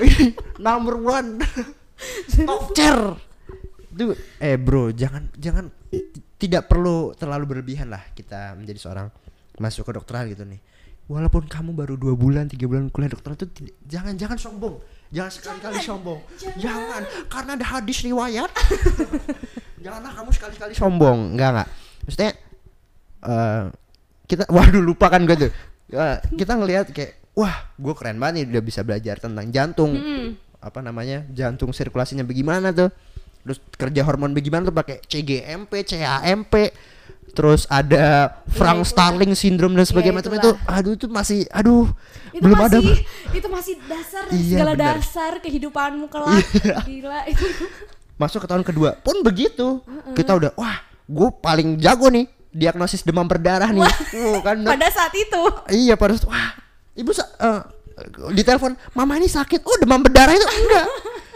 Ini 0.00 0.36
number 0.66 1.00
one. 1.00 1.40
Top 2.44 2.76
chair. 2.76 3.16
Itu 3.94 4.12
eh 4.42 4.58
bro 4.58 4.90
jangan 4.90 5.30
jangan 5.38 5.70
tidak 6.36 6.66
perlu 6.66 7.14
terlalu 7.14 7.56
berlebihan 7.56 7.88
lah 7.88 8.02
kita 8.12 8.52
menjadi 8.58 8.78
seorang 8.82 9.08
masuk 9.56 9.86
ke 9.88 9.92
dokteran 9.96 10.28
gitu 10.28 10.44
nih. 10.44 10.60
Walaupun 11.04 11.46
kamu 11.46 11.76
baru 11.76 11.94
dua 11.96 12.16
bulan 12.16 12.48
tiga 12.48 12.64
bulan 12.66 12.88
kuliah 12.88 13.12
dokteran 13.12 13.36
itu 13.38 13.48
tidak- 13.54 13.76
jangan 13.86 14.12
jangan 14.18 14.38
sombong. 14.40 14.76
Jangan 15.14 15.30
sekali-kali 15.30 15.78
sombong. 15.80 16.20
Jangan. 16.58 17.02
karena 17.30 17.50
ada 17.54 17.66
hadis 17.78 18.02
riwayat. 18.02 18.50
Janganlah 19.84 20.12
kamu 20.16 20.30
sekali-kali 20.32 20.72
sombong. 20.74 21.38
Enggak 21.38 21.48
enggak. 21.54 21.68
Maksudnya 22.08 22.32
eh 23.24 23.64
kita 24.26 24.44
waduh 24.50 24.82
lupa 24.82 25.06
kan 25.12 25.22
gue 25.24 25.48
tuh. 25.48 25.52
Eh, 25.94 26.18
kita 26.34 26.56
ngelihat 26.58 26.90
kayak 26.90 27.23
wah 27.34 27.54
gue 27.74 27.94
keren 27.94 28.16
banget 28.16 28.34
nih 28.34 28.44
udah 28.54 28.62
bisa 28.62 28.80
belajar 28.80 29.18
tentang 29.18 29.46
jantung. 29.50 29.92
Apa 30.58 30.80
namanya? 30.80 31.26
Jantung 31.28 31.70
sirkulasinya 31.70 32.24
bagaimana 32.24 32.70
tuh? 32.70 32.88
Terus 33.44 33.58
kerja 33.76 34.00
hormon 34.02 34.32
bagaimana 34.32 34.64
tuh? 34.64 34.72
Pakai 34.72 35.04
CGMP 35.04 35.84
CAMP 35.84 36.54
terus 37.34 37.66
ada 37.66 38.30
Frank 38.46 38.80
itulah. 38.80 38.88
Starling 38.88 39.32
syndrome 39.34 39.74
dan 39.74 39.82
sebagainya 39.82 40.16
macam 40.16 40.32
itulah. 40.32 40.54
itu. 40.56 40.70
Aduh 40.70 40.92
itu 40.94 41.06
masih 41.10 41.38
aduh 41.50 41.86
itu 42.30 42.40
belum 42.40 42.56
masih 42.56 42.78
ada. 42.78 42.78
itu 43.34 43.46
masih 43.50 43.74
dasar 43.84 44.22
Iya, 44.30 44.38
segala 44.54 44.72
benar. 44.72 44.78
Iya. 44.78 44.94
dasar 45.02 45.32
kehidupanmu 45.42 46.06
kelak. 46.08 46.46
Gila. 46.86 47.20
Itu 47.26 47.44
masuk 48.22 48.38
ke 48.40 48.48
tahun 48.48 48.62
kedua 48.62 48.96
pun 49.02 49.20
begitu. 49.20 49.82
Kita 50.14 50.32
udah 50.32 50.50
wah 50.54 50.78
gue 51.04 51.28
paling 51.42 51.76
jago 51.76 52.06
nih 52.08 52.24
diagnosis 52.48 53.02
demam 53.02 53.26
berdarah 53.26 53.68
nih. 53.68 53.82
Wah, 53.82 54.40
kan 54.40 54.56
pada 54.72 54.88
saat 54.88 55.12
itu. 55.12 55.42
Iya 55.68 55.98
pada 55.98 56.14
saat 56.14 56.30
wah 56.30 56.48
ibu 56.94 57.10
sa 57.10 57.24
eh, 57.34 57.60
ditelepon 58.30 58.74
mama 58.92 59.14
ini 59.14 59.26
sakit. 59.26 59.60
Oh 59.60 59.76
demam 59.76 60.00
berdarah 60.00 60.30
itu 60.30 60.42
enggak. 60.42 60.86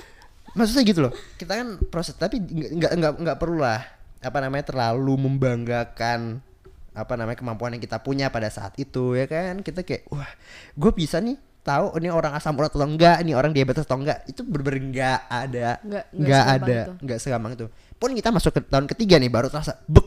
Maksudnya 0.57 0.83
gitu 0.85 1.01
loh. 1.01 1.13
Kita 1.35 1.55
kan 1.55 1.79
proses 1.87 2.15
tapi 2.15 2.39
nggak 2.39 2.71
nggak 2.75 2.93
nggak 2.95 3.13
nggak 3.21 3.37
perlu 3.39 3.59
lah 3.59 3.83
apa 4.19 4.39
namanya 4.39 4.67
terlalu 4.67 5.15
membanggakan 5.21 6.43
apa 6.91 7.15
namanya 7.15 7.39
kemampuan 7.39 7.71
yang 7.71 7.83
kita 7.83 8.03
punya 8.03 8.27
pada 8.27 8.51
saat 8.51 8.75
itu 8.75 9.15
ya 9.15 9.31
kan? 9.31 9.63
Kita 9.63 9.87
kayak 9.87 10.11
wah 10.11 10.27
gue 10.75 10.91
bisa 10.91 11.23
nih 11.23 11.39
tahu 11.63 11.95
ini 12.01 12.09
orang 12.09 12.33
asam 12.33 12.57
urat 12.57 12.73
atau 12.73 12.83
enggak 12.83 13.23
ini 13.23 13.39
orang 13.39 13.55
diabetes 13.55 13.87
atau 13.87 13.99
enggak. 13.99 14.27
Itu 14.27 14.43
bener-bener 14.43 14.83
nggak 14.91 15.21
ada 15.29 15.69
Nggak- 15.79 15.79
nggak 15.85 16.05
nggak 16.11 16.43
segampang 16.43 16.67
ada 16.67 16.75
itu. 16.75 16.93
nggak 17.07 17.19
segampang 17.23 17.53
itu. 17.55 17.67
Pun 17.99 18.11
kita 18.15 18.29
masuk 18.31 18.51
ke 18.51 18.61
tahun 18.65 18.87
ketiga 18.87 19.15
nih 19.19 19.31
baru 19.31 19.47
terasa 19.47 19.79
bek 19.87 20.07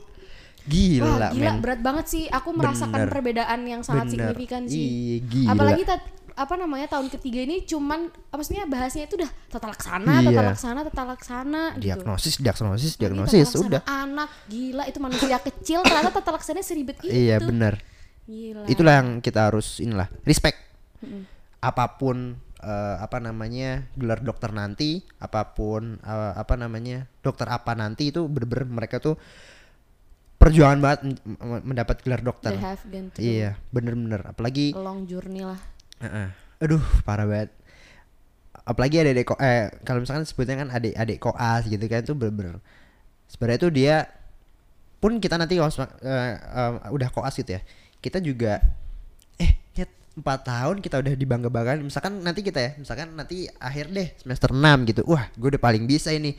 gila, 0.64 1.06
Wah 1.08 1.30
gila 1.32 1.52
men. 1.52 1.62
berat 1.62 1.80
banget 1.80 2.06
sih. 2.08 2.24
Aku 2.28 2.54
merasakan 2.54 3.06
Bener. 3.06 3.10
perbedaan 3.10 3.60
yang 3.64 3.82
sangat 3.82 4.10
Bener. 4.10 4.34
signifikan 4.34 4.66
sih. 4.66 4.82
Ih, 4.82 5.18
gila. 5.26 5.50
apalagi 5.54 5.84
apa 6.32 6.56
namanya 6.56 6.88
tahun 6.88 7.12
ketiga 7.12 7.44
ini 7.44 7.68
cuman 7.68 8.08
apa 8.08 8.40
maksudnya 8.40 8.64
bahasnya 8.64 9.04
itu 9.04 9.20
udah 9.20 9.28
tata 9.52 9.68
laksana 9.68 10.24
tata 10.24 10.32
Iya. 10.32 10.42
laksana 10.48 10.80
tata 10.88 11.04
laksana 11.04 11.62
gitu. 11.76 11.84
Diagnosis 11.92 12.36
diagnosis 12.40 12.92
diagnosis 12.96 13.52
tata 13.52 13.68
udah. 13.68 13.82
anak 13.84 14.30
gila 14.48 14.84
itu 14.88 14.98
manusia 14.98 15.38
kecil 15.38 15.84
ternyata 15.84 16.10
tata 16.10 16.32
laksananya 16.32 16.64
seribet 16.64 16.98
itu. 17.06 17.12
iya 17.12 17.36
benar 17.38 17.84
gila. 18.24 18.64
Itulah 18.64 18.94
yang 19.04 19.20
kita 19.20 19.52
harus 19.52 19.84
inilah 19.84 20.08
respect. 20.24 20.56
Apa 21.60 22.00
pun 22.00 22.40
eh, 22.64 22.96
apa 22.98 23.18
namanya 23.20 23.86
gelar 23.94 24.24
dokter 24.24 24.50
nanti 24.50 25.04
apa 25.20 25.52
pun 25.54 26.00
eh, 26.00 26.34
apa 26.34 26.54
namanya 26.56 27.12
dokter 27.22 27.46
apa 27.52 27.76
nanti 27.76 28.10
itu 28.10 28.26
bener-bener 28.26 28.66
mereka 28.66 28.98
tuh 28.98 29.20
perjuangan 30.42 30.80
banget 30.82 31.00
men- 31.06 31.22
men- 31.38 31.66
mendapat 31.70 32.02
gelar 32.02 32.22
dokter. 32.26 32.58
Iya 33.22 33.50
bener-bener. 33.70 34.22
Apalagi 34.26 34.74
long 34.74 35.06
journey 35.06 35.46
lah. 35.46 35.62
Heeh. 36.02 36.28
aduh 36.62 36.82
parah 37.06 37.26
banget. 37.26 37.50
Apalagi 38.62 39.02
ada 39.02 39.10
adik 39.14 39.26
ko 39.30 39.36
eh 39.42 39.70
kalau 39.82 40.02
misalkan 40.02 40.26
sebutnya 40.26 40.62
kan 40.62 40.70
adik 40.70 40.94
adik 40.94 41.18
koas 41.18 41.66
gitu 41.66 41.82
kan 41.86 42.02
itu 42.02 42.14
bener-bener. 42.14 42.58
Sebenarnya 43.30 43.60
itu 43.62 43.70
dia 43.74 43.96
pun 45.02 45.18
kita 45.18 45.38
nanti 45.38 45.58
kalau 45.58 45.70
eh, 46.06 46.38
eh, 46.38 46.72
udah 46.94 47.10
koas 47.10 47.34
gitu 47.34 47.58
ya 47.58 47.62
kita 48.02 48.22
juga 48.22 48.62
eh 49.42 49.58
nyet 49.74 49.90
empat 50.14 50.40
tahun 50.46 50.78
kita 50.82 51.02
udah 51.02 51.14
dibangga 51.18 51.50
banggakan 51.50 51.90
misalkan 51.90 52.22
nanti 52.22 52.46
kita 52.46 52.60
ya 52.62 52.72
misalkan 52.78 53.14
nanti 53.18 53.50
akhir 53.58 53.90
deh 53.90 54.14
semester 54.22 54.54
6 54.54 54.90
gitu. 54.90 55.02
Wah 55.10 55.26
gue 55.34 55.58
udah 55.58 55.62
paling 55.62 55.90
bisa 55.90 56.14
ini 56.14 56.38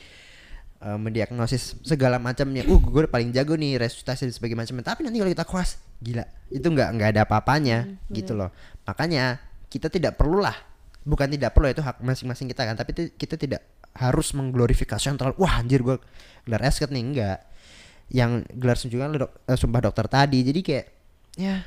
eh, 0.82 0.98
mendiagnosis 0.98 1.78
segala 1.86 2.18
macamnya. 2.18 2.66
Uh 2.66 2.82
gue 2.82 3.06
paling 3.06 3.30
jago 3.30 3.54
nih 3.54 3.78
resusitasi 3.78 4.26
dan 4.28 4.34
sebagainya 4.34 4.66
macam 4.66 4.74
tapi 4.82 5.00
nanti 5.06 5.22
kalau 5.22 5.32
kita 5.32 5.46
koas 5.46 5.78
gila 6.02 6.26
itu 6.50 6.66
nggak 6.66 6.88
nggak 6.98 7.08
ada 7.16 7.20
apa-apanya 7.24 7.78
gitu 8.10 8.34
loh. 8.34 8.50
Makanya 8.84 9.38
kita 9.70 9.88
tidak 9.88 10.18
perlulah 10.18 10.54
bukan 11.02 11.26
tidak 11.30 11.50
perlu 11.54 11.66
itu 11.70 11.82
hak 11.82 11.98
masing-masing 12.02 12.46
kita 12.46 12.62
kan 12.62 12.78
tapi 12.78 13.10
kita 13.14 13.34
tidak 13.34 13.66
harus 13.92 14.32
mengglorifikasi 14.32 15.02
yang 15.02 15.18
terlalu 15.18 15.36
wah 15.42 15.58
anjir 15.60 15.80
gue 15.82 15.96
gelar 16.44 16.62
esket 16.66 16.90
nih. 16.90 17.02
Enggak 17.02 17.38
yang 18.12 18.44
gelar 18.52 18.76
sunjungan 18.76 19.08
lu 19.16 19.18
dok- 19.24 19.36
eh, 19.48 19.56
sumpah 19.56 19.80
dokter 19.80 20.06
tadi. 20.10 20.44
Jadi 20.44 20.60
kayak 20.60 20.86
ya 21.40 21.64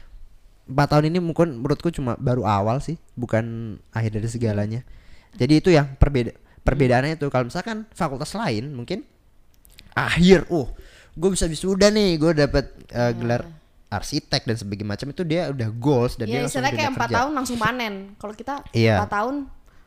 empat 0.66 0.88
tahun 0.94 1.14
ini 1.14 1.20
mungkin 1.22 1.62
menurutku 1.62 1.94
cuma 1.94 2.18
baru 2.18 2.46
awal 2.46 2.82
sih 2.82 2.98
bukan 3.18 3.78
akhir 3.94 4.18
dari 4.18 4.30
segalanya. 4.30 4.82
Jadi 5.36 5.54
itu 5.60 5.70
yang 5.74 5.98
perbeda 6.00 6.32
perbedaannya 6.66 7.22
itu 7.22 7.30
kalau 7.30 7.46
misalkan 7.48 7.86
fakultas 7.94 8.34
lain 8.34 8.74
mungkin 8.74 9.06
akhir 9.94 10.50
uh 10.50 10.68
gue 11.16 11.30
bisa 11.32 11.48
wisuda 11.48 11.88
nih 11.88 12.20
gue 12.20 12.32
dapat 12.36 12.66
eh, 12.92 13.14
gelar 13.16 13.48
arsitek 13.88 14.44
dan 14.44 14.56
sebagainya 14.60 14.90
macam 14.92 15.08
itu 15.14 15.24
dia 15.24 15.48
udah 15.48 15.70
goals 15.72 16.20
dan 16.20 16.28
dia 16.28 16.36
ya 16.36 16.40
langsung 16.44 16.60
istilahnya 16.60 16.76
kayak 16.76 16.92
empat 16.98 17.10
tahun 17.14 17.32
langsung 17.32 17.58
panen. 17.62 17.94
Kalau 18.20 18.34
kita 18.36 18.54
Iya. 18.76 19.00
empat 19.00 19.12
tahun 19.14 19.36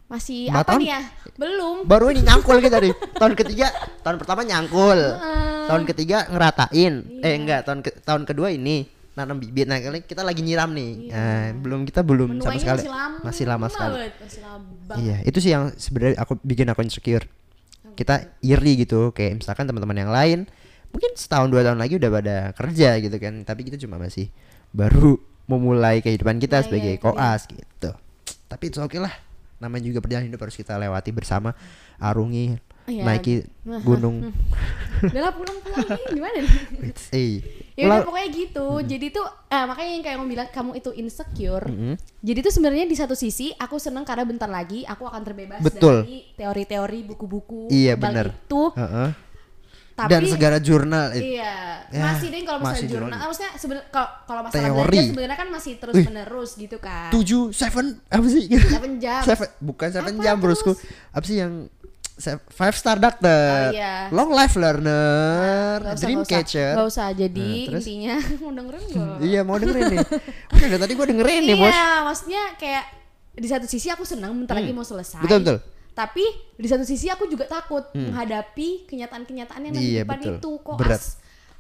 masih 0.09 0.41
apa 0.49 0.65
tahun? 0.65 0.81
nih 0.81 0.89
ya? 0.89 1.01
Belum. 1.37 1.77
Baru 1.85 2.07
ini 2.09 2.25
nyangkul 2.25 2.65
kita 2.65 2.81
nih. 2.81 2.95
Tahun 3.21 3.35
ketiga 3.37 3.69
tahun 4.01 4.17
pertama 4.17 4.41
nyangkul. 4.49 4.99
Tahun 5.69 5.83
ketiga 5.85 6.25
ngeratain. 6.33 6.95
Eh 7.21 7.33
enggak 7.37 7.61
tahun 7.69 7.79
ke, 7.85 7.91
tahun 8.01 8.23
kedua 8.25 8.49
ini 8.49 8.89
nanam 9.19 9.43
bibit. 9.43 9.67
Nah 9.67 9.83
kali 9.83 10.07
kita 10.07 10.23
lagi 10.23 10.47
nyiram 10.47 10.71
nih. 10.71 11.11
Nah, 11.11 11.51
belum 11.59 11.83
kita 11.83 12.07
belum 12.07 12.39
sama 12.39 12.55
menuainya 12.55 12.63
sekali. 12.63 12.81
masih 12.81 12.93
lama 12.95 13.19
masih 13.27 13.45
lama 13.45 13.67
sekali. 13.67 13.95
masih 14.23 14.41
lama 14.47 14.95
iya 15.03 15.17
itu 15.27 15.39
sih 15.43 15.51
yang 15.51 15.75
sebenarnya 15.75 16.17
aku 16.23 16.39
bikin 16.47 16.71
aku 16.71 16.87
insecure. 16.87 17.27
Kita 17.99 18.31
iri 18.47 18.87
gitu 18.87 19.11
kayak 19.11 19.43
misalkan 19.43 19.67
teman-teman 19.67 19.99
yang 19.99 20.13
lain 20.15 20.39
mungkin 20.95 21.11
setahun 21.19 21.51
dua 21.51 21.67
tahun 21.67 21.83
lagi 21.83 21.99
udah 21.99 22.11
pada 22.15 22.37
kerja 22.55 23.03
gitu 23.03 23.17
kan. 23.19 23.43
Tapi 23.43 23.61
kita 23.67 23.77
cuma 23.83 23.99
masih 23.99 24.31
baru 24.71 25.19
memulai 25.51 25.99
kehidupan 26.05 26.39
kita 26.39 26.63
Nah, 26.63 26.65
sebagai 26.69 26.95
iya, 26.95 27.01
dia. 27.01 27.05
koas 27.05 27.49
gitu. 27.51 27.91
Tapi 28.47 28.65
itu 28.71 28.79
oke 28.79 29.01
lah. 29.03 29.13
Namanya 29.59 29.91
juga 29.91 29.99
perjalanan 29.99 30.31
hidup 30.31 30.47
harus 30.47 30.55
kita 30.55 30.79
lewati 30.79 31.11
bersama 31.11 31.51
arungi 31.99 32.68
Iya. 32.89 33.05
naiki 33.05 33.45
gunung 33.87 34.33
udah 35.05 35.23
lah 35.23 35.31
pulang-pulang 35.31 35.87
nih 35.87 36.03
gimana 36.11 36.37
nih 36.41 36.51
eh 37.13 37.33
ya 37.75 37.85
udah 37.87 38.01
pokoknya 38.03 38.29
gitu 38.33 38.67
jadi 38.83 39.07
tuh 39.09 39.23
eh, 39.47 39.65
makanya 39.65 39.91
yang 39.93 40.03
kayak 40.03 40.17
kamu 40.17 40.27
bilang 40.27 40.49
kamu 40.49 40.71
itu 40.75 40.91
insecure 40.93 41.67
jadi 42.19 42.39
tuh 42.41 42.51
sebenarnya 42.51 42.85
di 42.85 42.97
satu 42.97 43.15
sisi 43.15 43.53
aku 43.53 43.77
seneng 43.77 44.03
karena 44.03 44.25
bentar 44.25 44.49
lagi 44.49 44.83
aku 44.83 45.05
akan 45.05 45.23
terbebas 45.23 45.61
Betul. 45.61 46.03
dari 46.03 46.27
teori-teori 46.35 46.99
buku-buku 47.05 47.69
Iya, 47.69 47.95
bener. 47.95 48.35
itu 48.35 48.73
Heeh. 48.73 49.09
tapi 49.95 50.09
dan 50.09 50.23
segala 50.25 50.57
jurnal 50.59 51.11
eh, 51.13 51.37
iya 51.37 51.55
Ya, 51.89 52.05
masih 52.05 52.29
deh 52.29 52.43
kalau 52.43 52.61
misalnya 52.61 52.85
jurnal 52.85 53.09
jurnal. 53.09 53.17
Ah, 53.17 53.27
maksudnya 53.27 53.51
kalau 53.89 54.09
kalau 54.25 54.41
masalah 54.43 54.61
Teori. 54.67 54.77
belajar 54.91 55.05
sebenarnya 55.09 55.39
kan 55.39 55.49
masih 55.49 55.73
terus 55.77 55.95
menerus 55.99 56.51
gitu 56.55 56.77
kan 56.79 57.09
tujuh 57.09 57.43
seven 57.51 57.87
apa 58.07 58.27
sih 58.27 58.45
Seven 58.51 58.93
jam. 58.99 59.23
Seven- 59.23 59.55
bukan 59.59 59.89
seven 59.89 60.13
Apa 60.13 60.23
jam 60.23 60.37
terus? 60.37 60.61
brosku 60.61 60.73
apa 61.09 61.25
sih 61.25 61.37
yang 61.39 61.65
five 62.49 62.75
star 62.75 62.97
doctor 62.97 63.31
Oh, 63.65 63.71
iya. 63.71 64.11
long 64.11 64.31
life 64.31 64.55
learner 64.55 65.79
Nggak 65.79 65.95
usah, 65.95 66.03
dream 66.03 66.17
nggak 66.17 66.27
usah. 66.27 66.35
catcher 66.37 66.73
Nggak 66.73 66.89
usah 66.89 67.07
jadi 67.13 67.47
Nah, 67.49 67.67
terus? 67.69 67.83
intinya 67.83 68.15
mau 68.43 68.51
dengerin 68.53 68.85
gak? 68.93 69.17
iya 69.21 69.41
mau 69.41 69.57
dengerin 69.57 69.85
nih 69.89 69.99
udah 70.49 70.67
dari 70.67 70.81
tadi 70.81 70.93
gue 70.93 71.07
dengerin 71.09 71.43
nih 71.45 71.57
bos 71.57 71.71
Iya, 71.71 71.87
maksudnya 72.03 72.43
kayak 72.55 72.85
di 73.33 73.47
satu 73.47 73.65
sisi 73.65 73.87
aku 73.87 74.03
senang 74.03 74.35
bentar 74.35 74.55
lagi 74.55 74.71
mau 74.71 74.83
selesai. 74.83 75.15
Hmm. 75.17 75.25
Betul, 75.25 75.39
betul. 75.41 75.59
Tapi 75.95 76.25
di 76.55 76.67
satu 76.67 76.83
sisi 76.83 77.07
aku 77.07 77.27
juga 77.27 77.47
takut 77.47 77.87
menghadapi 77.93 78.69
kenyataan-kenyataan 78.85 79.63
yang 79.63 79.73
Hmm. 79.73 79.83
Iya, 79.85 79.91
di 79.93 80.03
depan 80.03 80.19
betul. 80.19 80.35
itu 80.37 80.51
kok 80.61 80.77
Berat. 80.77 81.03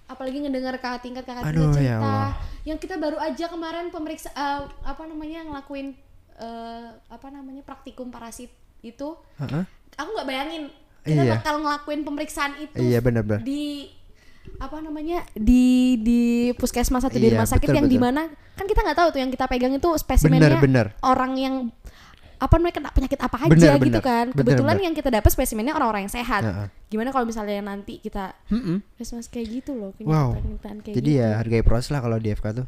apalagi 0.04 0.38
ngedengar 0.40 0.74
kakak 0.74 1.00
tingkat 1.00 1.22
kakak 1.22 1.42
tingkat 1.44 1.68
ya 1.76 1.94
cerita 1.94 2.00
Allah. 2.00 2.30
yang 2.64 2.78
kita 2.78 2.96
baru 2.96 3.18
aja 3.18 3.44
kemarin 3.46 3.86
pemeriksa 3.88 4.30
eh, 4.30 4.61
apa 4.82 5.02
namanya 5.04 5.44
ngelakuin 5.44 5.92
eh, 6.34 6.88
apa 7.06 7.28
namanya 7.28 7.61
praktikum 7.61 8.09
parasit 8.09 8.48
itu 8.80 9.14
Heeh. 9.36 9.62
Aku 9.99 10.09
nggak 10.09 10.26
bayangin 10.26 10.62
kita 11.01 11.20
Iya. 11.20 11.32
bakal 11.36 11.55
ngelakuin 11.59 12.01
pemeriksaan 12.03 12.53
itu 12.59 12.74
Iya, 12.76 12.99
benar-benar. 13.01 13.42
di 13.42 13.90
apa 14.57 14.78
namanya 14.78 15.28
di 15.30 15.64
di 15.99 16.20
puskesmas 16.55 17.03
atau 17.03 17.14
di 17.14 17.26
Iya, 17.26 17.36
rumah 17.36 17.46
sakit 17.46 17.64
betul, 17.64 17.76
yang 17.76 17.86
betul. 17.86 17.94
di 17.94 18.01
mana 18.01 18.22
kan 18.55 18.64
kita 18.64 18.80
nggak 18.80 18.96
tahu 18.96 19.09
tuh 19.11 19.20
yang 19.20 19.30
kita 19.30 19.44
pegang 19.44 19.72
itu 19.72 19.88
spesimennya 19.96 20.57
Bener, 20.57 20.59
bener. 20.59 20.86
orang 21.03 21.32
yang 21.34 21.55
apa 22.38 22.55
namanya 22.55 22.74
kena 22.76 22.90
penyakit 22.92 23.18
apa 23.18 23.36
aja 23.36 23.51
Bener, 23.51 23.74
gitu 23.76 23.90
bener. 23.90 24.01
kan 24.01 24.26
Bener, 24.30 24.38
kebetulan 24.38 24.72
bener. 24.72 24.86
yang 24.86 24.94
kita 24.94 25.11
dapat 25.11 25.26
spesimennya 25.28 25.74
orang-orang 25.74 26.07
yang 26.07 26.14
sehat 26.14 26.42
Heeh. 26.42 26.66
gimana 26.88 27.11
kalau 27.11 27.26
misalnya 27.26 27.59
nanti 27.61 27.99
kita 27.99 28.30
puskesmas 28.94 29.26
kayak 29.26 29.46
gitu 29.59 29.74
loh 29.74 29.90
Wow. 30.01 30.38
kayak 30.62 30.94
Jadi 30.94 31.11
gitu. 31.12 31.20
ya 31.20 31.28
hargai 31.36 31.62
proses 31.62 31.90
lah 31.90 31.99
kalau 31.99 32.16
di 32.16 32.30
FK 32.30 32.46
tuh. 32.55 32.66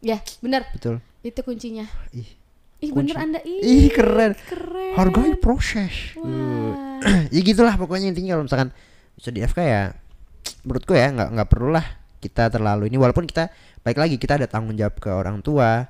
ya 0.00 0.16
bener 0.40 0.64
Betul. 0.72 0.98
itu 1.20 1.40
kuncinya 1.40 1.84
Ih, 2.10 2.28
ih 2.82 2.90
Kunci. 2.90 3.14
bener 3.14 3.16
anda 3.16 3.40
ih, 3.40 3.62
Ih, 3.62 3.86
keren. 3.88 4.34
keren 4.42 4.92
hargai 4.92 5.38
proses. 5.38 6.12
Uh. 6.14 6.74
Wah. 7.00 7.26
ya 7.34 7.40
gitulah 7.40 7.74
pokoknya 7.74 8.10
intinya 8.10 8.34
kalau 8.34 8.44
misalkan 8.44 8.70
bisa 9.14 9.30
di 9.30 9.40
FK 9.40 9.58
ya 9.60 9.82
menurutku 10.62 10.92
ya 10.92 11.08
nggak 11.08 11.28
nggak 11.32 11.48
perlu 11.48 11.70
lah 11.70 11.86
kita 12.18 12.46
terlalu 12.48 12.86
ini 12.86 12.96
walaupun 12.96 13.24
kita 13.24 13.50
baik 13.80 13.96
lagi 13.96 14.14
kita 14.14 14.36
ada 14.36 14.46
tanggung 14.46 14.74
jawab 14.74 14.96
ke 14.96 15.08
orang 15.08 15.40
tua 15.40 15.88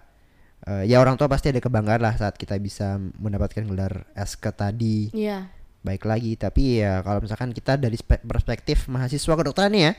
Eh, 0.63 0.87
ya 0.87 1.03
orang 1.03 1.19
tua 1.19 1.27
pasti 1.27 1.51
ada 1.51 1.59
kebanggaan 1.59 1.99
lah 1.99 2.15
saat 2.15 2.39
kita 2.39 2.55
bisa 2.55 2.95
mendapatkan 2.95 3.67
gelar 3.67 4.07
SK 4.15 4.45
tadi 4.55 5.11
Iya. 5.11 5.51
baik 5.83 6.07
lagi 6.07 6.39
tapi 6.39 6.79
ya 6.79 7.03
kalau 7.03 7.19
misalkan 7.19 7.51
kita 7.51 7.75
dari 7.75 7.99
spe- 7.99 8.23
perspektif 8.23 8.87
mahasiswa 8.87 9.35
kedokteran 9.35 9.75
nih 9.75 9.83
ya 9.83 9.93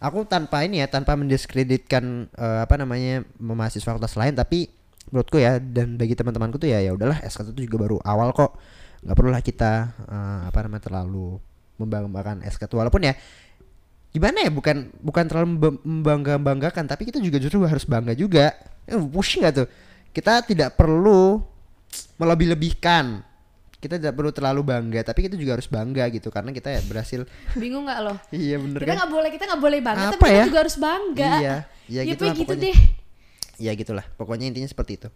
aku 0.00 0.24
tanpa 0.24 0.64
ini 0.64 0.80
ya 0.80 0.88
tanpa 0.88 1.12
mendiskreditkan 1.12 2.24
eh, 2.30 2.60
apa 2.64 2.74
namanya 2.74 3.20
mahasiswa 3.36 3.84
fakultas 3.84 4.16
lain 4.16 4.32
tapi 4.32 4.72
menurutku 5.08 5.36
ya 5.36 5.56
dan 5.56 5.96
bagi 5.96 6.12
teman-temanku 6.12 6.56
tuh 6.56 6.68
ya 6.68 6.78
ya 6.78 6.92
udahlah 6.92 7.18
SK 7.22 7.52
itu 7.52 7.64
juga 7.64 7.88
baru 7.88 7.96
awal 8.04 8.32
kok. 8.32 8.56
Nggak 9.00 9.16
perlu 9.16 9.30
lah 9.30 9.42
kita 9.42 9.72
eh, 10.04 10.40
apa 10.46 10.58
namanya 10.64 10.82
terlalu 10.84 11.38
membanggakan 11.78 12.42
SK 12.42 12.66
itu 12.66 12.76
walaupun 12.76 13.06
ya 13.06 13.14
gimana 14.08 14.40
ya 14.40 14.50
bukan 14.50 14.88
bukan 14.98 15.24
terlalu 15.28 15.46
memba- 15.54 15.82
membangga 15.84 16.34
banggakan 16.40 16.88
tapi 16.88 17.06
kita 17.06 17.20
juga 17.20 17.38
justru 17.38 17.62
harus 17.64 17.84
bangga 17.84 18.12
juga. 18.12 18.56
Eh, 18.88 18.96
pusing 18.96 19.44
gak 19.44 19.64
tuh? 19.64 19.68
Kita 20.10 20.40
tidak 20.42 20.74
perlu 20.74 21.38
melebih-lebihkan. 22.16 23.22
Kita 23.78 23.94
tidak 23.94 24.18
perlu 24.18 24.34
terlalu 24.34 24.66
bangga 24.66 25.06
tapi 25.06 25.22
kita 25.30 25.38
juga 25.38 25.54
harus 25.54 25.70
bangga 25.70 26.10
gitu 26.10 26.34
karena 26.34 26.50
kita 26.50 26.74
ya 26.74 26.80
berhasil. 26.82 27.22
Bingung 27.54 27.86
nggak 27.86 28.00
lo? 28.02 28.14
Iya 28.34 28.58
bener 28.58 28.82
kita 28.82 28.90
kan? 28.90 28.96
nggak 28.98 29.12
boleh 29.14 29.30
kita 29.30 29.44
nggak 29.46 29.62
boleh 29.62 29.78
bangga 29.78 30.02
Apa 30.10 30.14
tapi 30.18 30.24
kita 30.26 30.34
ya? 30.34 30.44
juga 30.50 30.60
harus 30.66 30.76
bangga. 30.76 31.30
Iya 31.30 31.38
ya, 31.38 31.56
ya, 31.86 32.02
gitu 32.10 32.22
lah 32.26 32.34
gitu 32.34 32.52
pokoknya. 32.58 32.64
deh 32.74 32.78
ya 33.58 33.74
gitulah. 33.74 34.06
Pokoknya 34.16 34.48
intinya 34.48 34.66
seperti 34.70 35.02
itu. 35.02 35.08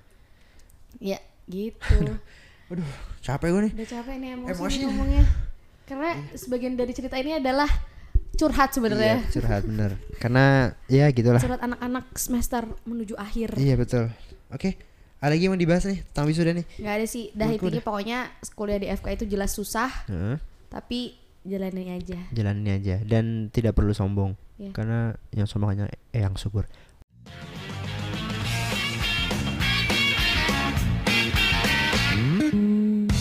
Ya 1.01 1.19
gitu. 1.49 2.19
Aduh 2.71 2.91
capek 3.23 3.49
gue 3.55 3.63
nih. 3.71 3.73
Udah 3.79 3.89
capek 3.89 4.15
nih 4.19 4.31
emosi, 4.37 4.51
Emosi. 4.53 4.77
nih 4.79 4.87
ngomongnya. 4.91 5.25
Karena 5.89 6.11
sebagian 6.35 6.75
dari 6.75 6.93
cerita 6.93 7.17
ini 7.19 7.39
adalah 7.39 7.69
curhat 8.37 8.75
sebenarnya. 8.75 9.23
Iya, 9.23 9.33
curhat 9.33 9.63
bener. 9.65 9.91
Karena 10.19 10.75
ya 10.91 11.07
gitulah. 11.15 11.41
Curhat 11.41 11.63
anak-anak 11.63 12.05
semester 12.19 12.63
menuju 12.85 13.15
akhir. 13.17 13.57
Iya 13.57 13.75
betul. 13.79 14.11
Oke 14.53 14.77
ada 15.23 15.39
lagi 15.39 15.47
yang 15.47 15.55
mau 15.55 15.63
dibahas 15.63 15.87
nih 15.87 16.03
tentang 16.11 16.27
wisuda 16.27 16.51
nih? 16.51 16.67
Nggak 16.83 16.95
ada 16.99 17.07
sih. 17.07 17.31
Dah 17.31 17.47
intinya 17.47 17.79
pokoknya 17.79 18.19
kuliah 18.59 18.83
di 18.83 18.91
FK 18.91 19.07
itu 19.23 19.25
jelas 19.31 19.55
susah 19.55 19.87
Heeh, 20.11 20.35
tapi 20.67 21.15
jalanin 21.47 21.95
aja. 21.95 22.19
Jalanin 22.35 22.67
aja 22.75 22.97
dan 23.07 23.47
tidak 23.55 23.79
perlu 23.79 23.95
sombong. 23.95 24.35
Iya. 24.63 24.71
karena 24.77 25.17
yang 25.35 25.49
sombong 25.51 25.75
hanya 25.75 25.91
eh, 26.15 26.23
yang 26.23 26.39
syukur 26.39 26.71
Mm-hmm. 32.43 33.12